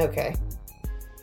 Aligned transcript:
Okay. 0.00 0.34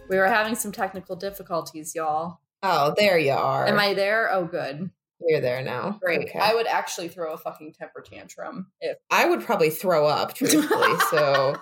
We 0.09 0.17
were 0.17 0.27
having 0.27 0.55
some 0.55 0.71
technical 0.71 1.15
difficulties, 1.15 1.93
y'all. 1.95 2.39
Oh, 2.63 2.93
there 2.95 3.17
you 3.17 3.33
are. 3.33 3.67
Am 3.67 3.79
I 3.79 3.93
there? 3.93 4.31
Oh, 4.31 4.45
good. 4.45 4.91
You're 5.19 5.41
there 5.41 5.63
now. 5.63 5.97
Great. 6.01 6.29
Okay. 6.29 6.39
I 6.39 6.53
would 6.53 6.67
actually 6.67 7.07
throw 7.07 7.33
a 7.33 7.37
fucking 7.37 7.73
temper 7.73 8.01
tantrum 8.01 8.67
if 8.79 8.97
I 9.09 9.27
would 9.27 9.41
probably 9.41 9.71
throw 9.71 10.05
up, 10.05 10.35
truthfully. 10.35 10.95
so 11.09 11.55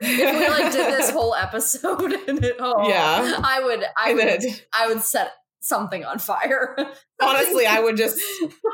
if 0.00 0.38
we 0.38 0.48
like 0.48 0.72
did 0.72 0.92
this 0.92 1.08
whole 1.10 1.34
episode 1.34 2.12
and 2.28 2.44
it 2.44 2.56
oh 2.60 2.86
Yeah. 2.86 3.40
I 3.42 3.62
would 3.64 3.84
I 3.96 4.12
would 4.12 4.44
I 4.74 4.88
would 4.88 5.00
set 5.00 5.32
something 5.62 6.04
on 6.04 6.18
fire. 6.18 6.76
honestly, 7.22 7.66
I 7.66 7.80
would 7.80 7.96
just, 7.96 8.20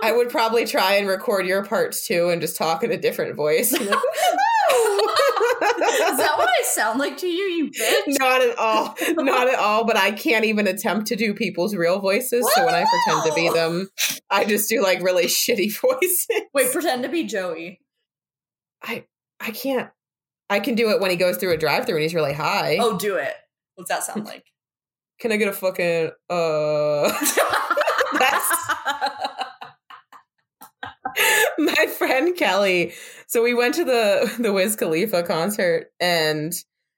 I 0.02 0.10
would 0.12 0.30
probably 0.30 0.64
try 0.66 0.94
and 0.94 1.06
record 1.06 1.46
your 1.46 1.64
parts 1.64 2.06
too, 2.06 2.30
and 2.30 2.40
just 2.40 2.56
talk 2.56 2.82
in 2.82 2.90
a 2.90 2.96
different 2.96 3.36
voice. 3.36 3.72
Is 5.40 6.18
that 6.18 6.34
what 6.36 6.48
I 6.48 6.62
sound 6.64 6.98
like 6.98 7.16
to 7.18 7.26
you, 7.26 7.44
you 7.44 7.70
bitch? 7.70 8.18
not 8.18 8.42
at 8.42 8.58
all, 8.58 8.96
not 9.16 9.48
at 9.48 9.58
all. 9.58 9.84
But 9.84 9.96
I 9.96 10.12
can't 10.12 10.44
even 10.44 10.66
attempt 10.66 11.08
to 11.08 11.16
do 11.16 11.34
people's 11.34 11.74
real 11.74 12.00
voices. 12.00 12.48
So 12.54 12.64
when 12.64 12.74
I 12.74 12.84
pretend 12.84 13.26
to 13.26 13.34
be 13.34 13.48
them, 13.50 13.88
I 14.30 14.44
just 14.44 14.68
do 14.68 14.82
like 14.82 15.02
really 15.02 15.26
shitty 15.26 15.78
voices. 15.78 16.26
Wait, 16.54 16.72
pretend 16.72 17.02
to 17.02 17.08
be 17.08 17.24
Joey. 17.24 17.80
I, 18.82 19.04
I 19.40 19.50
can't. 19.50 19.90
I 20.50 20.60
can 20.60 20.74
do 20.74 20.90
it 20.90 21.00
when 21.00 21.10
he 21.10 21.16
goes 21.16 21.36
through 21.36 21.52
a 21.52 21.58
drive-through 21.58 21.96
and 21.96 22.02
he's 22.02 22.14
really 22.14 22.32
high. 22.32 22.78
Oh, 22.80 22.96
do 22.96 23.16
it. 23.16 23.34
What's 23.74 23.90
that 23.90 24.02
sound 24.02 24.24
like? 24.24 24.44
Can 25.20 25.32
I 25.32 25.36
get 25.36 25.48
a 25.48 25.52
fucking 25.52 26.10
uh? 26.30 27.12
That's 28.18 28.74
my 31.58 31.86
friend 31.86 32.36
Kelly. 32.36 32.92
So 33.26 33.42
we 33.42 33.54
went 33.54 33.74
to 33.76 33.84
the 33.84 34.32
the 34.38 34.52
Wiz 34.52 34.76
Khalifa 34.76 35.22
concert, 35.22 35.92
and 36.00 36.52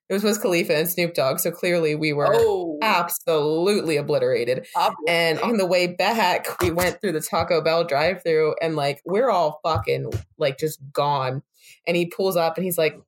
it 0.09 0.13
was 0.13 0.23
Wiz 0.23 0.37
Khalifa 0.37 0.75
and 0.75 0.89
Snoop 0.89 1.13
Dogg. 1.13 1.39
So 1.39 1.51
clearly 1.51 1.95
we 1.95 2.13
were 2.13 2.33
oh, 2.33 2.77
absolutely 2.81 3.97
obliterated. 3.97 4.67
obviously. 4.75 5.05
And 5.07 5.39
on 5.39 5.57
the 5.57 5.65
way 5.65 5.87
back, 5.87 6.61
we 6.61 6.71
went 6.71 6.99
through 6.99 7.13
the 7.13 7.21
Taco 7.21 7.61
Bell 7.61 7.83
drive-through, 7.83 8.55
and 8.61 8.75
like 8.75 9.01
we're 9.05 9.29
all 9.29 9.59
fucking 9.63 10.11
like 10.37 10.57
just 10.57 10.79
gone. 10.91 11.43
And 11.87 11.97
he 11.97 12.07
pulls 12.07 12.37
up, 12.37 12.57
and 12.57 12.65
he's 12.65 12.77
like, 12.77 12.99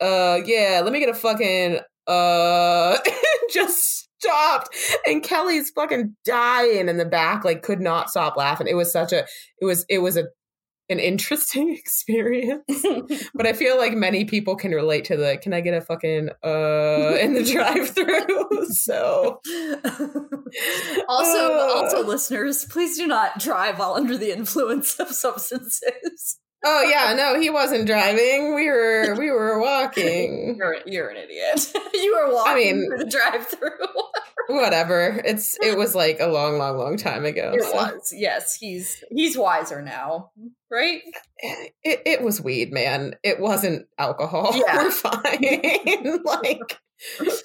"Uh, 0.00 0.40
yeah, 0.44 0.80
let 0.82 0.92
me 0.92 1.00
get 1.00 1.08
a 1.08 1.14
fucking 1.14 1.80
uh." 2.06 2.98
just 3.52 4.08
stopped, 4.18 4.74
and 5.06 5.22
Kelly's 5.22 5.70
fucking 5.70 6.16
dying 6.24 6.88
in 6.88 6.96
the 6.96 7.04
back, 7.04 7.44
like 7.44 7.62
could 7.62 7.80
not 7.80 8.10
stop 8.10 8.36
laughing. 8.36 8.68
It 8.68 8.74
was 8.74 8.92
such 8.92 9.12
a, 9.12 9.26
it 9.60 9.64
was, 9.64 9.84
it 9.88 9.98
was 9.98 10.16
a. 10.16 10.24
An 10.92 10.98
interesting 11.00 11.74
experience, 11.78 12.84
but 13.34 13.46
I 13.46 13.54
feel 13.54 13.78
like 13.78 13.94
many 13.94 14.24
people 14.26 14.54
can 14.56 14.72
relate 14.72 15.06
to 15.06 15.16
the 15.16 15.38
"Can 15.42 15.52
I 15.54 15.60
get 15.62 15.72
a 15.74 15.80
fucking 15.80 16.28
uh" 16.44 17.16
in 17.18 17.32
the 17.34 17.42
drive-through. 17.52 18.66
so 18.66 19.40
also, 21.08 21.52
Uh. 21.54 21.72
also, 21.74 22.04
listeners, 22.06 22.66
please 22.66 22.96
do 22.98 23.06
not 23.06 23.38
drive 23.38 23.78
while 23.78 23.94
under 23.94 24.16
the 24.18 24.30
influence 24.32 25.00
of 25.00 25.08
substances. 25.12 26.38
Oh 26.64 26.82
yeah, 26.82 27.14
no, 27.14 27.40
he 27.40 27.50
wasn't 27.50 27.86
driving. 27.86 28.54
We 28.54 28.68
were 28.68 29.16
we 29.18 29.30
were 29.30 29.60
walking. 29.60 30.54
You're 30.58 30.76
you're 30.86 31.08
an 31.08 31.16
idiot. 31.16 31.72
you 31.94 32.14
were 32.14 32.32
walking 32.32 32.52
I 32.52 32.54
mean- 32.54 32.86
through 32.88 32.98
the 32.98 33.10
drive-through. 33.10 33.70
Whatever. 34.48 35.20
It's 35.24 35.56
it 35.60 35.76
was 35.76 35.94
like 35.94 36.18
a 36.20 36.26
long, 36.26 36.58
long, 36.58 36.76
long 36.76 36.96
time 36.96 37.24
ago. 37.24 37.52
it 37.54 37.62
so. 37.62 37.72
was. 37.74 38.12
Yes, 38.14 38.56
he's 38.56 39.02
he's 39.10 39.36
wiser 39.36 39.82
now, 39.82 40.30
right? 40.70 41.00
It 41.38 41.72
it 41.84 42.22
was 42.22 42.40
weed, 42.40 42.72
man. 42.72 43.14
It 43.22 43.40
wasn't 43.40 43.86
alcohol. 43.98 44.52
Yeah. 44.54 44.84
We're 44.84 44.90
fine. 44.90 46.22
like 46.24 46.78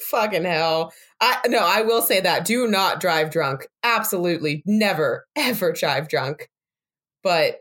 fucking 0.09 0.44
hell. 0.44 0.91
I 1.22 1.39
no, 1.47 1.59
I 1.59 1.81
will 1.81 2.01
say 2.01 2.19
that. 2.22 2.45
Do 2.45 2.67
not 2.67 2.99
drive 2.99 3.31
drunk. 3.31 3.67
Absolutely 3.84 4.63
never, 4.66 5.25
ever 5.35 5.72
drive 5.73 6.07
drunk. 6.09 6.49
But 7.23 7.57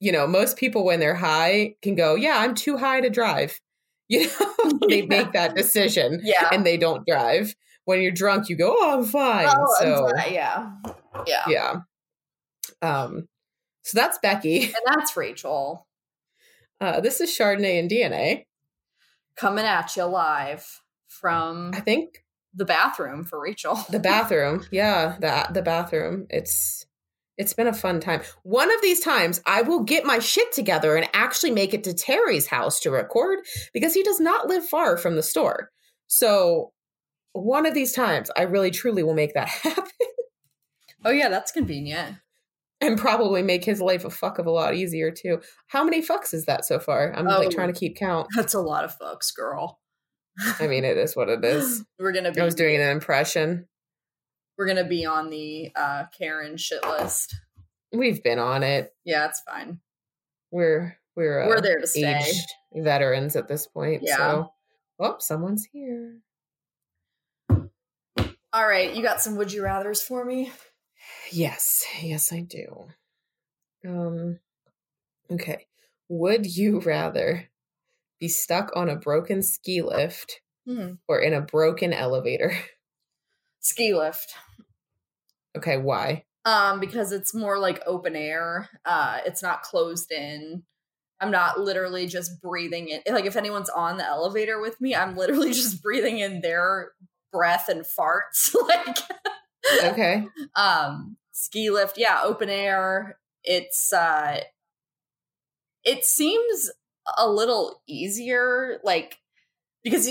you 0.00 0.10
know, 0.12 0.26
most 0.26 0.56
people 0.56 0.84
when 0.84 0.98
they're 1.00 1.14
high 1.14 1.74
can 1.82 1.94
go, 1.94 2.14
Yeah, 2.16 2.38
I'm 2.38 2.54
too 2.54 2.76
high 2.76 3.00
to 3.00 3.10
drive. 3.10 3.60
You 4.08 4.26
know, 4.26 4.78
they 4.88 5.00
Yeah. 5.02 5.06
make 5.06 5.32
that 5.34 5.54
decision. 5.54 6.20
Yeah. 6.24 6.48
and 6.52 6.66
they 6.66 6.76
don't 6.76 7.06
drive. 7.06 7.54
When 7.84 8.00
you're 8.02 8.10
drunk, 8.10 8.48
you 8.48 8.56
go, 8.56 8.74
"Oh, 8.76 8.98
I'm 8.98 9.04
fine." 9.04 9.46
Oh, 9.48 9.74
so 9.78 9.86
I'm 9.86 10.16
sorry, 10.18 10.34
yeah, 10.34 10.70
yeah, 11.28 11.44
yeah, 11.48 11.74
um, 12.82 13.28
so 13.84 13.98
that's 13.98 14.18
Becky. 14.18 14.62
and 14.64 14.74
that's 14.86 15.16
Rachel 15.16 15.86
Uh, 16.80 17.00
this 17.00 17.20
is 17.20 17.30
Chardonnay 17.30 17.78
and 17.78 17.88
DNA. 17.90 18.46
coming 19.36 19.64
at 19.64 19.96
you 19.96 20.04
live 20.04 20.82
from 21.08 21.70
I 21.74 21.80
think 21.80 22.24
the 22.54 22.64
bathroom 22.64 23.24
for 23.24 23.40
Rachel. 23.40 23.76
the 23.90 24.00
bathroom. 24.00 24.64
yeah, 24.72 25.16
the 25.20 25.52
the 25.52 25.62
bathroom. 25.62 26.26
It's 26.30 26.79
it's 27.40 27.52
been 27.54 27.66
a 27.66 27.72
fun 27.72 27.98
time. 28.00 28.20
One 28.44 28.72
of 28.72 28.80
these 28.82 29.00
times, 29.00 29.40
I 29.46 29.62
will 29.62 29.80
get 29.82 30.04
my 30.04 30.18
shit 30.20 30.52
together 30.52 30.94
and 30.96 31.08
actually 31.14 31.50
make 31.50 31.74
it 31.74 31.82
to 31.84 31.94
Terry's 31.94 32.46
house 32.46 32.78
to 32.80 32.90
record 32.90 33.40
because 33.74 33.94
he 33.94 34.02
does 34.02 34.20
not 34.20 34.46
live 34.48 34.64
far 34.68 34.96
from 34.96 35.16
the 35.16 35.22
store. 35.22 35.70
So 36.06 36.72
one 37.32 37.66
of 37.66 37.74
these 37.74 37.92
times, 37.92 38.30
I 38.36 38.42
really 38.42 38.70
truly 38.70 39.02
will 39.02 39.14
make 39.14 39.34
that 39.34 39.48
happen. 39.64 39.84
Oh 41.04 41.10
yeah, 41.10 41.28
that's 41.28 41.50
convenient. 41.52 42.16
and 42.82 42.98
probably 42.98 43.42
make 43.42 43.64
his 43.64 43.80
life 43.80 44.04
a 44.04 44.10
fuck 44.10 44.38
of 44.38 44.46
a 44.46 44.50
lot 44.50 44.74
easier 44.74 45.10
too. 45.10 45.40
How 45.68 45.82
many 45.84 46.02
fucks 46.02 46.32
is 46.34 46.46
that 46.46 46.64
so 46.64 46.78
far? 46.78 47.12
I'm 47.14 47.24
like 47.26 47.48
Oh. 47.48 47.50
trying 47.50 47.72
to 47.72 47.78
keep 47.78 47.96
count. 47.96 48.26
That's 48.36 48.54
a 48.54 48.60
lot 48.60 48.84
of 48.84 48.98
fucks, 48.98 49.34
girl. 49.34 49.78
I 50.58 50.66
mean, 50.66 50.84
it 50.84 50.96
is 50.96 51.14
what 51.16 51.28
it 51.28 51.44
is. 51.44 51.84
We're 51.98 52.12
gonna 52.12 52.32
be 52.32 52.40
I 52.40 52.44
was 52.44 52.54
doing 52.54 52.76
an 52.80 52.88
impression. 52.90 53.66
We're 54.60 54.66
gonna 54.66 54.84
be 54.84 55.06
on 55.06 55.30
the 55.30 55.72
uh 55.74 56.04
Karen 56.16 56.58
shit 56.58 56.84
list. 56.84 57.34
We've 57.94 58.22
been 58.22 58.38
on 58.38 58.62
it. 58.62 58.94
Yeah, 59.06 59.24
it's 59.26 59.40
fine. 59.40 59.80
We're 60.50 60.98
we're 61.16 61.44
uh, 61.44 61.48
We're 61.48 61.62
there 61.62 61.80
to 61.80 61.86
stay. 61.86 62.20
veterans 62.74 63.36
at 63.36 63.48
this 63.48 63.66
point. 63.66 64.02
Yeah. 64.04 64.16
So, 64.18 64.52
oh, 64.98 65.16
someone's 65.18 65.66
here. 65.72 66.18
All 68.52 68.66
right, 68.68 68.94
you 68.94 69.02
got 69.02 69.22
some 69.22 69.36
would 69.36 69.50
you 69.50 69.62
rather's 69.64 70.02
for 70.02 70.24
me? 70.26 70.52
Yes, 71.32 71.86
yes, 72.02 72.30
I 72.30 72.40
do. 72.40 72.88
Um, 73.86 74.40
okay. 75.30 75.66
Would 76.10 76.54
you 76.54 76.80
rather 76.80 77.48
be 78.18 78.28
stuck 78.28 78.72
on 78.76 78.90
a 78.90 78.96
broken 78.96 79.42
ski 79.42 79.80
lift 79.80 80.42
Hmm. 80.66 80.94
or 81.08 81.18
in 81.20 81.32
a 81.32 81.40
broken 81.40 81.94
elevator? 81.94 82.52
Ski 83.60 83.94
lift. 83.94 84.34
Okay, 85.56 85.76
why? 85.76 86.24
Um, 86.44 86.80
because 86.80 87.12
it's 87.12 87.34
more 87.34 87.58
like 87.58 87.82
open 87.86 88.16
air. 88.16 88.68
Uh, 88.84 89.18
it's 89.26 89.42
not 89.42 89.62
closed 89.62 90.10
in. 90.10 90.62
I'm 91.20 91.30
not 91.30 91.60
literally 91.60 92.06
just 92.06 92.40
breathing 92.40 92.88
in. 92.88 93.02
Like 93.12 93.26
if 93.26 93.36
anyone's 93.36 93.68
on 93.68 93.98
the 93.98 94.06
elevator 94.06 94.60
with 94.60 94.80
me, 94.80 94.94
I'm 94.94 95.16
literally 95.16 95.52
just 95.52 95.82
breathing 95.82 96.18
in 96.18 96.40
their 96.40 96.92
breath 97.32 97.68
and 97.68 97.82
farts. 97.82 98.54
like, 98.68 98.98
Okay. 99.92 100.26
um, 100.56 101.16
ski 101.32 101.70
lift, 101.70 101.98
yeah, 101.98 102.20
open 102.24 102.48
air. 102.48 103.18
It's 103.44 103.92
uh, 103.92 104.40
it 105.84 106.04
seems 106.04 106.70
a 107.18 107.28
little 107.28 107.82
easier, 107.86 108.78
like 108.84 109.18
because 109.84 110.08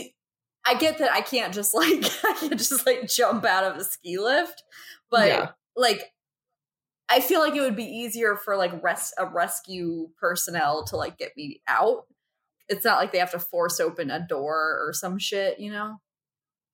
I 0.66 0.76
get 0.76 0.98
that 1.00 1.12
I 1.12 1.22
can't 1.22 1.54
just 1.54 1.74
like 1.74 2.04
I 2.24 2.34
can't 2.40 2.58
just 2.58 2.86
like 2.86 3.08
jump 3.08 3.46
out 3.46 3.64
of 3.64 3.78
a 3.78 3.84
ski 3.84 4.18
lift, 4.20 4.64
but 5.10 5.28
Yeah. 5.28 5.50
like 5.76 6.12
I 7.10 7.22
feel 7.22 7.40
like 7.40 7.56
it 7.56 7.62
would 7.62 7.76
be 7.76 7.86
easier 7.86 8.36
for 8.36 8.56
like 8.56 8.84
res- 8.84 9.14
a 9.18 9.26
rescue 9.26 10.10
personnel 10.20 10.84
to 10.86 10.96
like 10.96 11.18
get 11.18 11.32
me 11.36 11.62
out. 11.68 12.06
It's 12.68 12.86
not 12.86 13.00
like 13.00 13.12
they 13.12 13.18
have 13.18 13.32
to 13.32 13.40
force 13.40 13.80
open 13.80 14.12
a 14.12 14.20
door 14.28 14.78
or 14.86 14.94
some 14.94 15.18
shit, 15.18 15.60
you 15.60 15.72
know? 15.72 16.00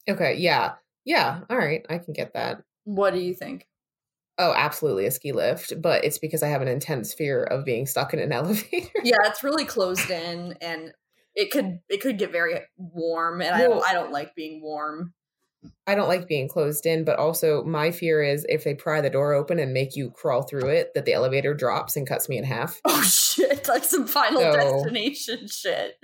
Okay. 0.10 0.36
Yeah. 0.36 0.74
Yeah. 1.06 1.42
All 1.50 1.58
right. 1.58 1.86
I 1.90 2.00
can 2.00 2.14
get 2.14 2.34
that. 2.34 2.62
What 2.84 3.14
do 3.14 3.20
you 3.22 3.34
think? 3.34 3.66
Oh, 4.38 4.54
absolutely 4.54 5.06
a 5.06 5.12
ski 5.12 5.32
lift, 5.32 5.82
but 5.82 6.04
it's 6.04 6.18
because 6.20 6.44
I 6.44 6.50
have 6.50 6.62
an 6.62 6.68
intense 6.68 7.14
fear 7.14 7.42
of 7.46 7.64
being 7.64 7.86
stuck 7.86 8.14
in 8.14 8.20
an 8.20 8.32
elevator. 8.34 8.90
Yeah, 9.06 9.16
it's 9.24 9.42
really 9.42 9.64
closed 9.64 10.10
in 10.12 10.58
and 10.60 10.92
it 11.36 11.52
could 11.52 11.80
it 11.90 12.02
could 12.02 12.18
get 12.18 12.32
very 12.32 12.60
warm 12.78 13.42
and 13.42 13.54
I 13.56 13.62
Well- 13.68 13.80
don't 13.80 13.90
I 13.90 13.94
don't 13.94 14.12
like 14.12 14.36
being 14.36 14.62
warm. 14.62 15.14
I 15.88 15.96
don't 15.96 16.08
like 16.08 16.28
being 16.28 16.48
closed 16.48 16.86
in, 16.86 17.06
but 17.06 17.18
also 17.18 17.64
my 17.64 17.90
fear 17.90 18.22
is 18.22 18.46
if 18.48 18.64
they 18.64 18.76
pry 18.76 19.02
the 19.02 19.10
door 19.10 19.34
open 19.34 19.58
and 19.58 19.74
make 19.74 19.96
you 19.96 20.12
crawl 20.12 20.44
through 20.44 20.70
it, 20.70 20.92
that 20.94 21.06
the 21.06 21.14
elevator 21.14 21.56
drops 21.56 21.96
and 21.96 22.06
cuts 22.08 22.30
me 22.30 22.38
in 22.38 22.44
half. 22.44 22.80
Oh 22.86 23.02
shit, 23.02 23.68
like 23.68 23.84
some 23.84 24.06
final 24.06 24.42
So- 24.42 24.52
destination 24.54 25.48
shit. 25.48 25.96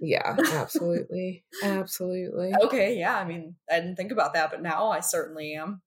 Yeah, 0.00 0.36
absolutely. 0.52 1.44
absolutely. 1.62 2.52
Okay, 2.62 2.98
yeah, 2.98 3.16
I 3.18 3.24
mean, 3.24 3.56
I 3.70 3.80
didn't 3.80 3.96
think 3.96 4.12
about 4.12 4.34
that, 4.34 4.50
but 4.52 4.62
now 4.62 4.90
I 4.90 5.00
certainly 5.00 5.54
am. 5.54 5.82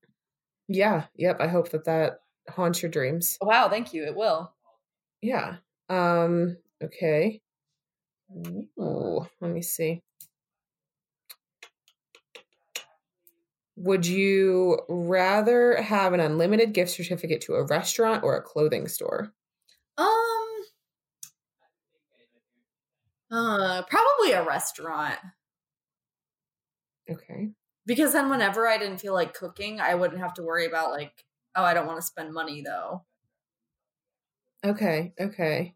Yeah. 0.68 1.06
Yep. 1.16 1.38
I 1.40 1.48
hope 1.48 1.70
that 1.70 1.86
that 1.86 2.20
haunts 2.50 2.82
your 2.82 2.92
dreams. 2.92 3.38
Wow, 3.42 3.70
thank 3.70 3.94
you. 3.94 4.04
It 4.06 4.16
will. 4.18 4.54
Yeah. 5.22 5.58
Um, 5.90 6.58
okay. 6.84 7.42
Ooh, 8.36 9.28
let 9.40 9.52
me 9.52 9.62
see. 9.62 10.02
Would 13.76 14.08
you 14.08 14.80
rather 14.90 15.80
have 15.80 16.14
an 16.14 16.20
unlimited 16.20 16.74
gift 16.74 16.90
certificate 16.92 17.40
to 17.42 17.54
a 17.54 17.64
restaurant 17.64 18.24
or 18.24 18.36
a 18.36 18.42
clothing 18.42 18.88
store? 18.88 19.32
Um, 19.98 20.64
uh, 23.32 23.84
probably 23.90 24.32
a 24.32 24.46
restaurant 24.46 25.20
Okay. 27.10 27.54
because 27.86 28.14
then 28.14 28.30
whenever 28.30 28.68
I 28.68 28.78
didn't 28.78 29.00
feel 29.00 29.14
like 29.14 29.34
cooking, 29.34 29.80
I 29.80 29.96
wouldn't 29.96 30.20
have 30.22 30.34
to 30.36 30.44
worry 30.44 30.66
about 30.66 30.92
like, 30.92 31.26
oh, 31.56 31.64
I 31.64 31.74
don't 31.74 31.88
want 31.88 32.00
to 32.00 32.06
spend 32.06 32.34
money 32.34 32.62
though. 32.62 33.06
Okay. 34.64 35.14
Okay. 35.20 35.76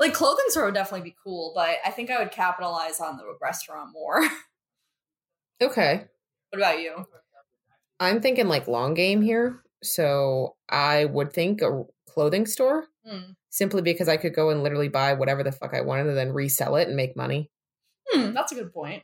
Like 0.00 0.14
clothing 0.14 0.46
store 0.48 0.64
would 0.64 0.74
definitely 0.74 1.10
be 1.10 1.16
cool, 1.22 1.52
but 1.54 1.76
I 1.84 1.90
think 1.90 2.10
I 2.10 2.18
would 2.18 2.32
capitalize 2.32 3.00
on 3.00 3.16
the 3.18 3.24
restaurant 3.40 3.90
more. 3.92 4.22
Okay. 5.62 6.04
what 6.50 6.58
about 6.58 6.80
you? 6.80 7.06
I'm 8.00 8.22
thinking 8.22 8.48
like 8.48 8.66
long 8.66 8.94
game 8.94 9.20
here. 9.20 9.62
So 9.82 10.56
I 10.70 11.04
would 11.04 11.34
think 11.34 11.60
a 11.60 11.84
clothing 12.08 12.46
store 12.46 12.86
Hmm. 13.06 13.32
simply 13.50 13.82
because 13.82 14.08
I 14.08 14.16
could 14.16 14.34
go 14.34 14.48
and 14.48 14.62
literally 14.62 14.88
buy 14.88 15.12
whatever 15.12 15.42
the 15.42 15.52
fuck 15.52 15.74
I 15.74 15.82
wanted 15.82 16.06
and 16.06 16.16
then 16.16 16.32
resell 16.32 16.76
it 16.76 16.88
and 16.88 16.96
make 16.96 17.14
money. 17.14 17.50
Hmm, 18.08 18.32
that's 18.32 18.52
a 18.52 18.54
good 18.54 18.72
point. 18.72 19.02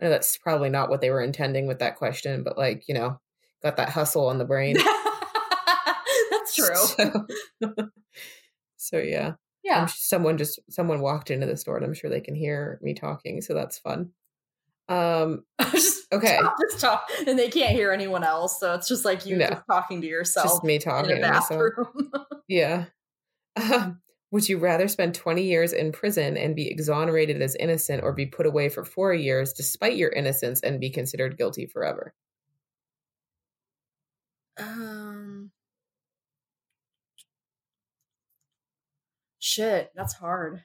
I 0.00 0.04
know 0.04 0.10
that's 0.10 0.36
probably 0.36 0.68
not 0.68 0.90
what 0.90 1.00
they 1.00 1.10
were 1.10 1.22
intending 1.22 1.68
with 1.68 1.78
that 1.78 1.94
question, 1.96 2.42
but 2.42 2.58
like, 2.58 2.88
you 2.88 2.94
know, 2.94 3.20
got 3.62 3.76
that 3.76 3.90
hustle 3.90 4.26
on 4.26 4.38
the 4.38 4.44
brain. 4.44 4.76
that's 6.30 6.54
true. 6.56 6.74
So, 6.74 7.26
so 8.76 8.98
yeah. 8.98 9.34
Yeah. 9.62 9.92
someone 9.96 10.38
just 10.38 10.58
someone 10.70 11.00
walked 11.00 11.30
into 11.30 11.46
the 11.46 11.56
store 11.56 11.76
and 11.76 11.84
I'm 11.86 11.94
sure 11.94 12.10
they 12.10 12.20
can 12.20 12.34
hear 12.34 12.78
me 12.82 12.94
talking, 12.94 13.40
so 13.42 13.54
that's 13.54 13.78
fun. 13.78 14.12
Um 14.88 15.44
just 15.72 16.08
Okay. 16.12 16.40
talk, 16.42 16.56
just 16.70 16.80
talk, 16.80 17.08
and 17.26 17.38
they 17.38 17.50
can't 17.50 17.72
hear 17.76 17.92
anyone 17.92 18.24
else, 18.24 18.60
so 18.60 18.74
it's 18.74 18.88
just 18.88 19.04
like 19.04 19.26
you 19.26 19.38
No. 19.38 19.48
just 19.50 19.62
talking 19.70 20.00
to 20.02 20.06
yourself 20.08 20.62
just 20.62 20.64
me 20.64 20.78
in 20.98 21.08
talking 21.08 21.08
to 21.08 21.16
bathroom. 21.20 22.12
Yeah. 22.48 22.86
Um, 23.56 24.02
would 24.32 24.48
you 24.48 24.58
rather 24.58 24.88
spend 24.88 25.14
20 25.14 25.44
years 25.44 25.72
in 25.72 25.92
prison 25.92 26.36
and 26.36 26.56
be 26.56 26.70
exonerated 26.70 27.42
as 27.42 27.56
innocent 27.56 28.02
or 28.04 28.12
be 28.12 28.26
put 28.26 28.46
away 28.46 28.68
for 28.68 28.84
4 28.84 29.14
years 29.14 29.52
despite 29.52 29.96
your 29.96 30.10
innocence 30.12 30.60
and 30.62 30.80
be 30.80 30.90
considered 30.90 31.38
guilty 31.38 31.66
forever? 31.66 32.14
um, 34.58 34.91
shit, 39.52 39.90
that's 39.94 40.14
hard. 40.14 40.64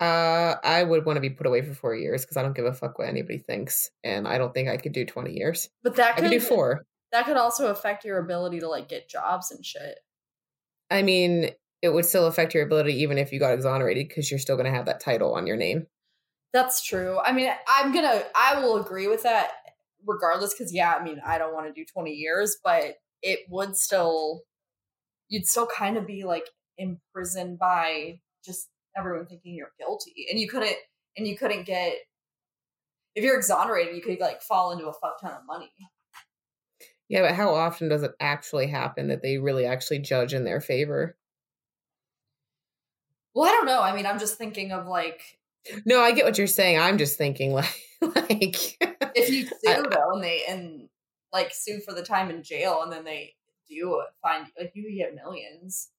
Uh 0.00 0.54
I 0.64 0.82
would 0.82 1.04
want 1.04 1.16
to 1.18 1.20
be 1.20 1.30
put 1.30 1.46
away 1.46 1.62
for 1.62 1.74
4 1.74 1.94
years 1.94 2.24
cuz 2.24 2.36
I 2.36 2.42
don't 2.42 2.56
give 2.56 2.64
a 2.64 2.72
fuck 2.72 2.98
what 2.98 3.08
anybody 3.08 3.38
thinks 3.38 3.90
and 4.02 4.26
I 4.26 4.38
don't 4.38 4.54
think 4.54 4.68
I 4.68 4.78
could 4.78 4.92
do 4.92 5.04
20 5.04 5.32
years. 5.32 5.68
But 5.82 5.96
that 5.96 6.12
I 6.12 6.20
could 6.20 6.24
could 6.24 6.30
do 6.30 6.40
4. 6.40 6.84
that 7.12 7.26
could 7.26 7.36
also 7.36 7.68
affect 7.70 8.04
your 8.04 8.18
ability 8.18 8.60
to 8.60 8.68
like 8.68 8.88
get 8.88 9.08
jobs 9.10 9.50
and 9.50 9.64
shit. 9.64 9.98
I 10.90 11.02
mean, 11.02 11.50
it 11.82 11.90
would 11.90 12.04
still 12.06 12.26
affect 12.26 12.54
your 12.54 12.64
ability 12.64 12.94
even 13.02 13.18
if 13.18 13.32
you 13.32 13.38
got 13.38 13.52
exonerated 13.54 14.08
because 14.08 14.30
you're 14.30 14.40
still 14.40 14.56
going 14.56 14.70
to 14.70 14.76
have 14.76 14.86
that 14.86 15.00
title 15.00 15.34
on 15.34 15.46
your 15.46 15.56
name. 15.56 15.86
That's 16.52 16.82
true. 16.82 17.18
I 17.24 17.32
mean, 17.32 17.50
I'm 17.68 17.92
gonna, 17.92 18.22
I 18.34 18.60
will 18.60 18.76
agree 18.80 19.06
with 19.06 19.22
that 19.22 19.50
regardless, 20.06 20.52
because 20.52 20.74
yeah, 20.74 20.94
I 20.98 21.02
mean, 21.02 21.20
I 21.24 21.38
don't 21.38 21.54
want 21.54 21.66
to 21.66 21.72
do 21.72 21.84
20 21.84 22.10
years, 22.10 22.56
but 22.62 22.96
it 23.22 23.40
would 23.48 23.76
still, 23.76 24.42
you'd 25.28 25.46
still 25.46 25.66
kind 25.66 25.96
of 25.96 26.06
be 26.06 26.24
like 26.24 26.46
imprisoned 26.80 27.58
by 27.58 28.20
just 28.44 28.68
everyone 28.96 29.26
thinking 29.26 29.54
you're 29.54 29.72
guilty, 29.78 30.26
and 30.30 30.40
you 30.40 30.48
couldn't, 30.48 30.76
and 31.16 31.28
you 31.28 31.36
couldn't 31.36 31.66
get, 31.66 31.94
if 33.14 33.22
you're 33.22 33.36
exonerated, 33.36 33.94
you 33.94 34.02
could 34.02 34.18
like 34.20 34.42
fall 34.42 34.72
into 34.72 34.86
a 34.88 34.92
fuck 34.92 35.20
ton 35.20 35.32
of 35.32 35.46
money. 35.46 35.70
Yeah, 37.08 37.22
but 37.22 37.34
how 37.34 37.54
often 37.54 37.88
does 37.88 38.02
it 38.04 38.12
actually 38.20 38.68
happen 38.68 39.08
that 39.08 39.20
they 39.22 39.38
really 39.38 39.66
actually 39.66 39.98
judge 39.98 40.32
in 40.32 40.44
their 40.44 40.60
favor? 40.60 41.16
Well, 43.34 43.48
I 43.48 43.52
don't 43.52 43.66
know. 43.66 43.80
I 43.82 43.94
mean, 43.94 44.06
I'm 44.06 44.18
just 44.18 44.38
thinking 44.38 44.72
of 44.72 44.86
like 44.86 45.20
No, 45.84 46.00
I 46.00 46.12
get 46.12 46.24
what 46.24 46.38
you're 46.38 46.46
saying. 46.46 46.78
I'm 46.78 46.98
just 46.98 47.18
thinking 47.18 47.52
like 47.54 47.74
like 48.00 48.76
if 49.14 49.30
you 49.30 49.46
sue 49.64 49.68
I- 49.68 49.82
though, 49.88 50.12
and 50.14 50.22
they 50.22 50.42
and 50.48 50.88
like 51.32 51.52
sue 51.54 51.80
for 51.80 51.94
the 51.94 52.02
time 52.02 52.30
in 52.30 52.42
jail, 52.42 52.80
and 52.82 52.92
then 52.92 53.04
they 53.04 53.34
do 53.68 54.02
find 54.22 54.46
like 54.58 54.72
you 54.74 54.96
get 54.96 55.14
millions. 55.14 55.90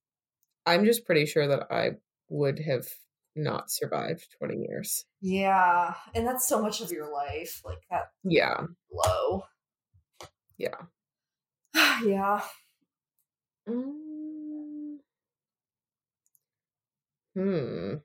I'm 0.66 0.86
just 0.86 1.06
pretty 1.06 1.25
sure 1.25 1.48
that 1.48 1.72
I 1.72 1.92
would 2.30 2.60
have 2.60 2.88
not 3.36 3.72
survived 3.72 4.36
20 4.38 4.58
years. 4.58 5.06
Yeah, 5.22 5.96
and 6.16 6.25
that's 6.25 6.48
so 6.48 6.62
much 6.62 6.81
of 6.81 6.92
your 6.92 7.12
life, 7.12 7.62
like 7.63 7.88
that 7.90 8.12
Yeah. 8.24 8.68
low. 8.92 9.44
Yeah. 10.58 10.92
yeah. 12.06 12.42
Mm. 13.68 15.02
Hmm. 17.36 18.02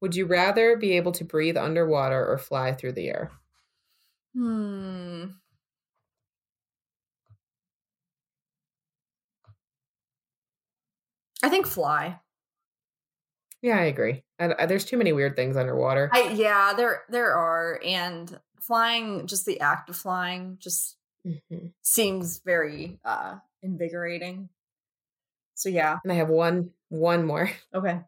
Would 0.00 0.14
you 0.14 0.26
rather 0.26 0.76
be 0.76 0.92
able 0.96 1.12
to 1.12 1.24
breathe 1.24 1.56
underwater 1.56 2.24
or 2.26 2.38
fly 2.38 2.72
through 2.74 2.92
the 2.92 3.08
air? 3.08 3.32
Hmm. 4.34 5.38
I 11.44 11.50
think 11.50 11.66
fly. 11.66 12.18
Yeah, 13.60 13.78
I 13.78 13.84
agree. 13.84 14.24
I, 14.38 14.54
I- 14.60 14.66
there's 14.66 14.86
too 14.86 14.96
many 14.96 15.12
weird 15.12 15.36
things 15.36 15.56
underwater. 15.58 16.08
I 16.12 16.30
yeah, 16.30 16.72
there 16.74 17.02
there 17.10 17.32
are, 17.34 17.78
and 17.84 18.40
flying, 18.60 19.26
just 19.26 19.44
the 19.44 19.60
act 19.60 19.90
of 19.90 19.96
flying, 19.96 20.56
just 20.58 20.96
Mhm. 21.26 21.72
seems 21.82 22.38
very 22.38 22.98
uh 23.04 23.38
invigorating. 23.62 24.48
So 25.54 25.68
yeah, 25.68 25.98
And 26.02 26.12
I 26.12 26.16
have 26.16 26.28
one 26.30 26.70
one 26.88 27.24
more. 27.26 27.50
okay. 27.74 28.00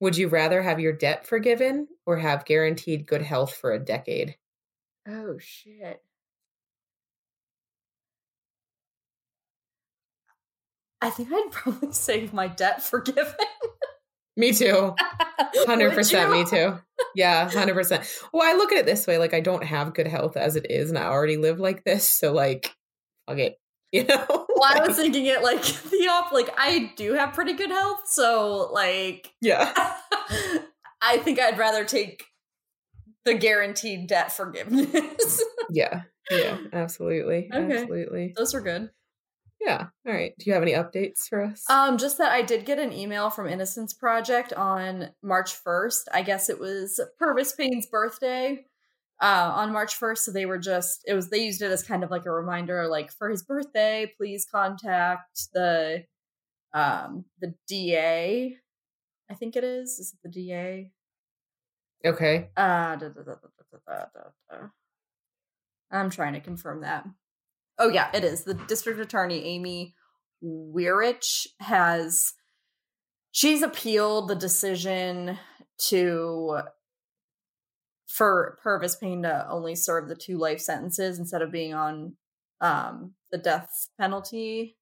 Would 0.00 0.16
you 0.16 0.28
rather 0.28 0.62
have 0.62 0.80
your 0.80 0.92
debt 0.92 1.26
forgiven 1.26 1.88
or 2.06 2.16
have 2.18 2.44
guaranteed 2.44 3.06
good 3.06 3.22
health 3.22 3.54
for 3.54 3.72
a 3.72 3.78
decade? 3.84 4.36
Oh 5.08 5.38
shit. 5.38 6.02
I 11.02 11.10
think 11.10 11.30
I'd 11.32 11.48
probably 11.50 11.92
save 11.92 12.32
my 12.32 12.48
debt 12.48 12.82
forgiven. 12.82 13.34
Me 14.36 14.52
too. 14.52 14.94
Hundred 15.66 15.88
Would 15.88 15.96
percent. 15.96 16.30
you? 16.30 16.36
Me 16.36 16.44
too. 16.48 16.78
Yeah, 17.14 17.50
hundred 17.50 17.74
percent. 17.74 18.08
Well, 18.32 18.42
I 18.42 18.56
look 18.56 18.72
at 18.72 18.78
it 18.78 18.86
this 18.86 19.06
way: 19.06 19.18
like 19.18 19.34
I 19.34 19.40
don't 19.40 19.64
have 19.64 19.92
good 19.92 20.06
health 20.06 20.36
as 20.38 20.56
it 20.56 20.70
is, 20.70 20.88
and 20.88 20.98
I 20.98 21.04
already 21.04 21.36
live 21.36 21.60
like 21.60 21.84
this. 21.84 22.08
So, 22.08 22.32
like, 22.32 22.74
fuck 23.28 23.38
it. 23.38 23.56
You 23.92 24.04
know. 24.04 24.24
Well, 24.28 24.62
I 24.64 24.86
was 24.86 24.96
thinking 24.96 25.26
it 25.26 25.42
like 25.42 25.62
the 25.62 26.08
op. 26.10 26.32
Like 26.32 26.48
I 26.56 26.94
do 26.96 27.12
have 27.12 27.34
pretty 27.34 27.52
good 27.52 27.68
health, 27.68 28.00
so 28.06 28.70
like 28.72 29.30
yeah. 29.42 29.70
I 31.02 31.18
think 31.18 31.38
I'd 31.38 31.58
rather 31.58 31.84
take 31.84 32.24
the 33.26 33.34
guaranteed 33.34 34.06
debt 34.06 34.32
forgiveness. 34.32 35.44
Yeah. 35.68 36.04
Yeah. 36.30 36.56
Absolutely. 36.72 37.50
Okay. 37.52 37.80
Absolutely. 37.80 38.32
Those 38.34 38.54
are 38.54 38.62
good. 38.62 38.88
Yeah. 39.64 39.86
All 40.06 40.12
right. 40.12 40.32
Do 40.38 40.46
you 40.46 40.54
have 40.54 40.62
any 40.62 40.72
updates 40.72 41.28
for 41.28 41.42
us? 41.44 41.68
Um, 41.70 41.96
just 41.96 42.18
that 42.18 42.32
I 42.32 42.42
did 42.42 42.64
get 42.64 42.80
an 42.80 42.92
email 42.92 43.30
from 43.30 43.46
Innocence 43.46 43.92
Project 43.92 44.52
on 44.52 45.10
March 45.22 45.54
1st. 45.64 46.08
I 46.12 46.22
guess 46.22 46.50
it 46.50 46.58
was 46.58 47.00
Purvis 47.18 47.52
Payne's 47.52 47.86
birthday 47.86 48.64
uh, 49.20 49.52
on 49.54 49.72
March 49.72 49.98
1st. 49.98 50.18
So 50.18 50.32
they 50.32 50.46
were 50.46 50.58
just, 50.58 51.04
it 51.06 51.14
was, 51.14 51.30
they 51.30 51.44
used 51.44 51.62
it 51.62 51.70
as 51.70 51.84
kind 51.84 52.02
of 52.02 52.10
like 52.10 52.26
a 52.26 52.30
reminder, 52.32 52.88
like 52.88 53.12
for 53.12 53.30
his 53.30 53.44
birthday, 53.44 54.12
please 54.16 54.46
contact 54.50 55.48
the, 55.54 56.04
um, 56.74 57.24
the 57.40 57.54
DA. 57.68 58.56
I 59.30 59.34
think 59.34 59.54
it 59.54 59.62
is. 59.62 60.00
Is 60.00 60.12
it 60.12 60.18
the 60.24 60.28
DA? 60.28 60.90
Okay. 62.04 62.50
Uh, 62.56 62.96
da, 62.96 63.08
da, 63.10 63.22
da, 63.22 64.68
I'm 65.92 66.10
trying 66.10 66.32
to 66.32 66.40
confirm 66.40 66.80
that. 66.80 67.06
Oh 67.78 67.88
yeah, 67.88 68.10
it 68.14 68.24
is. 68.24 68.44
The 68.44 68.54
district 68.54 69.00
attorney 69.00 69.44
Amy 69.44 69.94
Weirich 70.42 71.46
has 71.60 72.32
she's 73.30 73.62
appealed 73.62 74.28
the 74.28 74.34
decision 74.36 75.38
to 75.88 76.60
for 78.06 78.58
Purvis 78.62 78.96
Payne 78.96 79.22
to 79.22 79.48
only 79.50 79.74
serve 79.74 80.08
the 80.08 80.14
two 80.14 80.36
life 80.38 80.60
sentences 80.60 81.18
instead 81.18 81.42
of 81.42 81.50
being 81.50 81.74
on 81.74 82.16
um 82.60 83.14
the 83.30 83.38
death 83.38 83.88
penalty. 83.98 84.76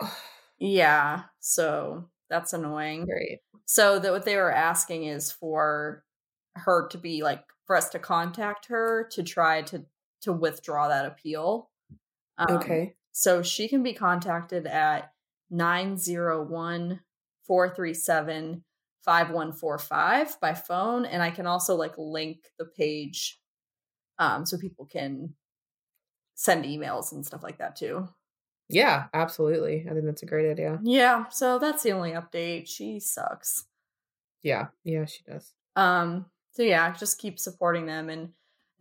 Yeah, 0.60 1.22
so 1.40 2.08
that's 2.30 2.52
annoying. 2.52 3.06
Great. 3.06 3.40
So 3.66 3.98
that 3.98 4.12
what 4.12 4.24
they 4.24 4.36
were 4.36 4.52
asking 4.52 5.04
is 5.04 5.32
for 5.32 6.04
her 6.54 6.88
to 6.88 6.96
be 6.96 7.22
like 7.22 7.44
for 7.66 7.76
us 7.76 7.88
to 7.90 7.98
contact 7.98 8.66
her 8.66 9.08
to 9.12 9.22
try 9.22 9.62
to 9.62 9.84
to 10.24 10.32
withdraw 10.32 10.88
that 10.88 11.06
appeal. 11.06 11.70
Um, 12.38 12.56
Okay. 12.56 12.96
So 13.12 13.42
she 13.42 13.68
can 13.68 13.82
be 13.84 13.94
contacted 13.94 14.66
at 14.66 15.12
901 15.50 17.00
437 17.46 18.64
5145 19.04 20.40
by 20.40 20.54
phone. 20.54 21.04
And 21.04 21.22
I 21.22 21.30
can 21.30 21.46
also 21.46 21.76
like 21.76 21.94
link 21.96 22.50
the 22.58 22.64
page 22.64 23.38
um, 24.18 24.46
so 24.46 24.58
people 24.58 24.86
can 24.86 25.34
send 26.34 26.64
emails 26.64 27.12
and 27.12 27.24
stuff 27.24 27.42
like 27.42 27.58
that 27.58 27.76
too. 27.76 28.08
Yeah, 28.68 29.06
absolutely. 29.12 29.86
I 29.88 29.92
think 29.92 30.06
that's 30.06 30.22
a 30.22 30.26
great 30.26 30.50
idea. 30.50 30.80
Yeah, 30.82 31.28
so 31.28 31.58
that's 31.58 31.82
the 31.82 31.92
only 31.92 32.12
update. 32.12 32.66
She 32.66 32.98
sucks. 32.98 33.66
Yeah, 34.42 34.68
yeah, 34.84 35.04
she 35.04 35.22
does. 35.24 35.52
Um, 35.76 36.26
so 36.52 36.62
yeah, 36.62 36.92
just 36.92 37.18
keep 37.18 37.38
supporting 37.38 37.86
them 37.86 38.08
and 38.08 38.30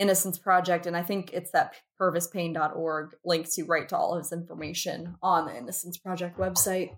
Innocence 0.03 0.38
Project, 0.38 0.86
and 0.86 0.98
I 0.98 1.01
think 1.01 1.31
it's 1.31 1.51
that 1.51 1.75
purvispayne.org 1.98 3.15
links 3.24 3.57
you 3.57 3.65
right 3.65 3.88
to 3.88 3.98
all 3.98 4.13
of 4.13 4.19
his 4.19 4.33
information 4.33 5.15
on 5.24 5.45
the 5.45 5.57
Innocence 5.57 5.98
Project 5.98 6.38
website. 6.38 6.98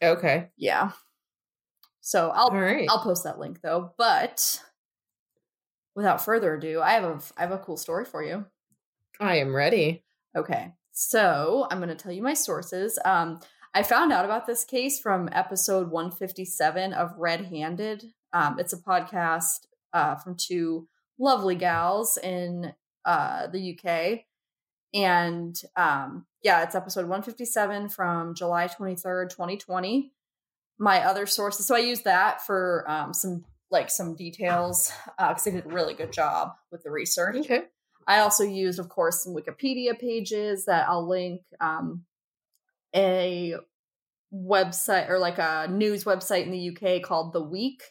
Okay. 0.00 0.48
Yeah. 0.56 0.92
So 2.00 2.30
I'll 2.30 2.50
right. 2.50 2.86
I'll 2.88 3.02
post 3.02 3.24
that 3.24 3.40
link 3.40 3.60
though. 3.62 3.92
But 3.98 4.62
without 5.96 6.24
further 6.24 6.54
ado, 6.54 6.80
I 6.80 6.92
have 6.92 7.02
a 7.02 7.20
I 7.36 7.40
have 7.42 7.50
a 7.50 7.58
cool 7.58 7.76
story 7.76 8.04
for 8.04 8.22
you. 8.22 8.46
I 9.18 9.38
am 9.38 9.54
ready. 9.54 10.04
Okay. 10.36 10.72
So 10.92 11.66
I'm 11.68 11.78
going 11.78 11.88
to 11.88 11.96
tell 11.96 12.12
you 12.12 12.22
my 12.22 12.34
sources. 12.34 12.96
Um, 13.04 13.40
I 13.74 13.82
found 13.82 14.12
out 14.12 14.24
about 14.24 14.46
this 14.46 14.64
case 14.64 15.00
from 15.00 15.28
episode 15.32 15.90
157 15.90 16.92
of 16.92 17.12
Red 17.18 17.46
Handed. 17.46 18.04
Um, 18.32 18.60
it's 18.60 18.72
a 18.72 18.78
podcast 18.78 19.66
uh, 19.92 20.14
from 20.14 20.36
two 20.36 20.86
lovely 21.20 21.54
gals 21.54 22.16
in 22.16 22.72
uh, 23.04 23.46
the 23.46 23.78
UK. 23.78 24.20
And 24.92 25.60
um, 25.76 26.26
yeah, 26.42 26.64
it's 26.64 26.74
episode 26.74 27.02
157 27.02 27.90
from 27.90 28.34
July 28.34 28.66
23rd, 28.66 29.30
2020. 29.30 30.12
My 30.78 31.04
other 31.04 31.26
sources, 31.26 31.66
so 31.66 31.76
I 31.76 31.80
used 31.80 32.04
that 32.04 32.42
for 32.44 32.84
um, 32.88 33.14
some 33.14 33.44
like 33.70 33.90
some 33.90 34.16
details 34.16 34.90
because 35.16 35.44
they 35.44 35.52
did 35.52 35.66
a 35.66 35.68
really 35.68 35.94
good 35.94 36.12
job 36.12 36.54
with 36.72 36.82
the 36.82 36.90
research. 36.90 37.36
Okay. 37.36 37.62
I 38.08 38.18
also 38.20 38.42
used, 38.42 38.80
of 38.80 38.88
course, 38.88 39.22
some 39.22 39.36
Wikipedia 39.36 39.96
pages 39.96 40.64
that 40.64 40.88
I'll 40.88 41.08
link. 41.08 41.42
Um, 41.60 42.04
a 42.94 43.54
website 44.32 45.08
or 45.08 45.18
like 45.18 45.38
a 45.38 45.68
news 45.70 46.04
website 46.04 46.44
in 46.44 46.50
the 46.50 46.70
UK 46.70 47.02
called 47.02 47.32
The 47.32 47.42
Week. 47.42 47.82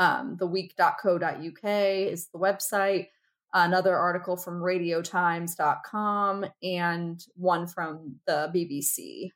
Um, 0.00 0.38
theweek.co.uk 0.38 1.64
is 1.64 2.28
the 2.28 2.38
website. 2.38 3.08
Another 3.52 3.96
article 3.96 4.36
from 4.36 4.60
radiotimes.com 4.60 6.46
and 6.62 7.24
one 7.34 7.66
from 7.66 8.16
the 8.26 8.50
BBC. 8.54 9.30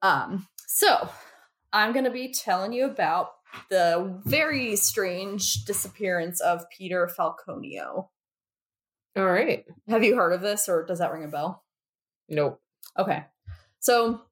Um, 0.00 0.48
so 0.66 1.08
I'm 1.72 1.92
going 1.92 2.06
to 2.06 2.10
be 2.10 2.32
telling 2.32 2.72
you 2.72 2.86
about 2.86 3.32
the 3.68 4.20
very 4.24 4.74
strange 4.76 5.64
disappearance 5.64 6.40
of 6.40 6.64
Peter 6.70 7.10
Falconio. 7.18 8.08
All 9.16 9.26
right. 9.26 9.64
Have 9.88 10.02
you 10.02 10.16
heard 10.16 10.32
of 10.32 10.40
this 10.40 10.68
or 10.68 10.84
does 10.86 10.98
that 10.98 11.12
ring 11.12 11.24
a 11.24 11.28
bell? 11.28 11.62
Nope. 12.28 12.60
Okay. 12.98 13.24
So 13.80 14.22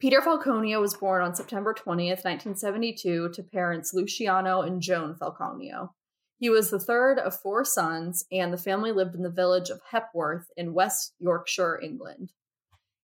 Peter 0.00 0.22
Falconio 0.22 0.80
was 0.80 0.94
born 0.94 1.20
on 1.20 1.34
September 1.34 1.74
20th, 1.74 2.24
1972, 2.24 3.28
to 3.28 3.42
parents 3.42 3.92
Luciano 3.92 4.62
and 4.62 4.80
Joan 4.80 5.14
Falconio. 5.14 5.90
He 6.38 6.48
was 6.48 6.70
the 6.70 6.80
third 6.80 7.18
of 7.18 7.38
four 7.38 7.66
sons, 7.66 8.24
and 8.32 8.50
the 8.50 8.56
family 8.56 8.92
lived 8.92 9.14
in 9.14 9.22
the 9.22 9.28
village 9.28 9.68
of 9.68 9.82
Hepworth 9.90 10.46
in 10.56 10.72
West 10.72 11.14
Yorkshire, 11.18 11.78
England. 11.82 12.32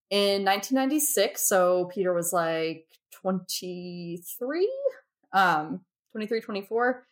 In 0.09 0.43
1996, 0.43 1.47
so 1.47 1.91
Peter 1.93 2.15
was 2.15 2.33
like 2.33 2.87
23, 3.13 4.71
um, 5.35 5.83
23, 6.13 6.41
24. 6.41 7.07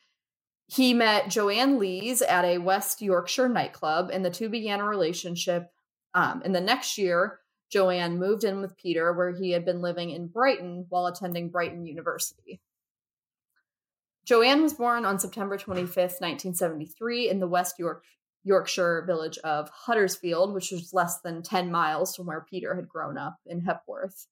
He 0.69 0.95
met 0.95 1.29
Joanne 1.29 1.79
Lees 1.79 2.23
at 2.23 2.47
a 2.47 2.57
West 2.57 3.03
Yorkshire 3.03 3.51
nightclub, 3.51 4.09
and 4.11 4.25
the 4.25 4.31
two 4.31 4.49
began 4.49 4.81
a 4.81 4.85
relationship. 4.85 5.71
Um, 6.15 6.41
and 6.43 6.55
the 6.55 6.61
next 6.63 6.97
year, 6.97 7.41
Joanne 7.75 8.21
moved 8.21 8.45
in 8.45 8.61
with 8.61 8.77
Peter, 8.77 9.13
where 9.13 9.33
he 9.33 9.51
had 9.51 9.65
been 9.65 9.83
living 9.83 10.11
in 10.11 10.29
Brighton 10.29 10.87
while 10.91 11.07
attending 11.07 11.51
Brighton 11.51 11.85
University. 11.85 12.61
Joanne 14.25 14.63
was 14.63 14.75
born 14.75 15.05
on 15.05 15.19
September 15.19 15.59
25th, 15.59 16.21
1973, 16.21 17.29
in 17.29 17.41
the 17.41 17.49
West 17.49 17.81
York- 17.81 18.05
Yorkshire 18.45 19.03
village 19.09 19.39
of 19.39 19.71
Huddersfield, 19.71 20.55
which 20.55 20.71
was 20.71 20.95
less 20.95 21.21
than 21.21 21.43
10 21.43 21.73
miles 21.73 22.15
from 22.15 22.27
where 22.27 22.47
Peter 22.49 22.77
had 22.77 22.89
grown 22.89 23.19
up 23.19 23.41
in 23.45 23.63
Hepworth. 23.63 24.29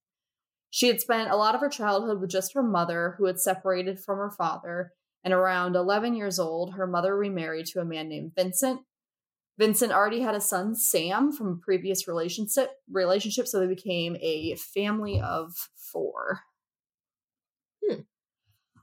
She 0.71 0.87
had 0.87 1.01
spent 1.01 1.29
a 1.29 1.37
lot 1.37 1.57
of 1.57 1.61
her 1.63 1.69
childhood 1.69 2.21
with 2.21 2.31
just 2.31 2.55
her 2.55 2.63
mother, 2.63 3.17
who 3.19 3.25
had 3.25 3.41
separated 3.41 3.99
from 3.99 4.19
her 4.19 4.31
father, 4.31 4.93
and 5.25 5.35
around 5.35 5.75
11 5.75 6.15
years 6.15 6.39
old, 6.39 6.75
her 6.75 6.87
mother 6.87 7.17
remarried 7.17 7.67
to 7.67 7.81
a 7.81 7.85
man 7.85 8.09
named 8.09 8.37
Vincent. 8.37 8.83
Vincent 9.59 9.93
already 9.93 10.21
had 10.21 10.35
a 10.35 10.41
son, 10.41 10.75
Sam, 10.75 11.33
from 11.33 11.49
a 11.49 11.65
previous 11.65 12.09
relationship, 12.09 12.71
relationship 12.91 13.47
so 13.47 13.61
they 13.61 13.67
became 13.67 14.17
a 14.21 14.57
family 14.57 15.21
of 15.21 15.53
four. 15.77 16.41
Hmm. 17.85 18.01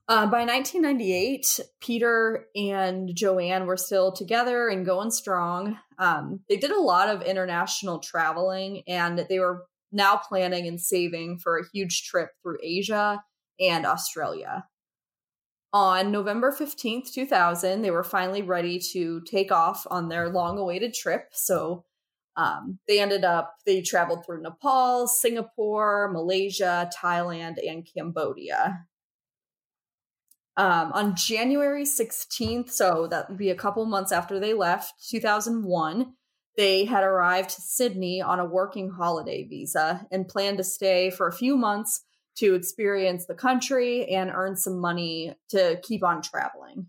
Uh, 0.08 0.26
by 0.26 0.44
1998, 0.44 1.60
Peter 1.82 2.48
and 2.56 3.12
Joanne 3.16 3.66
were 3.66 3.78
still 3.78 4.12
together 4.12 4.68
and 4.68 4.86
going 4.86 5.12
strong. 5.12 5.78
Um, 5.98 6.42
they 6.50 6.58
did 6.58 6.72
a 6.72 6.82
lot 6.82 7.10
of 7.10 7.22
international 7.22 8.00
traveling 8.00 8.84
and 8.88 9.26
they 9.30 9.40
were 9.40 9.66
now 9.92 10.18
planning 10.18 10.68
and 10.68 10.80
saving 10.80 11.40
for 11.40 11.58
a 11.58 11.68
huge 11.74 12.04
trip 12.04 12.30
through 12.42 12.58
Asia 12.64 13.24
and 13.60 13.86
Australia. 13.86 14.66
On 15.72 16.12
November 16.12 16.52
15th, 16.52 17.14
2000, 17.14 17.82
they 17.82 17.92
were 17.92 18.04
finally 18.04 18.42
ready 18.42 18.80
to 18.94 19.22
take 19.22 19.52
off 19.52 19.86
on 19.92 20.10
their 20.10 20.30
long 20.30 20.58
awaited 20.58 20.96
trip. 20.96 21.30
So 21.32 21.86
um, 22.36 22.80
they 22.88 23.00
ended 23.00 23.24
up, 23.24 23.56
they 23.66 23.82
traveled 23.82 24.26
through 24.26 24.42
Nepal, 24.42 25.08
Singapore, 25.08 26.10
Malaysia, 26.12 26.90
Thailand, 26.98 27.58
and 27.68 27.88
Cambodia. 27.94 28.86
Um, 30.58 30.92
on 30.94 31.16
January 31.16 31.84
16th, 31.84 32.72
so 32.72 33.08
that 33.08 33.30
would 33.30 33.38
be 33.38 33.50
a 33.50 33.56
couple 33.56 33.86
months 33.86 34.12
after 34.12 34.40
they 34.40 34.54
left, 34.54 34.94
2001, 35.10 36.14
they 36.58 36.84
had 36.86 37.04
arrived 37.04 37.52
to 37.52 37.62
Sydney 37.62 38.22
on 38.22 38.40
a 38.40 38.46
working 38.46 38.90
holiday 38.90 39.48
visa 39.48 40.06
and 40.12 40.28
planned 40.28 40.58
to 40.58 40.64
stay 40.64 41.10
for 41.10 41.28
a 41.28 41.36
few 41.36 41.56
months 41.56 42.04
to 42.40 42.56
experience 42.56 43.26
the 43.26 43.36
country 43.36 44.08
and 44.08 44.32
earn 44.34 44.56
some 44.56 44.80
money 44.80 45.34
to 45.50 45.80
keep 45.84 46.04
on 46.04 46.22
traveling. 46.22 46.88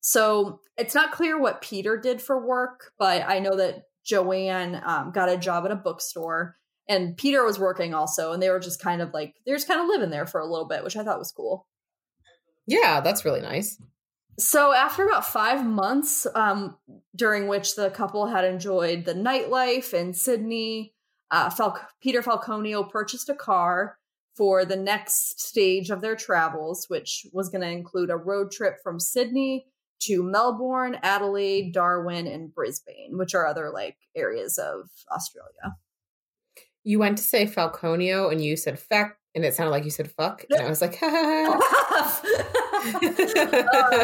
So 0.00 0.60
it's 0.76 0.94
not 0.94 1.12
clear 1.12 1.38
what 1.38 1.62
Peter 1.62 1.96
did 1.96 2.20
for 2.20 2.44
work, 2.44 2.92
but 2.98 3.22
I 3.26 3.38
know 3.38 3.56
that 3.56 3.84
Joanne 4.04 4.80
um, 4.84 5.12
got 5.12 5.28
a 5.28 5.36
job 5.36 5.64
at 5.64 5.70
a 5.70 5.76
bookstore 5.76 6.56
and 6.88 7.16
Peter 7.16 7.44
was 7.44 7.58
working 7.58 7.94
also. 7.94 8.32
And 8.32 8.42
they 8.42 8.50
were 8.50 8.60
just 8.60 8.80
kind 8.80 9.00
of 9.00 9.12
like, 9.14 9.36
they're 9.46 9.56
just 9.56 9.68
kind 9.68 9.80
of 9.80 9.86
living 9.86 10.10
there 10.10 10.26
for 10.26 10.40
a 10.40 10.46
little 10.46 10.66
bit, 10.66 10.82
which 10.82 10.96
I 10.96 11.04
thought 11.04 11.18
was 11.18 11.32
cool. 11.32 11.66
Yeah, 12.66 13.00
that's 13.00 13.24
really 13.24 13.40
nice. 13.40 13.80
So 14.38 14.72
after 14.72 15.06
about 15.06 15.26
five 15.26 15.64
months, 15.64 16.26
um, 16.34 16.76
during 17.14 17.48
which 17.48 17.76
the 17.76 17.90
couple 17.90 18.26
had 18.26 18.44
enjoyed 18.44 19.04
the 19.04 19.14
nightlife 19.14 19.92
in 19.92 20.14
Sydney, 20.14 20.94
uh, 21.30 21.50
Fal- 21.50 21.86
Peter 22.00 22.22
Falconio 22.22 22.88
purchased 22.88 23.28
a 23.28 23.34
car 23.34 23.98
for 24.36 24.64
the 24.64 24.76
next 24.76 25.40
stage 25.40 25.90
of 25.90 26.00
their 26.00 26.16
travels, 26.16 26.86
which 26.88 27.26
was 27.32 27.48
going 27.48 27.60
to 27.60 27.68
include 27.68 28.10
a 28.10 28.16
road 28.16 28.50
trip 28.50 28.76
from 28.82 28.98
Sydney 28.98 29.66
to 30.00 30.22
Melbourne, 30.22 30.98
Adelaide, 31.02 31.72
Darwin, 31.72 32.26
and 32.26 32.52
Brisbane, 32.52 33.18
which 33.18 33.34
are 33.34 33.46
other 33.46 33.70
like 33.70 33.96
areas 34.16 34.58
of 34.58 34.88
Australia. 35.14 35.76
You 36.84 36.98
went 36.98 37.18
to 37.18 37.24
say 37.24 37.46
Falconio 37.46 38.32
and 38.32 38.44
you 38.44 38.56
said 38.56 38.78
feck, 38.78 39.16
and 39.34 39.44
it 39.44 39.54
sounded 39.54 39.70
like 39.70 39.84
you 39.84 39.90
said 39.90 40.10
fuck. 40.10 40.44
And 40.50 40.62
I 40.62 40.68
was 40.68 40.80
like, 40.80 40.98
uh, 41.02 41.58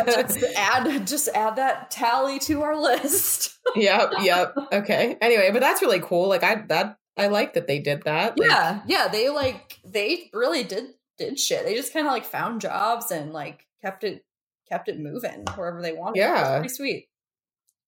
just 0.04 0.44
add 0.56 1.06
just 1.06 1.28
add 1.34 1.56
that 1.56 1.90
tally 1.90 2.38
to 2.40 2.62
our 2.62 2.80
list. 2.80 3.58
yep, 3.76 4.12
yep. 4.20 4.54
Okay. 4.72 5.16
Anyway, 5.20 5.50
but 5.52 5.60
that's 5.60 5.82
really 5.82 6.00
cool. 6.00 6.28
Like 6.28 6.44
I 6.44 6.62
that 6.68 6.98
I 7.18 7.28
like 7.28 7.54
that 7.54 7.66
they 7.66 7.78
did 7.78 8.02
that. 8.04 8.38
Like, 8.38 8.50
yeah, 8.50 8.82
yeah. 8.86 9.08
They 9.08 9.28
like 9.28 9.78
they 9.84 10.30
really 10.32 10.64
did 10.64 10.94
did 11.18 11.38
shit. 11.38 11.64
They 11.64 11.74
just 11.74 11.92
kind 11.92 12.06
of 12.06 12.12
like 12.12 12.24
found 12.24 12.60
jobs 12.60 13.10
and 13.10 13.32
like 13.32 13.66
kept 13.82 14.04
it 14.04 14.24
kept 14.68 14.88
it 14.88 15.00
moving 15.00 15.44
wherever 15.56 15.82
they 15.82 15.92
wanted. 15.92 16.18
Yeah. 16.18 16.36
It 16.36 16.40
was 16.40 16.58
pretty 16.58 16.74
sweet. 16.74 17.08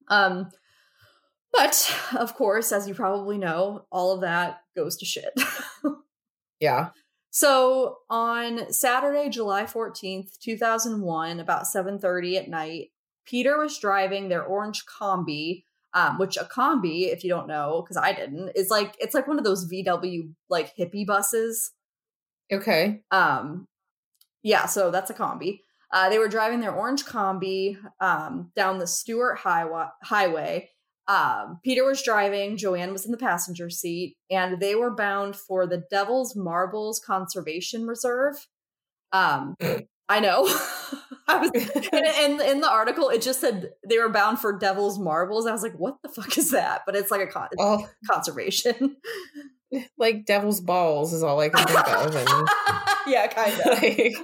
Um, 0.09 0.51
but 1.53 1.97
of 2.17 2.35
course, 2.35 2.73
as 2.73 2.89
you 2.89 2.95
probably 2.95 3.39
know, 3.39 3.87
all 3.91 4.13
of 4.13 4.23
that 4.23 4.63
goes 4.75 4.97
to 4.99 5.05
shit. 5.05 5.33
Yeah. 6.61 6.91
So 7.31 7.99
on 8.11 8.73
Saturday, 8.73 9.31
July 9.31 9.65
14th, 9.65 10.39
2001, 10.39 11.41
about 11.41 11.65
7:30 11.65 12.37
at 12.37 12.49
night, 12.49 12.91
Peter 13.25 13.59
was 13.59 13.79
driving 13.79 14.29
their 14.29 14.45
orange 14.45 14.85
combi, 14.87 15.65
um, 15.95 16.19
which 16.19 16.37
a 16.37 16.45
combi, 16.45 17.13
if 17.13 17.25
you 17.25 17.31
don't 17.31 17.49
know, 17.49 17.83
because 17.83 17.97
I 17.97 18.13
didn't, 18.13 18.53
is 18.55 18.71
like 18.71 18.97
it's 18.99 19.15
like 19.15 19.27
one 19.27 19.39
of 19.39 19.45
those 19.45 19.71
VW 19.71 20.33
like 20.49 20.77
hippie 20.77 21.07
buses. 21.07 21.73
Okay. 22.53 23.03
Um, 23.11 23.67
yeah, 24.43 24.67
so 24.67 24.91
that's 24.91 25.11
a 25.11 25.15
combi. 25.15 25.61
Uh, 25.93 26.09
they 26.09 26.19
were 26.19 26.29
driving 26.29 26.61
their 26.61 26.75
orange 26.75 27.05
combi 27.05 27.77
um, 28.01 28.53
down 28.55 28.79
the 28.79 28.87
Stuart 28.87 29.37
highway. 29.37 29.87
highway. 30.03 30.71
Um, 31.09 31.59
Peter 31.65 31.85
was 31.85 32.03
driving, 32.03 32.57
Joanne 32.57 32.93
was 32.93 33.05
in 33.05 33.11
the 33.11 33.19
passenger 33.19 33.69
seat, 33.69 34.17
and 34.31 34.61
they 34.61 34.77
were 34.77 34.95
bound 34.95 35.35
for 35.35 35.67
the 35.67 35.83
Devil's 35.91 36.37
Marbles 36.37 37.01
Conservation 37.05 37.87
Reserve. 37.87 38.47
Um, 39.11 39.57
I 40.09 40.21
know. 40.21 40.49
I 41.31 41.39
was 41.39 41.51
in, 41.93 42.41
in, 42.41 42.61
the 42.61 42.71
article. 42.71 43.09
It 43.09 43.23
just 43.23 43.41
said 43.41 43.71
they 43.89 43.99
were 43.99 44.09
bound 44.09 44.39
for 44.41 44.59
Devil's 44.59 44.99
Marbles. 44.99 45.47
I 45.47 45.53
was 45.53 45.63
like, 45.63 45.75
"What 45.75 45.97
the 46.03 46.09
fuck 46.09 46.37
is 46.37 46.51
that?" 46.51 46.83
But 46.87 46.97
it's 46.97 47.11
like 47.11 47.21
a 47.21 47.27
con- 47.27 47.49
oh. 47.59 47.89
conservation. 48.11 48.97
Like 49.97 50.27
Devil's 50.27 50.61
Balls 50.61 51.13
is 51.13 51.23
all 51.23 51.39
I 51.39 51.49
can 51.49 51.65
think 51.65 51.89
of. 51.89 52.17
And, 52.17 52.29
yeah, 53.07 53.29
kind 53.29 53.53
of. 53.53 53.67
Like, 53.67 54.17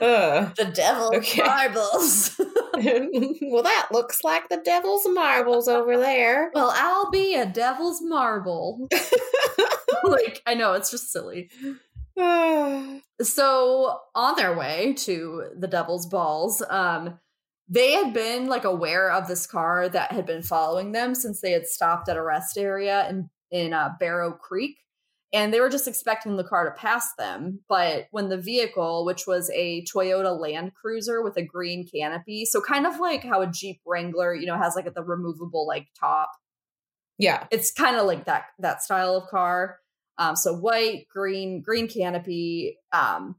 uh, 0.00 0.50
the 0.56 0.72
Devil's 0.74 1.14
okay. 1.16 1.42
Marbles. 1.42 2.34
well, 2.38 3.62
that 3.62 3.88
looks 3.92 4.24
like 4.24 4.48
the 4.48 4.62
Devil's 4.64 5.06
Marbles 5.10 5.68
over 5.68 5.98
there. 5.98 6.50
Well, 6.54 6.72
I'll 6.74 7.10
be 7.10 7.34
a 7.34 7.44
Devil's 7.44 8.00
Marble. 8.00 8.88
like 10.04 10.40
I 10.46 10.54
know 10.54 10.72
it's 10.72 10.90
just 10.90 11.12
silly. 11.12 11.50
so 13.22 14.00
on 14.14 14.36
their 14.36 14.56
way 14.56 14.94
to 14.98 15.50
the 15.56 15.68
Devil's 15.68 16.06
Balls, 16.06 16.62
um, 16.68 17.18
they 17.68 17.92
had 17.92 18.12
been 18.14 18.46
like 18.46 18.64
aware 18.64 19.10
of 19.10 19.28
this 19.28 19.46
car 19.46 19.88
that 19.88 20.12
had 20.12 20.26
been 20.26 20.42
following 20.42 20.92
them 20.92 21.14
since 21.14 21.40
they 21.40 21.52
had 21.52 21.66
stopped 21.66 22.08
at 22.08 22.16
a 22.16 22.22
rest 22.22 22.56
area 22.56 23.08
in 23.08 23.30
in 23.50 23.72
uh, 23.72 23.90
Barrow 23.98 24.32
Creek, 24.32 24.78
and 25.32 25.52
they 25.52 25.60
were 25.60 25.68
just 25.68 25.88
expecting 25.88 26.36
the 26.36 26.44
car 26.44 26.64
to 26.64 26.70
pass 26.72 27.14
them. 27.16 27.60
But 27.68 28.06
when 28.10 28.28
the 28.28 28.36
vehicle, 28.36 29.04
which 29.04 29.26
was 29.26 29.50
a 29.54 29.84
Toyota 29.84 30.38
Land 30.38 30.72
Cruiser 30.74 31.22
with 31.22 31.36
a 31.36 31.42
green 31.42 31.86
canopy, 31.86 32.44
so 32.44 32.60
kind 32.60 32.86
of 32.86 32.98
like 32.98 33.22
how 33.22 33.42
a 33.42 33.46
Jeep 33.46 33.80
Wrangler, 33.86 34.34
you 34.34 34.46
know, 34.46 34.58
has 34.58 34.74
like 34.74 34.92
the 34.92 35.02
removable 35.02 35.66
like 35.66 35.86
top. 35.98 36.30
Yeah, 37.18 37.46
it's 37.50 37.72
kind 37.72 37.96
of 37.96 38.06
like 38.06 38.24
that 38.24 38.46
that 38.58 38.82
style 38.82 39.16
of 39.16 39.28
car. 39.28 39.78
Um, 40.18 40.36
so 40.36 40.54
white, 40.54 41.06
green, 41.08 41.62
green 41.62 41.88
canopy. 41.88 42.76
Um, 42.92 43.36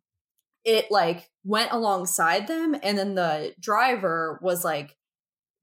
it 0.66 0.92
like 0.92 1.30
went 1.44 1.72
alongside 1.72 2.48
them, 2.48 2.76
and 2.82 2.98
then 2.98 3.16
the 3.16 3.54
driver 3.60 4.40
was 4.42 4.64
like 4.64 4.96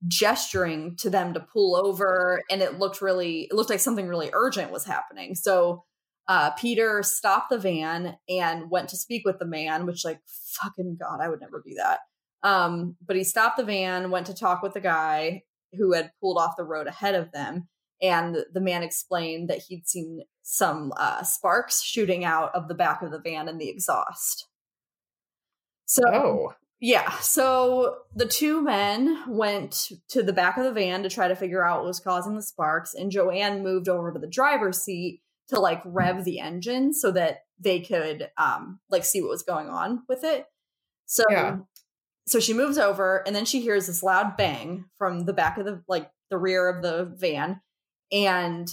gesturing 0.09 0.97
to 0.97 1.11
them 1.11 1.35
to 1.35 1.41
pull 1.41 1.77
over, 1.77 2.43
and 2.51 2.63
it 2.63 2.79
looked 2.79 3.01
really, 3.01 3.43
it 3.43 3.55
looked 3.55 3.71
like 3.71 3.81
something 3.81 4.07
really 4.07 4.31
urgent 4.33 4.73
was 4.73 4.85
happening. 4.85 5.35
So 5.35 5.85
uh, 6.29 6.51
Peter 6.51 7.03
stopped 7.03 7.51
the 7.51 7.59
van 7.59 8.17
and 8.29 8.71
went 8.71 8.89
to 8.91 8.97
speak 8.97 9.23
with 9.25 9.39
the 9.39 9.47
man, 9.47 9.87
which 9.87 10.05
like 10.05 10.21
fucking 10.27 10.99
god, 11.01 11.21
I 11.21 11.29
would 11.29 11.41
never 11.41 11.63
do 11.65 11.75
that. 11.75 12.01
Um, 12.43 12.97
but 13.05 13.17
he 13.17 13.25
stopped 13.25 13.57
the 13.57 13.65
van, 13.65 14.11
went 14.11 14.27
to 14.27 14.35
talk 14.35 14.63
with 14.63 14.75
the 14.75 14.81
guy 14.81 15.43
who 15.73 15.93
had 15.93 16.13
pulled 16.21 16.39
off 16.39 16.57
the 16.57 16.65
road 16.65 16.87
ahead 16.87 17.15
of 17.15 17.33
them, 17.33 17.69
and 18.03 18.45
the 18.53 18.61
man 18.61 18.83
explained 18.83 19.49
that 19.49 19.63
he'd 19.69 19.89
seen 19.89 20.23
some 20.43 20.93
uh, 20.97 21.23
sparks 21.23 21.83
shooting 21.83 22.25
out 22.25 22.55
of 22.55 22.69
the 22.69 22.75
back 22.75 23.03
of 23.03 23.11
the 23.11 23.19
van 23.19 23.49
and 23.49 23.61
the 23.61 23.69
exhaust. 23.69 24.49
So, 25.87 26.03
oh. 26.07 26.55
yeah. 26.81 27.11
So 27.19 27.99
the 28.15 28.27
two 28.27 28.61
men 28.61 29.25
went 29.29 29.91
to 30.09 30.23
the 30.23 30.33
back 30.33 30.59
of 30.59 30.65
the 30.65 30.73
van 30.73 31.03
to 31.03 31.09
try 31.09 31.29
to 31.29 31.37
figure 31.37 31.65
out 31.65 31.79
what 31.79 31.87
was 31.87 32.01
causing 32.01 32.35
the 32.35 32.43
sparks, 32.43 32.95
and 32.95 33.11
Joanne 33.11 33.63
moved 33.63 33.89
over 33.89 34.13
to 34.13 34.19
the 34.19 34.27
driver's 34.27 34.83
seat 34.83 35.23
to 35.49 35.61
like 35.61 35.81
rev 35.85 36.25
the 36.25 36.41
engine 36.41 36.93
so 36.93 37.13
that 37.13 37.45
they 37.59 37.81
could 37.81 38.29
um 38.37 38.81
like 38.91 39.05
see 39.05 39.21
what 39.21 39.31
was 39.31 39.43
going 39.43 39.69
on 39.69 40.03
with 40.09 40.25
it. 40.25 40.47
So 41.07 41.23
yeah. 41.31 41.59
so 42.27 42.41
she 42.41 42.53
moves 42.53 42.79
over 42.79 43.23
and 43.27 43.35
then 43.35 43.45
she 43.45 43.61
hears 43.61 43.87
this 43.87 44.03
loud 44.03 44.37
bang 44.37 44.87
from 44.99 45.25
the 45.25 45.33
back 45.33 45.57
of 45.57 45.65
the 45.65 45.83
like 45.89 46.11
the 46.31 46.39
rear 46.39 46.69
of 46.69 46.83
the 46.83 47.05
van 47.17 47.61
and 48.13 48.69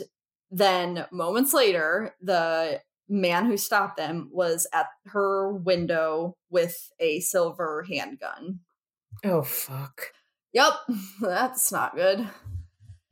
then 0.52 1.06
moments 1.12 1.54
later, 1.54 2.16
the 2.22 2.82
man 3.10 3.46
who 3.46 3.58
stopped 3.58 3.98
them 3.98 4.30
was 4.32 4.68
at 4.74 4.88
her 5.08 5.52
window 5.52 6.36
with 6.50 6.92
a 7.00 7.20
silver 7.20 7.86
handgun. 7.90 8.60
Oh, 9.24 9.42
fuck. 9.42 10.12
Yep, 10.54 10.74
that's 11.22 11.72
not 11.72 11.96
good. 11.96 12.28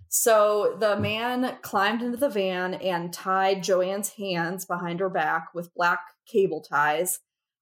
So 0.10 0.76
the 0.78 0.98
man 0.98 1.58
climbed 1.62 2.02
into 2.02 2.18
the 2.18 2.30
van 2.30 2.74
and 2.74 3.14
tied 3.14 3.64
Joanne's 3.64 4.10
hands 4.10 4.66
behind 4.66 5.00
her 5.00 5.10
back 5.10 5.54
with 5.54 5.74
black 5.74 6.02
cable 6.28 6.62
ties. 6.62 7.20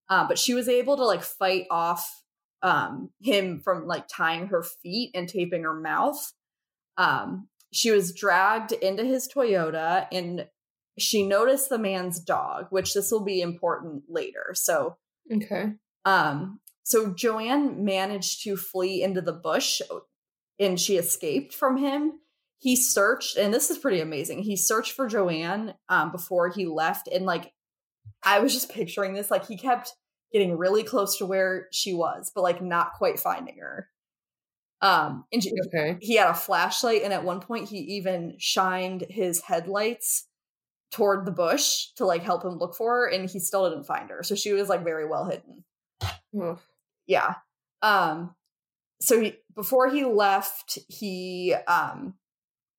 Uh, 0.09 0.27
but 0.27 0.39
she 0.39 0.55
was 0.55 0.67
able 0.67 0.97
to 0.97 1.05
like 1.05 1.21
fight 1.21 1.65
off 1.69 2.23
um, 2.63 3.11
him 3.21 3.59
from 3.59 3.85
like 3.85 4.07
tying 4.07 4.47
her 4.47 4.63
feet 4.63 5.11
and 5.13 5.29
taping 5.29 5.61
her 5.61 5.79
mouth. 5.79 6.33
Um, 6.97 7.48
she 7.71 7.91
was 7.91 8.13
dragged 8.13 8.71
into 8.71 9.03
his 9.03 9.27
Toyota 9.27 10.07
and 10.11 10.47
she 10.97 11.25
noticed 11.25 11.69
the 11.69 11.77
man's 11.77 12.19
dog, 12.19 12.67
which 12.69 12.93
this 12.93 13.11
will 13.11 13.23
be 13.23 13.41
important 13.41 14.03
later. 14.09 14.51
So, 14.53 14.97
okay. 15.31 15.73
Um, 16.05 16.59
so 16.83 17.13
Joanne 17.13 17.85
managed 17.85 18.43
to 18.43 18.57
flee 18.57 19.03
into 19.03 19.21
the 19.21 19.33
bush 19.33 19.81
and 20.59 20.79
she 20.79 20.97
escaped 20.97 21.53
from 21.53 21.77
him. 21.77 22.13
He 22.57 22.75
searched, 22.75 23.37
and 23.37 23.53
this 23.53 23.69
is 23.69 23.77
pretty 23.77 24.01
amazing. 24.01 24.43
He 24.43 24.57
searched 24.57 24.91
for 24.91 25.07
Joanne 25.07 25.75
um, 25.87 26.11
before 26.11 26.49
he 26.49 26.65
left. 26.65 27.07
And 27.07 27.25
like, 27.25 27.53
I 28.23 28.39
was 28.39 28.53
just 28.53 28.71
picturing 28.71 29.13
this, 29.13 29.31
like, 29.31 29.47
he 29.47 29.57
kept 29.57 29.93
getting 30.33 30.57
really 30.57 30.83
close 30.83 31.17
to 31.17 31.25
where 31.25 31.67
she 31.71 31.93
was, 31.93 32.31
but 32.35 32.41
like 32.41 32.61
not 32.61 32.93
quite 32.93 33.19
finding 33.19 33.57
her. 33.59 33.87
Um, 34.81 35.25
and 35.33 35.43
okay. 35.67 35.97
he 36.01 36.15
had 36.15 36.29
a 36.29 36.33
flashlight, 36.33 37.03
and 37.03 37.11
at 37.11 37.23
one 37.23 37.41
point, 37.41 37.67
he 37.67 37.79
even 37.79 38.35
shined 38.37 39.05
his 39.09 39.41
headlights 39.41 40.25
toward 40.91 41.25
the 41.25 41.31
bush 41.31 41.87
to 41.97 42.05
like 42.05 42.23
help 42.23 42.43
him 42.43 42.57
look 42.57 42.75
for 42.75 42.91
her, 43.01 43.07
and 43.07 43.29
he 43.29 43.39
still 43.39 43.69
didn't 43.69 43.85
find 43.85 44.09
her. 44.09 44.23
So 44.23 44.35
she 44.35 44.53
was 44.53 44.69
like 44.69 44.83
very 44.83 45.05
well 45.05 45.25
hidden. 45.25 45.63
Yeah. 47.07 47.35
Um. 47.81 48.35
So 49.01 49.19
he, 49.21 49.35
before 49.55 49.89
he 49.89 50.05
left, 50.05 50.79
he 50.87 51.53
um 51.67 52.15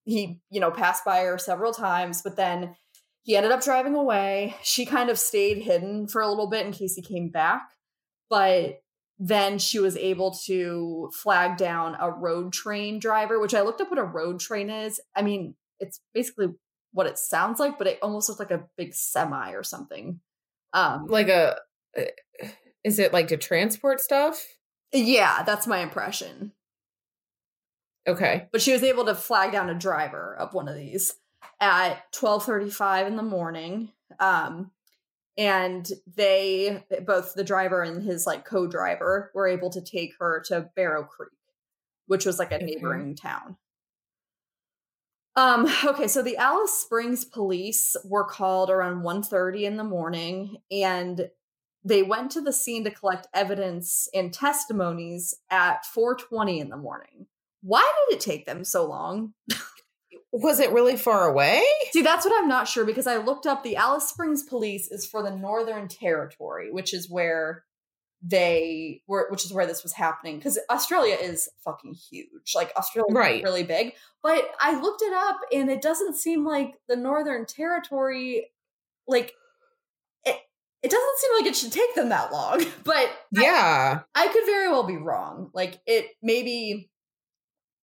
he 0.04 0.40
you 0.50 0.60
know 0.60 0.70
passed 0.70 1.04
by 1.04 1.20
her 1.20 1.38
several 1.38 1.72
times, 1.72 2.22
but 2.22 2.36
then 2.36 2.76
he 3.22 3.36
ended 3.36 3.52
up 3.52 3.62
driving 3.62 3.94
away. 3.94 4.56
She 4.62 4.86
kind 4.86 5.10
of 5.10 5.18
stayed 5.18 5.58
hidden 5.58 6.08
for 6.08 6.22
a 6.22 6.28
little 6.28 6.48
bit 6.48 6.66
in 6.66 6.72
case 6.72 6.94
he 6.94 7.02
came 7.02 7.28
back, 7.28 7.62
but 8.30 8.80
then 9.22 9.58
she 9.58 9.78
was 9.78 9.98
able 9.98 10.30
to 10.46 11.10
flag 11.12 11.58
down 11.58 11.94
a 12.00 12.10
road 12.10 12.54
train 12.54 12.98
driver, 12.98 13.38
which 13.38 13.54
I 13.54 13.60
looked 13.60 13.82
up 13.82 13.90
what 13.90 13.98
a 13.98 14.02
road 14.02 14.40
train 14.40 14.70
is. 14.70 14.98
I 15.14 15.20
mean, 15.20 15.54
it's 15.78 16.00
basically 16.14 16.48
what 16.92 17.06
it 17.06 17.18
sounds 17.18 17.60
like, 17.60 17.76
but 17.76 17.86
it 17.86 17.98
almost 18.00 18.30
looks 18.30 18.40
like 18.40 18.50
a 18.50 18.64
big 18.78 18.94
semi 18.94 19.52
or 19.52 19.62
something. 19.62 20.20
Um, 20.72 21.06
like 21.06 21.28
a, 21.28 21.58
uh, 21.98 22.04
is 22.82 22.98
it 22.98 23.12
like 23.12 23.28
to 23.28 23.36
transport 23.36 24.00
stuff? 24.00 24.42
Yeah, 24.90 25.42
that's 25.42 25.66
my 25.66 25.80
impression. 25.80 26.52
Okay. 28.06 28.48
But 28.50 28.62
she 28.62 28.72
was 28.72 28.82
able 28.82 29.04
to 29.04 29.14
flag 29.14 29.52
down 29.52 29.68
a 29.68 29.74
driver 29.74 30.34
of 30.34 30.54
one 30.54 30.66
of 30.66 30.76
these 30.76 31.16
at 31.60 32.10
12:35 32.12 33.06
in 33.06 33.16
the 33.16 33.22
morning. 33.22 33.92
Um, 34.18 34.70
and 35.40 35.88
they 36.16 36.84
both 37.06 37.32
the 37.32 37.42
driver 37.42 37.82
and 37.82 38.02
his 38.02 38.26
like 38.26 38.44
co-driver 38.44 39.30
were 39.34 39.48
able 39.48 39.70
to 39.70 39.80
take 39.80 40.12
her 40.18 40.42
to 40.46 40.68
barrow 40.76 41.02
creek 41.02 41.30
which 42.06 42.26
was 42.26 42.38
like 42.38 42.52
a 42.52 42.58
neighboring 42.58 43.14
mm-hmm. 43.14 43.28
town. 43.28 43.56
Um 45.36 45.72
okay 45.84 46.08
so 46.08 46.22
the 46.22 46.36
alice 46.36 46.74
springs 46.74 47.24
police 47.24 47.96
were 48.04 48.24
called 48.24 48.68
around 48.68 49.02
1.30 49.02 49.62
in 49.62 49.76
the 49.76 49.84
morning 49.84 50.58
and 50.70 51.30
they 51.82 52.02
went 52.02 52.30
to 52.32 52.42
the 52.42 52.52
scene 52.52 52.84
to 52.84 52.90
collect 52.90 53.26
evidence 53.32 54.08
and 54.12 54.34
testimonies 54.34 55.34
at 55.48 55.86
4.20 55.96 56.60
in 56.60 56.68
the 56.68 56.76
morning. 56.76 57.26
Why 57.62 57.90
did 58.08 58.16
it 58.16 58.20
take 58.20 58.44
them 58.44 58.64
so 58.64 58.84
long 58.86 59.32
Was 60.32 60.60
it 60.60 60.72
really 60.72 60.96
far 60.96 61.28
away? 61.28 61.62
See, 61.90 62.02
that's 62.02 62.24
what 62.24 62.40
I'm 62.40 62.48
not 62.48 62.68
sure 62.68 62.84
because 62.84 63.06
I 63.06 63.16
looked 63.16 63.46
up 63.46 63.62
the 63.62 63.76
Alice 63.76 64.08
Springs 64.08 64.44
Police 64.44 64.88
is 64.88 65.04
for 65.04 65.22
the 65.22 65.36
Northern 65.36 65.88
Territory, 65.88 66.70
which 66.70 66.94
is 66.94 67.10
where 67.10 67.64
they 68.22 69.02
were 69.06 69.28
which 69.30 69.44
is 69.44 69.52
where 69.52 69.66
this 69.66 69.82
was 69.82 69.94
happening 69.94 70.36
because 70.36 70.58
Australia 70.68 71.16
is 71.20 71.48
fucking 71.64 71.94
huge. 71.94 72.52
Like 72.54 72.72
Australia 72.76 73.14
right. 73.14 73.42
really 73.42 73.62
big. 73.62 73.94
But 74.22 74.50
I 74.60 74.78
looked 74.78 75.02
it 75.02 75.12
up 75.12 75.38
and 75.52 75.70
it 75.70 75.80
doesn't 75.80 76.16
seem 76.16 76.44
like 76.44 76.74
the 76.88 76.96
Northern 76.96 77.46
Territory 77.46 78.50
like 79.08 79.32
it 80.24 80.36
it 80.82 80.90
doesn't 80.90 81.18
seem 81.18 81.30
like 81.38 81.46
it 81.46 81.56
should 81.56 81.72
take 81.72 81.94
them 81.94 82.10
that 82.10 82.32
long. 82.32 82.64
But 82.84 83.10
yeah. 83.32 84.00
I, 84.14 84.24
I 84.24 84.28
could 84.28 84.44
very 84.44 84.68
well 84.68 84.84
be 84.84 84.96
wrong. 84.96 85.50
Like 85.54 85.80
it 85.86 86.08
maybe 86.22 86.89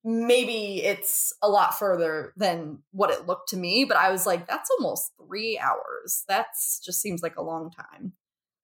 maybe 0.07 0.81
it's 0.81 1.33
a 1.41 1.49
lot 1.49 1.77
further 1.77 2.31
than 2.37 2.79
what 2.91 3.11
it 3.11 3.27
looked 3.27 3.49
to 3.49 3.57
me, 3.57 3.83
but 3.83 3.97
I 3.97 4.09
was 4.09 4.25
like, 4.25 4.47
that's 4.47 4.69
almost 4.79 5.11
three 5.21 5.59
hours. 5.59 6.23
That's 6.29 6.79
just 6.79 7.01
seems 7.01 7.21
like 7.21 7.35
a 7.35 7.43
long 7.43 7.69
time. 7.69 8.13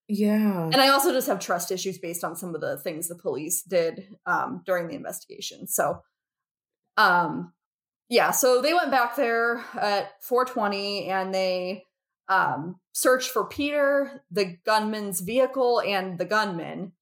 Yeah. 0.07 0.63
And 0.63 0.77
I 0.77 0.87
also 0.87 1.11
just 1.11 1.27
have 1.27 1.41
trust 1.41 1.69
issues 1.69 1.97
based 1.97 2.23
on 2.23 2.37
some 2.37 2.55
of 2.55 2.61
the 2.61 2.77
things 2.77 3.09
the 3.09 3.15
police 3.15 3.61
did 3.61 4.07
um, 4.25 4.61
during 4.65 4.87
the 4.87 4.95
investigation. 4.95 5.67
So, 5.67 6.01
um, 6.95 7.51
yeah, 8.07 8.31
so 8.31 8.61
they 8.61 8.73
went 8.73 8.91
back 8.91 9.17
there 9.17 9.65
at 9.73 10.11
420 10.21 11.07
and 11.09 11.33
they 11.35 11.83
um, 12.29 12.79
searched 12.93 13.31
for 13.31 13.43
Peter, 13.43 14.23
the 14.31 14.57
gunman's 14.65 15.19
vehicle, 15.19 15.81
and 15.81 16.17
the 16.17 16.25
gunman. 16.25 16.93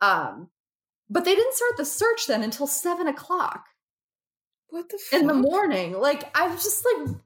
Um, 0.00 0.50
but 1.10 1.24
they 1.24 1.34
didn't 1.34 1.54
start 1.54 1.72
the 1.76 1.84
search 1.84 2.28
then 2.28 2.44
until 2.44 2.68
seven 2.68 3.08
o'clock 3.08 3.64
what 4.70 4.88
the 4.88 4.98
fuck? 4.98 5.20
in 5.20 5.26
the 5.26 5.34
morning. 5.34 5.92
Like, 5.92 6.30
I'm 6.34 6.52
just 6.52 6.84
like, 6.84 7.16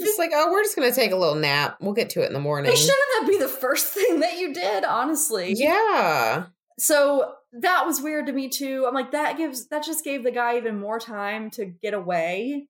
Just 0.00 0.18
like, 0.18 0.30
oh, 0.34 0.50
we're 0.52 0.62
just 0.62 0.76
gonna 0.76 0.92
take 0.92 1.12
a 1.12 1.16
little 1.16 1.34
nap. 1.36 1.76
We'll 1.80 1.92
get 1.94 2.10
to 2.10 2.22
it 2.22 2.26
in 2.26 2.32
the 2.32 2.40
morning. 2.40 2.70
Like, 2.70 2.78
shouldn't 2.78 2.98
that 3.20 3.26
be 3.28 3.38
the 3.38 3.48
first 3.48 3.86
thing 3.94 4.20
that 4.20 4.38
you 4.38 4.52
did, 4.52 4.84
honestly? 4.84 5.54
Yeah. 5.56 6.46
So 6.78 7.34
that 7.60 7.86
was 7.86 8.00
weird 8.00 8.26
to 8.26 8.32
me 8.32 8.48
too. 8.48 8.84
I'm 8.88 8.94
like, 8.94 9.12
that 9.12 9.36
gives 9.36 9.68
that 9.68 9.84
just 9.84 10.02
gave 10.04 10.24
the 10.24 10.32
guy 10.32 10.56
even 10.56 10.80
more 10.80 10.98
time 10.98 11.50
to 11.52 11.66
get 11.66 11.94
away. 11.94 12.66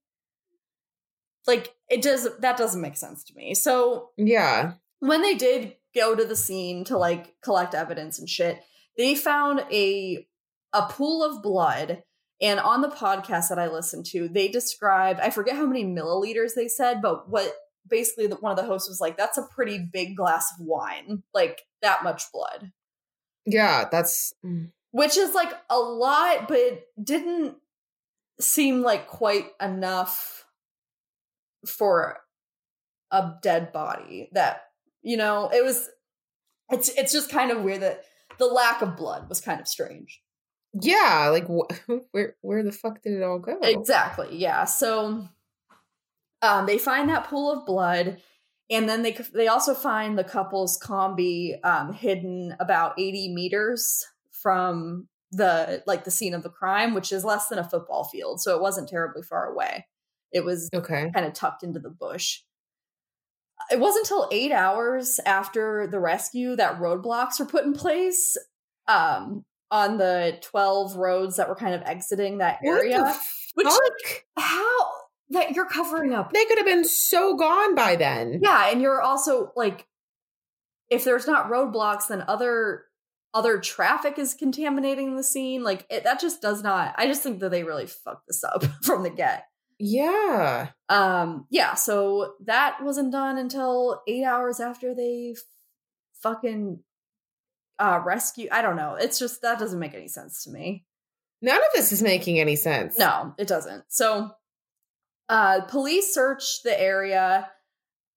Like 1.47 1.75
it 1.89 2.03
does 2.03 2.29
that 2.41 2.57
doesn't 2.57 2.81
make 2.81 2.97
sense 2.97 3.25
to 3.25 3.35
me. 3.35 3.55
So 3.55 4.11
Yeah. 4.17 4.75
when 5.01 5.23
they 5.23 5.35
did 5.35 5.77
go 5.95 6.15
to 6.15 6.25
the 6.25 6.37
scene 6.37 6.85
to 6.85 6.99
like 6.99 7.35
collect 7.43 7.75
evidence 7.75 8.19
and 8.19 8.29
shit, 8.29 8.61
they 8.97 9.15
found 9.15 9.61
a 9.73 10.27
a 10.73 10.83
pool 10.91 11.23
of 11.25 11.43
blood. 11.43 12.03
And 12.45 12.61
on 12.61 12.83
the 12.83 12.89
podcast 12.89 13.49
that 13.49 13.59
I 13.59 13.69
listened 13.69 14.05
to, 14.07 14.29
they 14.29 14.49
described 14.49 15.19
I 15.19 15.31
forget 15.31 15.57
how 15.57 15.65
many 15.65 15.83
milliliters 15.83 16.51
they 16.55 16.69
said, 16.69 17.01
but 17.01 17.31
what 17.31 17.51
basically 17.89 18.27
the, 18.27 18.37
one 18.37 18.53
of 18.53 18.59
the 18.59 18.67
hosts 18.67 18.87
was 18.87 19.01
like, 19.01 19.17
"That's 19.17 19.39
a 19.39 19.49
pretty 19.55 19.79
big 19.79 20.15
glass 20.15 20.53
of 20.53 20.67
wine, 20.67 21.23
like 21.33 21.63
that 21.81 22.05
much 22.05 22.25
blood," 22.35 22.71
Yeah. 23.47 23.89
That's 23.91 24.35
mm. 24.45 24.71
which 24.91 25.17
is 25.17 25.35
like 25.35 25.55
a 25.71 25.79
lot, 25.79 26.47
but 26.47 26.59
it 26.59 26.85
didn't 27.03 27.57
seem 28.39 28.83
like 28.83 29.07
quite 29.07 29.47
enough 29.59 30.45
for 31.67 32.19
a 33.11 33.33
dead 33.41 33.73
body. 33.73 34.29
That 34.33 34.65
you 35.03 35.17
know, 35.17 35.49
it 35.51 35.65
was. 35.65 35.89
It's 36.71 36.91
it's 36.91 37.13
just 37.13 37.31
kind 37.31 37.51
of 37.51 37.63
weird 37.63 37.81
that 37.81 38.05
the 38.39 38.47
lack 38.47 38.83
of 38.83 38.99
blood 38.99 39.31
was 39.31 39.41
kind 39.41 39.61
of 39.61 39.69
strange. 39.69 40.21
Yeah. 40.81 41.29
Like, 41.31 41.47
wh- 41.47 41.99
where 42.13 42.37
where 42.41 42.63
the 42.63 42.73
fuck 42.73 43.03
did 43.03 43.15
it 43.15 43.23
all 43.23 43.39
go? 43.39 43.59
Exactly. 43.63 44.29
Yeah. 44.37 44.65
So 44.65 45.29
um, 46.43 46.67
they 46.67 46.79
find 46.79 47.09
that 47.09 47.25
pool 47.29 47.53
of 47.53 47.67
blood, 47.67 48.21
and 48.71 48.89
then 48.89 49.03
they 49.03 49.13
they 49.33 49.49
also 49.49 49.75
find 49.75 50.19
the 50.19 50.25
couple's 50.25 50.79
combi 50.79 51.55
um, 51.65 51.93
hidden 51.93 52.55
about 52.61 52.99
eighty 52.99 53.33
meters 53.33 54.05
from 54.31 55.09
the 55.33 55.83
like 55.87 56.05
the 56.05 56.11
scene 56.11 56.35
of 56.35 56.43
the 56.43 56.51
crime, 56.51 56.95
which 56.95 57.13
is 57.13 57.25
less 57.25 57.49
than 57.49 57.59
a 57.59 57.69
football 57.69 58.05
field, 58.05 58.41
so 58.41 58.55
it 58.55 58.63
wasn't 58.63 58.89
terribly 58.89 59.23
far 59.23 59.47
away. 59.51 59.87
It 60.33 60.45
was 60.45 60.69
Okay. 60.75 61.11
kind 61.15 61.27
of 61.27 61.33
tucked 61.33 61.63
into 61.63 61.81
the 61.81 61.91
bush. 61.91 62.41
It 63.71 63.79
wasn't 63.81 64.05
until 64.05 64.29
eight 64.33 64.53
hours 64.53 65.21
after 65.25 65.87
the 65.87 65.99
rescue 66.01 66.55
that 66.57 66.79
roadblocks 66.79 67.39
were 67.41 67.47
put 67.47 67.65
in 67.65 67.73
place 67.73 68.37
um, 68.89 69.45
on 69.75 69.99
the 69.99 70.39
12 70.41 70.95
roads 70.95 71.37
that 71.37 71.49
were 71.49 71.57
kind 71.57 71.75
of 71.75 71.83
exiting 71.83 72.39
that 72.39 72.61
area. 72.65 73.13
Which, 73.55 73.67
like, 73.67 74.27
how 74.37 74.93
that 75.31 75.51
you're 75.51 75.67
covering 75.67 76.15
up. 76.15 76.33
They 76.33 76.45
could 76.45 76.59
have 76.59 76.67
been 76.67 76.85
so 76.85 77.37
gone 77.37 77.75
by 77.75 77.97
then. 77.97 78.39
Yeah, 78.41 78.71
and 78.71 78.81
you're 78.81 79.03
also 79.03 79.51
like, 79.57 79.89
if 80.91 81.03
there's 81.03 81.27
not 81.27 81.51
roadblocks, 81.51 82.07
then 82.07 82.23
other 82.29 82.85
other 83.33 83.59
traffic 83.59 84.17
is 84.17 84.35
contaminating 84.35 85.17
the 85.17 85.25
scene. 85.25 85.65
Like 85.65 85.87
it, 85.91 86.05
that 86.05 86.21
just 86.21 86.41
does 86.41 86.63
not. 86.63 86.95
I 86.97 87.09
just 87.09 87.25
think 87.25 87.41
that 87.41 87.51
they 87.51 87.65
really 87.65 87.87
fucked 87.87 88.29
this 88.29 88.45
up 88.45 88.65
from 88.85 89.03
the 89.03 89.11
get. 89.11 89.47
Yeah. 89.81 90.69
Um, 90.89 91.47
yeah, 91.51 91.75
so 91.75 92.35
that 92.45 92.79
wasn't 92.81 93.11
done 93.11 93.39
until 93.39 94.03
eight 94.07 94.25
hours 94.25 94.61
after 94.61 94.95
they 94.95 95.35
fucking 96.23 96.79
uh 97.79 98.01
rescue. 98.05 98.49
I 98.51 98.63
don't 98.63 98.77
know. 98.77 98.95
It's 98.95 99.19
just 99.19 99.43
that 99.43 99.59
doesn't 99.59 99.79
make 99.79 99.95
any 99.95 100.09
sense 100.09 100.45
to 100.45 100.51
me. 100.51 100.85
None 101.43 101.57
of 101.57 101.69
this 101.75 101.93
is 101.93 102.03
making 102.03 102.41
any 102.41 102.57
sense. 102.57 102.99
No, 102.99 103.35
it 103.39 103.47
doesn't. 103.47 103.85
So, 103.89 104.31
uh, 105.29 105.63
police 105.63 106.15
searched 106.15 106.63
the 106.65 106.81
area 106.81 107.51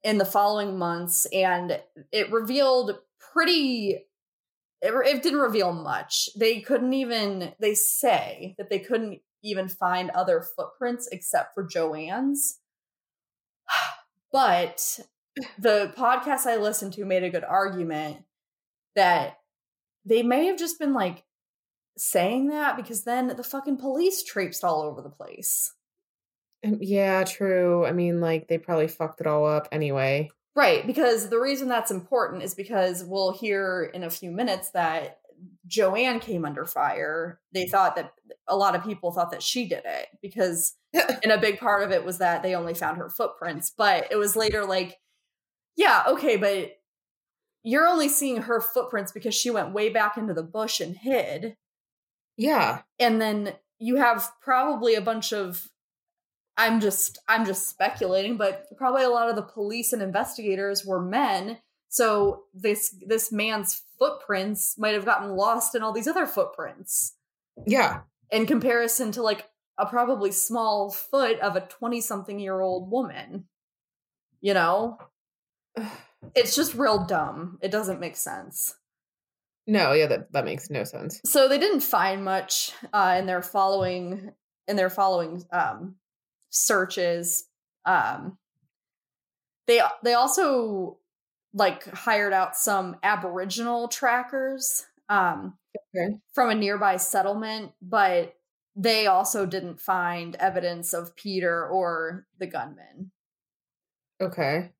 in 0.03 0.17
the 0.17 0.25
following 0.25 0.77
months, 0.77 1.25
and 1.33 1.81
it 2.11 2.31
revealed 2.31 2.97
pretty. 3.33 4.05
It, 4.81 4.93
it 4.93 5.23
didn't 5.23 5.39
reveal 5.39 5.73
much. 5.73 6.29
They 6.37 6.61
couldn't 6.61 6.93
even. 6.93 7.53
They 7.59 7.73
say 7.73 8.55
that 8.57 8.69
they 8.69 8.79
couldn't 8.79 9.19
even 9.43 9.67
find 9.67 10.09
other 10.11 10.45
footprints 10.55 11.07
except 11.11 11.53
for 11.53 11.63
Joanne's. 11.63 12.59
But 14.29 14.99
the 15.57 15.93
podcast 15.97 16.45
I 16.45 16.57
listened 16.57 16.93
to 16.93 17.05
made 17.05 17.23
a 17.23 17.29
good 17.29 17.45
argument 17.45 18.17
that 18.95 19.36
they 20.07 20.23
may 20.23 20.45
have 20.45 20.57
just 20.57 20.79
been 20.79 20.93
like 20.93 21.23
saying 21.97 22.47
that 22.47 22.77
because 22.77 23.03
then 23.03 23.27
the 23.27 23.43
fucking 23.43 23.77
police 23.77 24.23
traipsed 24.23 24.63
all 24.63 24.81
over 24.81 25.01
the 25.01 25.09
place. 25.09 25.73
Yeah, 26.63 27.23
true. 27.23 27.85
I 27.85 27.91
mean, 27.91 28.19
like, 28.19 28.47
they 28.47 28.57
probably 28.57 28.87
fucked 28.87 29.21
it 29.21 29.27
all 29.27 29.45
up 29.45 29.67
anyway. 29.71 30.31
Right, 30.55 30.87
because 30.87 31.29
the 31.29 31.39
reason 31.39 31.67
that's 31.67 31.91
important 31.91 32.41
is 32.41 32.55
because 32.55 33.03
we'll 33.03 33.31
hear 33.31 33.91
in 33.93 34.03
a 34.03 34.09
few 34.09 34.31
minutes 34.31 34.71
that 34.71 35.19
Joanne 35.67 36.19
came 36.19 36.45
under 36.45 36.65
fire. 36.65 37.39
They 37.51 37.67
thought 37.67 37.95
that 37.95 38.13
a 38.47 38.57
lot 38.57 38.75
of 38.75 38.83
people 38.83 39.11
thought 39.11 39.29
that 39.31 39.43
she 39.43 39.67
did 39.67 39.83
it 39.85 40.07
because 40.19 40.73
and 40.93 41.31
a 41.31 41.37
big 41.37 41.59
part 41.59 41.83
of 41.83 41.91
it 41.91 42.03
was 42.03 42.17
that 42.17 42.41
they 42.41 42.55
only 42.55 42.73
found 42.73 42.97
her 42.97 43.09
footprints, 43.09 43.71
but 43.75 44.07
it 44.09 44.15
was 44.15 44.35
later 44.35 44.65
like 44.65 44.97
yeah, 45.75 46.05
okay, 46.07 46.37
but 46.37 46.71
you're 47.69 47.85
only 47.87 48.07
seeing 48.07 48.43
her 48.43 48.61
footprints 48.61 49.11
because 49.11 49.35
she 49.35 49.49
went 49.49 49.73
way 49.73 49.89
back 49.89 50.15
into 50.15 50.33
the 50.33 50.41
bush 50.43 50.79
and 50.79 50.95
hid. 50.95 51.55
Yeah. 52.37 52.83
and 52.97 53.19
then 53.21 53.53
you 53.79 53.97
have 53.97 54.29
probably 54.41 54.95
a 54.95 55.01
bunch 55.01 55.33
of 55.33 55.67
i'm 56.55 56.79
just 56.79 57.19
i'm 57.27 57.45
just 57.45 57.67
speculating 57.67 58.37
but 58.37 58.65
probably 58.77 59.03
a 59.03 59.09
lot 59.09 59.29
of 59.29 59.35
the 59.35 59.41
police 59.43 59.91
and 59.93 60.01
investigators 60.01 60.85
were 60.85 61.01
men 61.01 61.57
so 61.89 62.43
this 62.53 62.95
this 63.05 63.31
man's 63.31 63.83
footprints 63.99 64.75
might 64.77 64.93
have 64.95 65.05
gotten 65.05 65.35
lost 65.35 65.75
in 65.75 65.83
all 65.83 65.91
these 65.93 66.07
other 66.07 66.25
footprints 66.25 67.15
Yeah. 67.67 68.01
in 68.31 68.45
comparison 68.45 69.11
to 69.13 69.21
like 69.21 69.47
a 69.77 69.85
probably 69.85 70.31
small 70.31 70.89
foot 70.91 71.39
of 71.39 71.55
a 71.55 71.61
20 71.61 72.01
something 72.01 72.39
year 72.39 72.59
old 72.61 72.89
woman 72.91 73.45
you 74.41 74.53
know 74.55 74.97
it's 76.35 76.55
just 76.55 76.73
real 76.75 77.05
dumb 77.05 77.57
it 77.61 77.71
doesn't 77.71 77.99
make 77.99 78.15
sense 78.15 78.75
No, 79.67 79.91
yeah, 79.91 80.07
that, 80.07 80.31
that 80.31 80.45
makes 80.45 80.69
no 80.69 80.83
sense. 80.85 81.19
so 81.25 81.47
they 81.49 81.59
didn't 81.59 81.81
find 81.81 82.23
much 82.23 82.71
uh, 82.93 83.15
in 83.19 83.25
their 83.25 83.41
following 83.41 84.31
in 84.67 84.75
their 84.77 84.89
following 84.89 85.43
um, 85.51 85.95
searches. 86.49 87.45
Um, 87.85 88.37
they 89.67 89.81
they 90.03 90.13
also 90.13 90.99
like 91.53 91.85
hired 91.89 92.33
out 92.33 92.55
some 92.55 92.97
Aboriginal 93.03 93.87
trackers 93.87 94.85
um, 95.09 95.57
Okay. 95.95 96.15
from 96.33 96.49
a 96.49 96.55
nearby 96.55 96.97
settlement, 96.97 97.71
but 97.81 98.35
they 98.75 99.07
also 99.07 99.45
didn't 99.45 99.79
find 99.79 100.35
evidence 100.35 100.93
of 100.93 101.15
Peter 101.15 101.67
or 101.67 102.27
the 102.37 102.47
gunman. 102.47 103.11
Okay. 104.19 104.71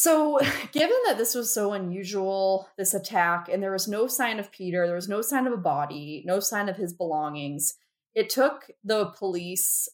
So, 0.00 0.38
given 0.72 0.96
that 1.04 1.18
this 1.18 1.34
was 1.34 1.52
so 1.52 1.74
unusual, 1.74 2.70
this 2.78 2.94
attack, 2.94 3.50
and 3.52 3.62
there 3.62 3.72
was 3.72 3.86
no 3.86 4.06
sign 4.06 4.38
of 4.38 4.50
Peter, 4.50 4.86
there 4.86 4.96
was 4.96 5.10
no 5.10 5.20
sign 5.20 5.46
of 5.46 5.52
a 5.52 5.58
body, 5.58 6.22
no 6.24 6.40
sign 6.40 6.70
of 6.70 6.76
his 6.76 6.94
belongings, 6.94 7.74
it 8.14 8.30
took 8.30 8.70
the 8.82 9.06
police 9.18 9.90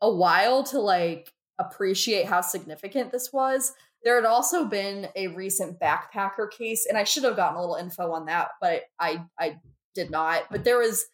a 0.00 0.08
while 0.08 0.62
to 0.62 0.78
like 0.78 1.32
appreciate 1.58 2.26
how 2.26 2.42
significant 2.42 3.10
this 3.10 3.32
was. 3.32 3.72
There 4.04 4.14
had 4.14 4.24
also 4.24 4.66
been 4.66 5.08
a 5.16 5.26
recent 5.28 5.80
backpacker 5.80 6.48
case, 6.48 6.86
and 6.88 6.96
I 6.96 7.02
should 7.02 7.24
have 7.24 7.34
gotten 7.34 7.56
a 7.56 7.60
little 7.60 7.74
info 7.74 8.12
on 8.12 8.26
that, 8.26 8.50
but 8.60 8.82
I 9.00 9.24
I 9.36 9.58
did 9.96 10.12
not. 10.12 10.44
But 10.48 10.62
there 10.62 10.78
was 10.78 11.06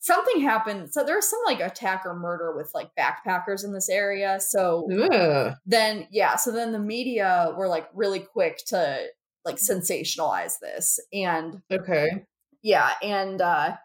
something 0.00 0.40
happened. 0.40 0.92
So 0.92 1.04
there 1.04 1.16
was 1.16 1.28
some 1.28 1.40
like 1.46 1.60
attack 1.60 2.02
or 2.06 2.14
murder 2.14 2.54
with 2.56 2.70
like 2.74 2.90
backpackers 2.98 3.64
in 3.64 3.72
this 3.72 3.88
area. 3.88 4.38
So 4.40 4.88
Ugh. 5.12 5.54
then 5.66 6.06
yeah 6.10 6.36
so 6.36 6.50
then 6.52 6.72
the 6.72 6.78
media 6.78 7.52
were 7.56 7.68
like 7.68 7.88
really 7.94 8.20
quick 8.20 8.58
to 8.68 9.06
like 9.44 9.56
sensationalize 9.56 10.58
this 10.60 10.98
and 11.12 11.62
Okay. 11.72 12.24
yeah 12.62 12.92
and 13.02 13.40
uh 13.40 13.76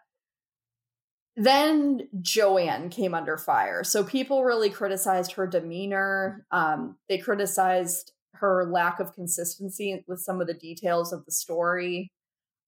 then 1.36 2.08
joanne 2.22 2.88
came 2.90 3.14
under 3.14 3.36
fire 3.36 3.82
so 3.82 4.04
people 4.04 4.44
really 4.44 4.70
criticized 4.70 5.32
her 5.32 5.46
demeanor 5.46 6.46
um 6.52 6.96
they 7.08 7.18
criticized 7.18 8.12
her 8.34 8.66
lack 8.70 9.00
of 9.00 9.12
consistency 9.14 10.04
with 10.06 10.20
some 10.20 10.40
of 10.40 10.46
the 10.46 10.54
details 10.54 11.12
of 11.12 11.24
the 11.24 11.32
story 11.32 12.10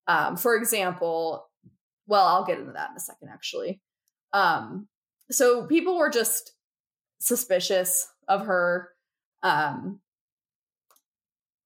Um, 0.09 0.37
for 0.37 0.57
example, 0.57 1.49
well, 2.07 2.27
I'll 2.27 2.45
get 2.45 2.59
into 2.59 2.73
that 2.73 2.91
in 2.91 2.97
a 2.97 3.01
second, 3.01 3.29
actually. 3.33 3.81
Um, 4.33 4.89
so 5.31 5.67
people 5.67 5.99
were 5.99 6.11
just 6.11 6.53
suspicious 7.19 8.09
of 8.29 8.47
her. 8.47 8.91
Um, 9.43 10.01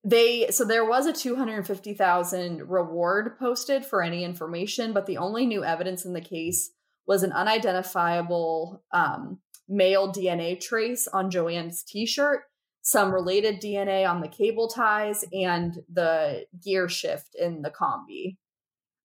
they 0.03 0.49
so 0.51 0.65
there 0.65 0.85
was 0.85 1.07
a 1.07 1.13
250,000 1.13 2.69
reward 2.69 3.39
posted 3.39 3.85
for 3.85 4.03
any 4.03 4.25
information, 4.25 4.93
but 4.93 5.07
the 5.07 5.19
only 5.19 5.47
new 5.47 5.63
evidence 5.63 6.05
in 6.05 6.15
the 6.15 6.21
case 6.23 6.71
was 7.07 7.23
an 7.23 7.33
unidentifiable 7.33 8.83
um, 8.93 9.41
male 9.69 10.13
DNA 10.13 10.59
trace 10.59 11.07
on 11.09 11.31
Joanne's 11.31 11.83
t-shirt, 11.83 12.43
some 12.83 13.13
related 13.13 13.61
DNA 13.61 14.09
on 14.09 14.21
the 14.21 14.29
cable 14.29 14.69
ties, 14.69 15.25
and 15.33 15.83
the 15.93 16.47
gear 16.63 16.89
shift 16.89 17.35
in 17.35 17.63
the 17.63 17.71
combi. 17.71 18.37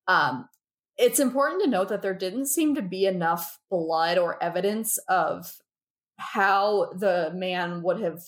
Um, 0.08 0.48
it's 0.98 1.20
important 1.20 1.64
to 1.64 1.70
note 1.70 1.90
that 1.90 2.02
there 2.02 2.14
didn't 2.14 2.48
seem 2.48 2.76
to 2.76 2.82
be 2.82 3.06
enough 3.06 3.60
blood 3.70 4.18
or 4.18 4.42
evidence 4.42 4.98
of 5.10 5.58
how 6.18 6.92
the 6.98 7.32
man 7.34 7.82
would 7.84 8.00
have 8.00 8.22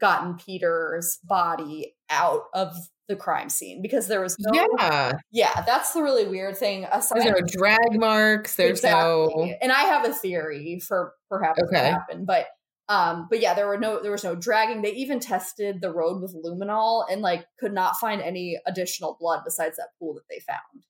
gotten 0.00 0.36
Peter's 0.36 1.18
body 1.24 1.94
out 2.08 2.44
of 2.54 2.74
the 3.08 3.16
crime 3.16 3.48
scene 3.48 3.80
because 3.82 4.06
there 4.06 4.20
was 4.20 4.36
no 4.38 4.66
yeah. 4.78 5.12
Yeah 5.30 5.62
that's 5.66 5.92
the 5.92 6.02
really 6.02 6.26
weird 6.26 6.56
thing. 6.56 6.86
Aside 6.92 7.22
there 7.22 7.36
are 7.36 7.42
drag 7.42 7.98
marks? 7.98 8.56
There's 8.56 8.78
exactly. 8.80 9.50
no 9.50 9.54
and 9.62 9.72
i 9.72 9.80
have 9.82 10.04
a 10.04 10.12
theory 10.12 10.80
for 10.86 11.14
perhaps 11.30 11.60
okay. 11.62 11.74
what 11.74 11.84
happened 11.84 12.26
but 12.26 12.46
um 12.90 13.26
but 13.30 13.40
yeah 13.40 13.54
there 13.54 13.66
were 13.66 13.78
no 13.78 14.02
there 14.02 14.12
was 14.12 14.24
no 14.24 14.34
dragging. 14.34 14.82
They 14.82 14.92
even 14.92 15.20
tested 15.20 15.80
the 15.80 15.90
road 15.90 16.20
with 16.20 16.36
luminol 16.44 17.04
and 17.10 17.22
like 17.22 17.46
could 17.58 17.72
not 17.72 17.96
find 17.96 18.20
any 18.20 18.58
additional 18.66 19.16
blood 19.18 19.40
besides 19.44 19.76
that 19.76 19.88
pool 19.98 20.14
that 20.14 20.28
they 20.28 20.40
found 20.40 20.84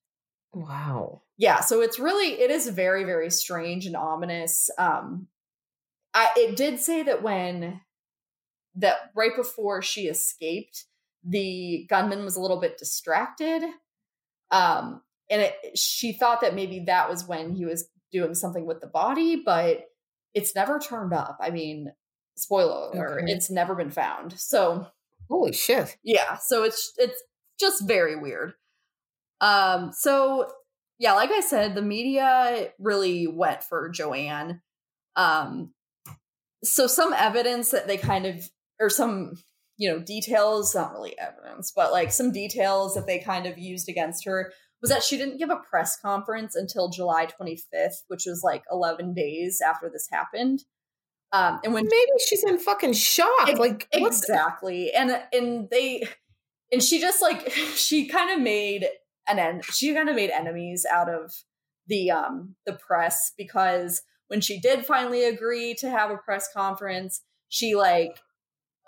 wow 0.52 1.22
yeah 1.36 1.60
so 1.60 1.80
it's 1.80 1.98
really 1.98 2.40
it 2.40 2.50
is 2.50 2.68
very 2.68 3.04
very 3.04 3.30
strange 3.30 3.86
and 3.86 3.96
ominous 3.96 4.70
um 4.78 5.26
i 6.14 6.30
it 6.36 6.56
did 6.56 6.80
say 6.80 7.02
that 7.02 7.22
when 7.22 7.80
that 8.78 9.10
right 9.14 9.34
before 9.36 9.82
she 9.82 10.02
escaped, 10.02 10.84
the 11.24 11.86
gunman 11.90 12.24
was 12.24 12.36
a 12.36 12.40
little 12.40 12.60
bit 12.60 12.78
distracted. 12.78 13.62
Um, 14.50 15.02
and 15.28 15.42
it, 15.42 15.76
she 15.76 16.12
thought 16.12 16.40
that 16.40 16.54
maybe 16.54 16.84
that 16.86 17.10
was 17.10 17.26
when 17.26 17.54
he 17.54 17.64
was 17.64 17.88
doing 18.12 18.34
something 18.34 18.64
with 18.64 18.80
the 18.80 18.86
body, 18.86 19.42
but 19.44 19.84
it's 20.32 20.54
never 20.54 20.78
turned 20.78 21.12
up. 21.12 21.38
I 21.40 21.50
mean, 21.50 21.92
spoiler 22.36 22.90
alert, 22.92 23.22
okay. 23.24 23.32
it's 23.32 23.50
never 23.50 23.74
been 23.74 23.90
found. 23.90 24.38
So 24.38 24.86
holy 25.28 25.52
shit. 25.52 25.96
Yeah. 26.02 26.36
So 26.36 26.62
it's 26.62 26.92
it's 26.96 27.20
just 27.60 27.86
very 27.86 28.16
weird. 28.16 28.54
Um, 29.40 29.92
so 29.92 30.50
yeah, 30.98 31.14
like 31.14 31.30
I 31.30 31.40
said, 31.40 31.74
the 31.74 31.82
media 31.82 32.72
really 32.78 33.26
went 33.26 33.62
for 33.62 33.88
Joanne. 33.88 34.60
Um, 35.16 35.72
so 36.64 36.86
some 36.86 37.12
evidence 37.12 37.70
that 37.70 37.86
they 37.86 37.96
kind 37.96 38.26
of 38.26 38.48
or 38.80 38.90
some 38.90 39.32
you 39.76 39.90
know 39.90 39.98
details 40.00 40.74
not 40.74 40.92
really 40.92 41.16
evidence 41.18 41.72
but 41.74 41.92
like 41.92 42.10
some 42.12 42.32
details 42.32 42.94
that 42.94 43.06
they 43.06 43.18
kind 43.18 43.46
of 43.46 43.58
used 43.58 43.88
against 43.88 44.24
her 44.24 44.52
was 44.80 44.90
that 44.90 45.02
she 45.02 45.16
didn't 45.16 45.38
give 45.38 45.50
a 45.50 45.60
press 45.70 45.96
conference 46.00 46.54
until 46.56 46.88
july 46.88 47.26
25th 47.26 48.02
which 48.08 48.24
was 48.26 48.42
like 48.44 48.62
11 48.70 49.14
days 49.14 49.60
after 49.64 49.88
this 49.88 50.08
happened. 50.10 50.60
Um 51.32 51.60
and 51.62 51.74
when 51.74 51.84
maybe 51.84 52.12
she's 52.26 52.42
in 52.42 52.58
fucking 52.58 52.94
shock. 52.94 53.58
Like 53.58 53.86
exactly. 53.92 54.92
And 54.92 55.22
and 55.32 55.68
they 55.70 56.04
and 56.72 56.82
she 56.82 57.00
just 57.00 57.20
like 57.20 57.50
she 57.74 58.08
kind 58.08 58.30
of 58.30 58.40
made 58.40 58.88
an 59.28 59.36
then 59.36 59.60
she 59.62 59.94
kind 59.94 60.08
of 60.08 60.16
made 60.16 60.30
enemies 60.30 60.86
out 60.90 61.08
of 61.08 61.32
the 61.86 62.10
um 62.10 62.54
the 62.66 62.72
press 62.72 63.32
because 63.36 64.02
when 64.28 64.40
she 64.40 64.60
did 64.60 64.84
finally 64.84 65.24
agree 65.24 65.74
to 65.74 65.88
have 65.88 66.10
a 66.10 66.16
press 66.16 66.48
conference 66.54 67.22
she 67.48 67.74
like 67.74 68.20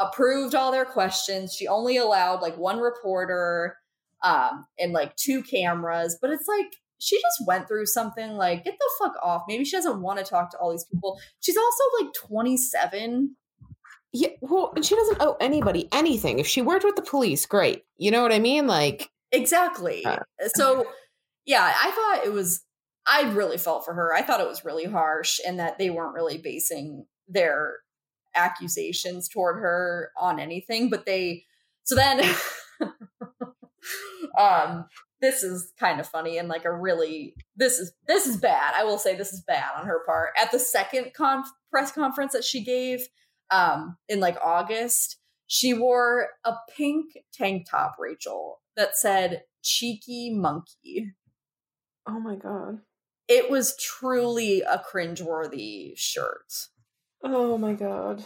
approved 0.00 0.54
all 0.54 0.72
their 0.72 0.86
questions. 0.86 1.54
She 1.54 1.68
only 1.68 1.98
allowed 1.98 2.40
like 2.40 2.56
one 2.56 2.80
reporter 2.80 3.76
um 4.22 4.66
and 4.78 4.92
like 4.92 5.14
two 5.16 5.42
cameras, 5.42 6.18
but 6.20 6.30
it's 6.30 6.48
like 6.48 6.72
she 6.98 7.16
just 7.16 7.46
went 7.46 7.68
through 7.68 7.86
something 7.86 8.32
like 8.32 8.64
get 8.64 8.76
the 8.78 8.90
fuck 8.98 9.14
off. 9.22 9.44
Maybe 9.46 9.64
she 9.64 9.76
doesn't 9.76 10.02
want 10.02 10.18
to 10.18 10.24
talk 10.24 10.50
to 10.50 10.58
all 10.58 10.70
these 10.70 10.84
people. 10.84 11.18
She's 11.40 11.56
also 11.56 11.84
like 12.00 12.12
27. 12.14 13.36
Yeah, 14.12 14.28
well, 14.40 14.72
and 14.74 14.84
she 14.84 14.96
doesn't 14.96 15.20
owe 15.20 15.36
anybody 15.40 15.88
anything. 15.92 16.40
If 16.40 16.46
she 16.46 16.62
worked 16.62 16.84
with 16.84 16.96
the 16.96 17.02
police, 17.02 17.46
great. 17.46 17.84
You 17.96 18.10
know 18.10 18.22
what 18.22 18.32
I 18.32 18.40
mean? 18.40 18.66
Like 18.66 19.08
Exactly. 19.32 20.04
Uh, 20.04 20.18
so 20.54 20.86
yeah, 21.46 21.72
I 21.82 21.90
thought 21.90 22.26
it 22.26 22.32
was 22.32 22.62
I 23.06 23.30
really 23.32 23.58
felt 23.58 23.84
for 23.84 23.94
her. 23.94 24.14
I 24.14 24.22
thought 24.22 24.40
it 24.40 24.48
was 24.48 24.64
really 24.64 24.84
harsh 24.84 25.40
and 25.46 25.58
that 25.58 25.78
they 25.78 25.90
weren't 25.90 26.14
really 26.14 26.38
basing 26.38 27.06
their 27.28 27.78
accusations 28.34 29.28
toward 29.28 29.56
her 29.56 30.10
on 30.18 30.38
anything, 30.38 30.90
but 30.90 31.06
they 31.06 31.44
so 31.84 31.94
then 31.94 32.20
um 34.38 34.86
this 35.20 35.42
is 35.42 35.72
kind 35.78 36.00
of 36.00 36.06
funny 36.06 36.38
and 36.38 36.48
like 36.48 36.64
a 36.64 36.72
really 36.72 37.34
this 37.56 37.78
is 37.78 37.92
this 38.06 38.26
is 38.26 38.36
bad. 38.36 38.74
I 38.76 38.84
will 38.84 38.98
say 38.98 39.16
this 39.16 39.32
is 39.32 39.42
bad 39.46 39.70
on 39.78 39.86
her 39.86 40.04
part. 40.06 40.30
At 40.40 40.52
the 40.52 40.58
second 40.58 41.12
conf- 41.14 41.50
press 41.70 41.92
conference 41.92 42.32
that 42.32 42.44
she 42.44 42.62
gave 42.64 43.00
um 43.50 43.96
in 44.08 44.20
like 44.20 44.38
August, 44.42 45.16
she 45.46 45.74
wore 45.74 46.28
a 46.44 46.54
pink 46.76 47.06
tank 47.32 47.66
top, 47.68 47.96
Rachel, 47.98 48.59
that 48.76 48.96
said 48.96 49.44
cheeky 49.62 50.30
monkey. 50.34 51.14
Oh 52.06 52.20
my 52.20 52.36
god. 52.36 52.80
It 53.28 53.50
was 53.50 53.76
truly 53.76 54.62
a 54.62 54.78
cringeworthy 54.78 55.96
shirt. 55.96 56.68
Oh 57.22 57.58
my 57.58 57.74
god. 57.74 58.24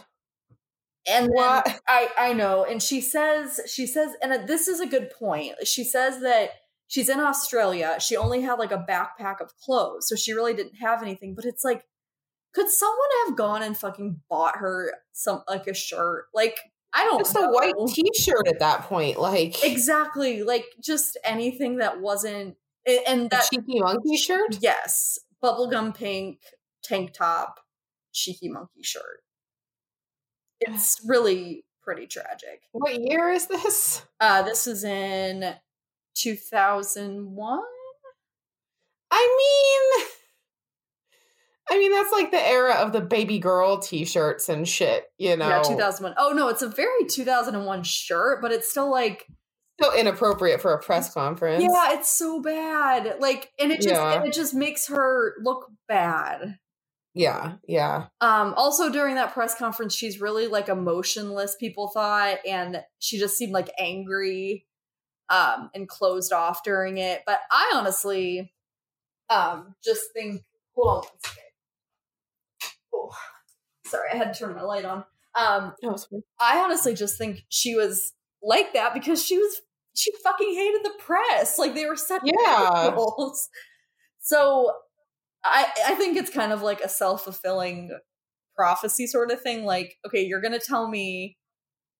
And 1.07 1.31
then 1.35 1.61
I 1.87 2.09
I 2.17 2.33
know, 2.33 2.65
and 2.65 2.81
she 2.81 2.99
says 2.99 3.61
she 3.67 3.85
says, 3.85 4.13
and 4.23 4.47
this 4.47 4.67
is 4.67 4.79
a 4.79 4.87
good 4.87 5.11
point. 5.11 5.53
She 5.63 5.83
says 5.83 6.21
that 6.21 6.49
she's 6.87 7.09
in 7.09 7.19
Australia. 7.19 7.97
She 7.99 8.17
only 8.17 8.41
had 8.41 8.55
like 8.55 8.71
a 8.71 8.85
backpack 8.89 9.39
of 9.39 9.55
clothes, 9.57 10.07
so 10.07 10.15
she 10.15 10.33
really 10.33 10.55
didn't 10.55 10.77
have 10.77 11.03
anything. 11.03 11.35
But 11.35 11.45
it's 11.45 11.63
like, 11.63 11.83
could 12.55 12.69
someone 12.69 12.97
have 13.27 13.37
gone 13.37 13.61
and 13.61 13.77
fucking 13.77 14.21
bought 14.29 14.57
her 14.57 14.93
some 15.11 15.43
like 15.47 15.67
a 15.67 15.75
shirt? 15.75 16.25
Like 16.33 16.57
I 16.95 17.03
don't 17.03 17.19
just 17.19 17.35
know. 17.35 17.49
a 17.49 17.53
white 17.53 17.73
t-shirt 17.89 18.47
at 18.47 18.59
that 18.59 18.83
point, 18.83 19.19
like 19.19 19.63
exactly, 19.63 20.43
like 20.43 20.65
just 20.81 21.17
anything 21.25 21.77
that 21.77 21.99
wasn't 21.99 22.55
and 23.07 23.29
that 23.29 23.47
cheeky 23.51 23.79
monkey 23.79 24.15
shirt. 24.15 24.57
Yes, 24.61 25.19
bubblegum 25.43 25.93
pink 25.93 26.39
tank 26.83 27.13
top 27.13 27.59
cheeky 28.13 28.49
monkey 28.49 28.81
shirt. 28.81 29.21
It's 30.61 31.01
really 31.05 31.65
pretty 31.83 32.07
tragic. 32.07 32.61
What 32.71 32.99
year 32.99 33.29
is 33.29 33.47
this? 33.47 34.03
Uh, 34.19 34.43
this 34.43 34.65
is 34.65 34.83
in 34.85 35.53
2001. 36.15 37.63
I 39.11 39.97
mean, 39.99 40.07
I 41.69 41.79
mean 41.79 41.91
that's 41.91 42.11
like 42.11 42.31
the 42.31 42.47
era 42.47 42.75
of 42.75 42.91
the 42.91 43.01
baby 43.01 43.39
girl 43.39 43.79
t-shirts 43.79 44.49
and 44.49 44.67
shit, 44.67 45.05
you 45.17 45.35
know. 45.35 45.47
Yeah, 45.47 45.61
2001. 45.63 46.13
Oh 46.17 46.31
no, 46.31 46.47
it's 46.47 46.61
a 46.61 46.69
very 46.69 47.05
2001 47.09 47.83
shirt, 47.83 48.41
but 48.41 48.51
it's 48.51 48.69
still 48.69 48.91
like 48.91 49.27
so 49.81 49.93
inappropriate 49.97 50.61
for 50.61 50.73
a 50.73 50.81
press 50.81 51.13
conference. 51.13 51.63
Yeah, 51.63 51.93
it's 51.93 52.09
so 52.09 52.41
bad. 52.41 53.17
Like 53.19 53.51
and 53.59 53.71
it 53.71 53.81
just 53.81 53.95
yeah. 53.95 54.13
and 54.13 54.27
it 54.27 54.33
just 54.33 54.53
makes 54.53 54.87
her 54.87 55.33
look 55.41 55.71
bad. 55.87 56.57
Yeah, 57.13 57.53
yeah. 57.67 58.07
Um, 58.19 58.53
also 58.55 58.89
during 58.91 59.15
that 59.15 59.33
press 59.33 59.55
conference, 59.55 59.95
she's 59.95 60.19
really 60.19 60.47
like 60.47 60.67
emotionless, 60.67 61.55
people 61.55 61.87
thought, 61.87 62.39
and 62.45 62.83
she 62.99 63.17
just 63.17 63.37
seemed 63.37 63.53
like 63.53 63.69
angry 63.79 64.65
um 65.29 65.71
and 65.73 65.87
closed 65.87 66.31
off 66.31 66.63
during 66.63 66.99
it. 66.99 67.23
But 67.25 67.39
I 67.51 67.73
honestly 67.75 68.53
um 69.29 69.75
just 69.83 70.03
think 70.13 70.43
hold 70.75 71.05
on. 71.05 71.31
Oh 73.11 73.15
sorry, 73.89 74.09
I 74.13 74.17
had 74.17 74.33
to 74.33 74.39
turn 74.39 74.55
my 74.55 74.63
light 74.63 74.85
on. 74.85 75.03
Um 75.37 75.73
oh, 75.83 75.97
I 76.39 76.59
honestly 76.59 76.93
just 76.93 77.17
think 77.17 77.43
she 77.49 77.75
was 77.75 78.13
like 78.41 78.73
that 78.73 78.93
because 78.93 79.23
she 79.23 79.37
was 79.37 79.61
she 79.95 80.11
fucking 80.23 80.53
hated 80.53 80.83
the 80.83 80.93
press. 80.99 81.57
Like 81.57 81.73
they 81.75 81.85
were 81.85 81.95
such 81.95 82.21
yeah. 82.23 82.95
So 84.19 84.71
I, 85.43 85.67
I 85.85 85.95
think 85.95 86.17
it's 86.17 86.31
kind 86.31 86.51
of 86.51 86.61
like 86.61 86.81
a 86.81 86.89
self 86.89 87.23
fulfilling 87.23 87.91
prophecy 88.55 89.07
sort 89.07 89.31
of 89.31 89.41
thing. 89.41 89.63
Like, 89.63 89.97
okay, 90.05 90.25
you're 90.25 90.41
going 90.41 90.59
to 90.59 90.65
tell 90.65 90.89
me, 90.89 91.37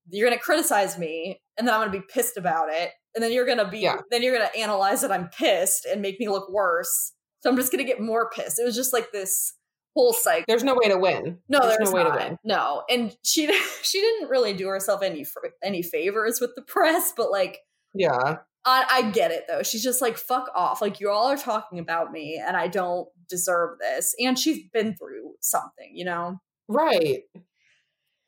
you're 0.09 0.27
going 0.27 0.37
to 0.37 0.43
criticize 0.43 0.97
me, 0.97 1.41
and 1.57 1.67
then 1.67 1.73
I'm 1.73 1.81
going 1.81 1.91
to 1.91 1.99
be 1.99 2.05
pissed 2.11 2.37
about 2.37 2.69
it. 2.69 2.91
And 3.13 3.23
then 3.23 3.31
you're 3.31 3.45
to 3.45 3.67
be, 3.67 3.79
yeah. 3.79 3.97
then 4.11 4.23
you're 4.23 4.35
going 4.35 4.49
to 4.51 4.59
analyze 4.59 5.01
that 5.01 5.11
I'm 5.11 5.29
pissed 5.29 5.85
and 5.85 6.01
make 6.01 6.19
me 6.19 6.27
look 6.27 6.51
worse. 6.51 7.13
So 7.39 7.49
I'm 7.49 7.55
just 7.55 7.71
going 7.71 7.85
to 7.85 7.89
get 7.89 8.01
more 8.01 8.29
pissed. 8.29 8.59
It 8.59 8.65
was 8.65 8.75
just 8.75 8.91
like 8.91 9.11
this 9.11 9.53
whole 9.95 10.13
cycle. 10.13 10.45
There's 10.47 10.63
no 10.63 10.75
way 10.75 10.89
to 10.89 10.97
win. 10.97 11.39
No, 11.49 11.59
there's, 11.61 11.77
there's 11.77 11.91
no 11.91 12.03
not. 12.03 12.13
way 12.13 12.19
to 12.19 12.25
win. 12.29 12.37
No, 12.43 12.83
and 12.89 13.15
she 13.23 13.51
she 13.81 14.01
didn't 14.01 14.29
really 14.29 14.53
do 14.53 14.67
herself 14.67 15.01
any 15.01 15.25
any 15.63 15.81
favors 15.81 16.39
with 16.39 16.51
the 16.55 16.61
press, 16.61 17.13
but 17.15 17.31
like 17.31 17.59
yeah, 17.93 18.37
I, 18.65 18.85
I 18.89 19.11
get 19.11 19.31
it 19.31 19.45
though. 19.47 19.63
She's 19.63 19.83
just 19.83 20.01
like, 20.01 20.17
fuck 20.17 20.49
off. 20.55 20.81
Like, 20.81 20.99
you 20.99 21.09
all 21.09 21.27
are 21.27 21.37
talking 21.37 21.79
about 21.79 22.11
me 22.11 22.41
and 22.45 22.57
I 22.57 22.67
don't 22.67 23.07
deserve 23.29 23.77
this. 23.79 24.15
And 24.19 24.37
she's 24.37 24.67
been 24.73 24.95
through 24.95 25.33
something, 25.39 25.91
you 25.93 26.03
know? 26.03 26.41
Right. 26.67 27.21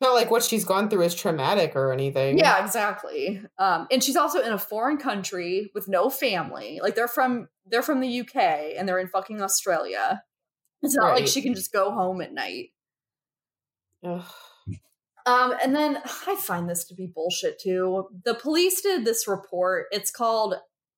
Not 0.00 0.14
like 0.14 0.30
what 0.30 0.44
she's 0.44 0.64
gone 0.64 0.88
through 0.88 1.02
is 1.02 1.14
traumatic 1.16 1.74
or 1.74 1.92
anything. 1.92 2.38
Yeah, 2.38 2.64
exactly. 2.64 3.42
Um, 3.58 3.88
and 3.90 4.02
she's 4.02 4.14
also 4.14 4.40
in 4.40 4.52
a 4.52 4.58
foreign 4.58 4.96
country 4.96 5.72
with 5.74 5.88
no 5.88 6.08
family. 6.08 6.78
Like 6.80 6.94
they're 6.94 7.08
from 7.08 7.48
they're 7.66 7.82
from 7.82 8.00
the 8.00 8.20
UK 8.20 8.36
and 8.78 8.88
they're 8.88 9.00
in 9.00 9.08
fucking 9.08 9.42
Australia. 9.42 10.22
It's 10.82 10.94
not 10.94 11.14
like 11.14 11.26
she 11.26 11.42
can 11.42 11.54
just 11.54 11.72
go 11.72 11.90
home 11.90 12.20
at 12.20 12.32
night. 12.32 12.68
Ugh. 14.04 14.24
Um, 15.26 15.54
and 15.62 15.76
then 15.76 15.98
I 16.26 16.36
find 16.36 16.70
this 16.70 16.84
to 16.86 16.94
be 16.94 17.06
bullshit 17.06 17.60
too. 17.60 18.08
The 18.24 18.34
police 18.34 18.80
did 18.80 19.04
this 19.04 19.28
report. 19.28 19.86
It's 19.90 20.10
called 20.10 20.54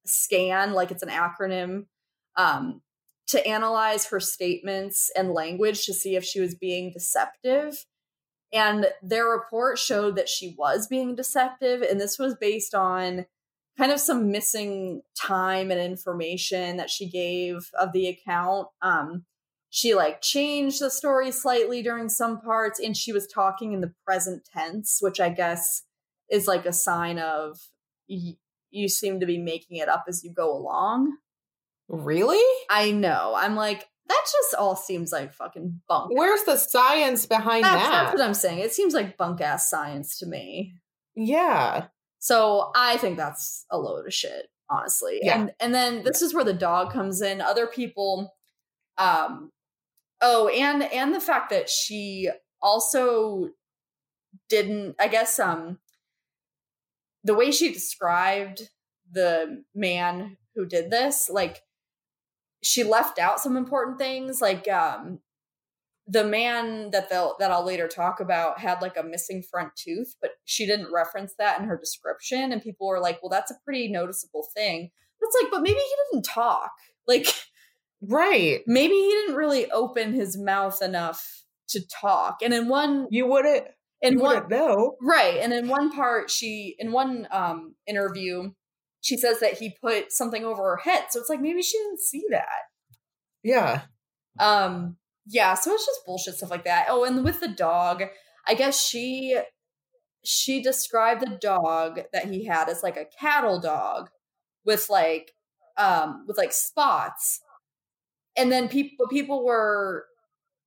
SCAN, 0.06 0.72
like 0.72 0.92
it's 0.92 1.02
an 1.02 1.08
acronym, 1.08 1.86
um, 2.36 2.82
to 3.28 3.44
analyze 3.44 4.06
her 4.06 4.20
statements 4.20 5.10
and 5.16 5.32
language 5.32 5.84
to 5.86 5.94
see 5.94 6.14
if 6.14 6.24
she 6.24 6.40
was 6.40 6.54
being 6.54 6.92
deceptive. 6.92 7.86
And 8.52 8.86
their 9.02 9.26
report 9.26 9.78
showed 9.78 10.14
that 10.16 10.28
she 10.28 10.54
was 10.56 10.86
being 10.86 11.16
deceptive. 11.16 11.82
And 11.82 12.00
this 12.00 12.18
was 12.18 12.36
based 12.36 12.74
on 12.74 13.26
kind 13.78 13.90
of 13.90 13.98
some 13.98 14.30
missing 14.30 15.02
time 15.20 15.70
and 15.70 15.80
information 15.80 16.76
that 16.76 16.90
she 16.90 17.08
gave 17.08 17.68
of 17.80 17.92
the 17.92 18.08
account. 18.08 18.68
Um, 18.82 19.24
she 19.72 19.94
like 19.94 20.20
changed 20.20 20.80
the 20.80 20.90
story 20.90 21.30
slightly 21.30 21.80
during 21.83 22.09
some 22.09 22.40
parts 22.40 22.80
and 22.80 22.96
she 22.96 23.12
was 23.12 23.26
talking 23.26 23.72
in 23.72 23.80
the 23.80 23.92
present 24.04 24.42
tense 24.52 24.98
which 25.00 25.20
i 25.20 25.28
guess 25.28 25.83
is 26.30 26.46
like 26.46 26.66
a 26.66 26.72
sign 26.72 27.18
of 27.18 27.59
y- 28.09 28.37
you 28.70 28.88
seem 28.88 29.20
to 29.20 29.26
be 29.26 29.38
making 29.38 29.76
it 29.78 29.88
up 29.88 30.04
as 30.09 30.22
you 30.24 30.33
go 30.33 30.52
along 30.54 31.16
Really? 31.88 32.42
i 32.68 32.90
know 32.90 33.35
i'm 33.37 33.54
like 33.56 33.87
that 34.09 34.24
just 34.24 34.54
all 34.56 34.74
seems 34.76 35.12
like 35.12 35.33
fucking 35.33 35.80
bunk 35.88 36.11
Where's 36.12 36.42
the 36.44 36.56
science 36.56 37.26
behind 37.26 37.64
that's, 37.64 37.83
that? 37.83 37.90
that's 37.90 38.12
what 38.18 38.24
i'm 38.26 38.35
saying 38.35 38.59
it 38.59 38.72
seems 38.72 38.92
like 38.94 39.16
bunk 39.16 39.40
ass 39.40 39.70
science 39.70 40.18
to 40.18 40.26
me 40.26 40.74
yeah. 41.14 41.87
so 42.18 42.70
i 42.74 42.96
think 42.96 43.16
that's 43.16 43.66
a 43.70 43.78
load 43.78 44.06
of 44.06 44.12
shit 44.14 44.46
honestly 44.68 45.20
Yeah. 45.22 45.40
and 45.40 45.52
and 45.61 45.74
then 45.74 46.02
this 46.04 46.22
is 46.22 46.33
where 46.35 46.44
the 46.44 46.52
dog 46.52 46.92
comes 46.92 47.20
in 47.22 47.40
other 47.40 47.66
people 47.66 48.33
um 48.98 49.50
oh 50.20 50.48
and 50.48 50.83
and 50.83 51.14
the 51.14 51.20
fact 51.20 51.50
that 51.50 51.68
she 51.68 52.28
also 52.62 53.50
didn't 54.48 54.94
i 54.98 55.09
guess 55.09 55.38
um 55.38 55.78
the 57.24 57.35
way 57.35 57.50
she 57.50 57.72
described 57.72 58.70
the 59.11 59.64
man 59.74 60.37
who 60.54 60.66
did 60.66 60.90
this 60.90 61.28
like 61.30 61.62
she 62.62 62.85
left 62.85 63.18
out 63.18 63.40
some 63.40 63.56
important 63.56 63.98
things 63.98 64.40
like 64.40 64.68
um 64.68 65.20
the 66.11 66.24
man 66.24 66.90
that 66.90 67.09
they'll 67.09 67.37
that 67.38 67.52
I'll 67.52 67.64
later 67.64 67.87
talk 67.87 68.18
about 68.18 68.59
had 68.59 68.83
like 68.83 68.96
a 68.96 69.02
missing 69.02 69.44
front 69.48 69.70
tooth, 69.76 70.16
but 70.20 70.33
she 70.44 70.66
didn't 70.66 70.92
reference 70.92 71.35
that 71.38 71.61
in 71.61 71.66
her 71.66 71.78
description. 71.78 72.52
And 72.52 72.61
people 72.61 72.88
were 72.88 72.98
like, 72.98 73.22
well, 73.22 73.30
that's 73.30 73.52
a 73.52 73.59
pretty 73.64 73.87
noticeable 73.87 74.48
thing. 74.52 74.90
It's 75.20 75.37
like, 75.40 75.52
but 75.52 75.62
maybe 75.62 75.78
he 75.78 75.94
didn't 76.11 76.24
talk. 76.24 76.72
Like 77.06 77.26
Right. 78.02 78.62
maybe 78.66 78.94
he 78.94 79.10
didn't 79.10 79.36
really 79.36 79.70
open 79.70 80.12
his 80.14 80.38
mouth 80.38 80.80
enough 80.82 81.42
to 81.68 81.80
talk. 81.86 82.38
And 82.42 82.52
in 82.54 82.68
one 82.68 83.06
You 83.10 83.26
wouldn't 83.26 83.66
in 84.02 84.14
you 84.14 84.20
one 84.20 84.34
wouldn't 84.34 84.50
know. 84.50 84.96
right, 85.02 85.36
and 85.42 85.52
in 85.52 85.68
one 85.68 85.90
part, 85.92 86.30
she 86.30 86.74
in 86.78 86.90
one 86.92 87.28
um 87.30 87.74
interview, 87.86 88.52
she 89.02 89.16
says 89.18 89.40
that 89.40 89.58
he 89.58 89.76
put 89.82 90.12
something 90.12 90.44
over 90.44 90.62
her 90.62 90.76
head. 90.78 91.06
So 91.10 91.20
it's 91.20 91.28
like 91.28 91.40
maybe 91.40 91.62
she 91.62 91.76
didn't 91.78 92.00
see 92.00 92.24
that. 92.30 92.62
Yeah. 93.42 93.82
Um, 94.38 94.96
yeah, 95.26 95.54
so 95.54 95.72
it's 95.74 95.84
just 95.86 96.00
bullshit 96.06 96.34
stuff 96.36 96.50
like 96.50 96.64
that. 96.64 96.86
Oh, 96.88 97.04
and 97.04 97.22
with 97.24 97.40
the 97.40 97.48
dog, 97.48 98.04
I 98.48 98.54
guess 98.54 98.80
she 98.82 99.38
she 100.24 100.62
described 100.62 101.20
the 101.22 101.38
dog 101.40 102.00
that 102.12 102.26
he 102.26 102.46
had 102.46 102.68
as 102.68 102.82
like 102.82 102.96
a 102.96 103.06
cattle 103.20 103.60
dog 103.60 104.08
with 104.64 104.88
like 104.88 105.32
um 105.76 106.24
with 106.26 106.38
like 106.38 106.52
spots. 106.52 107.40
And 108.40 108.50
then 108.50 108.68
people 108.68 109.07
people 109.09 109.44
were 109.44 110.07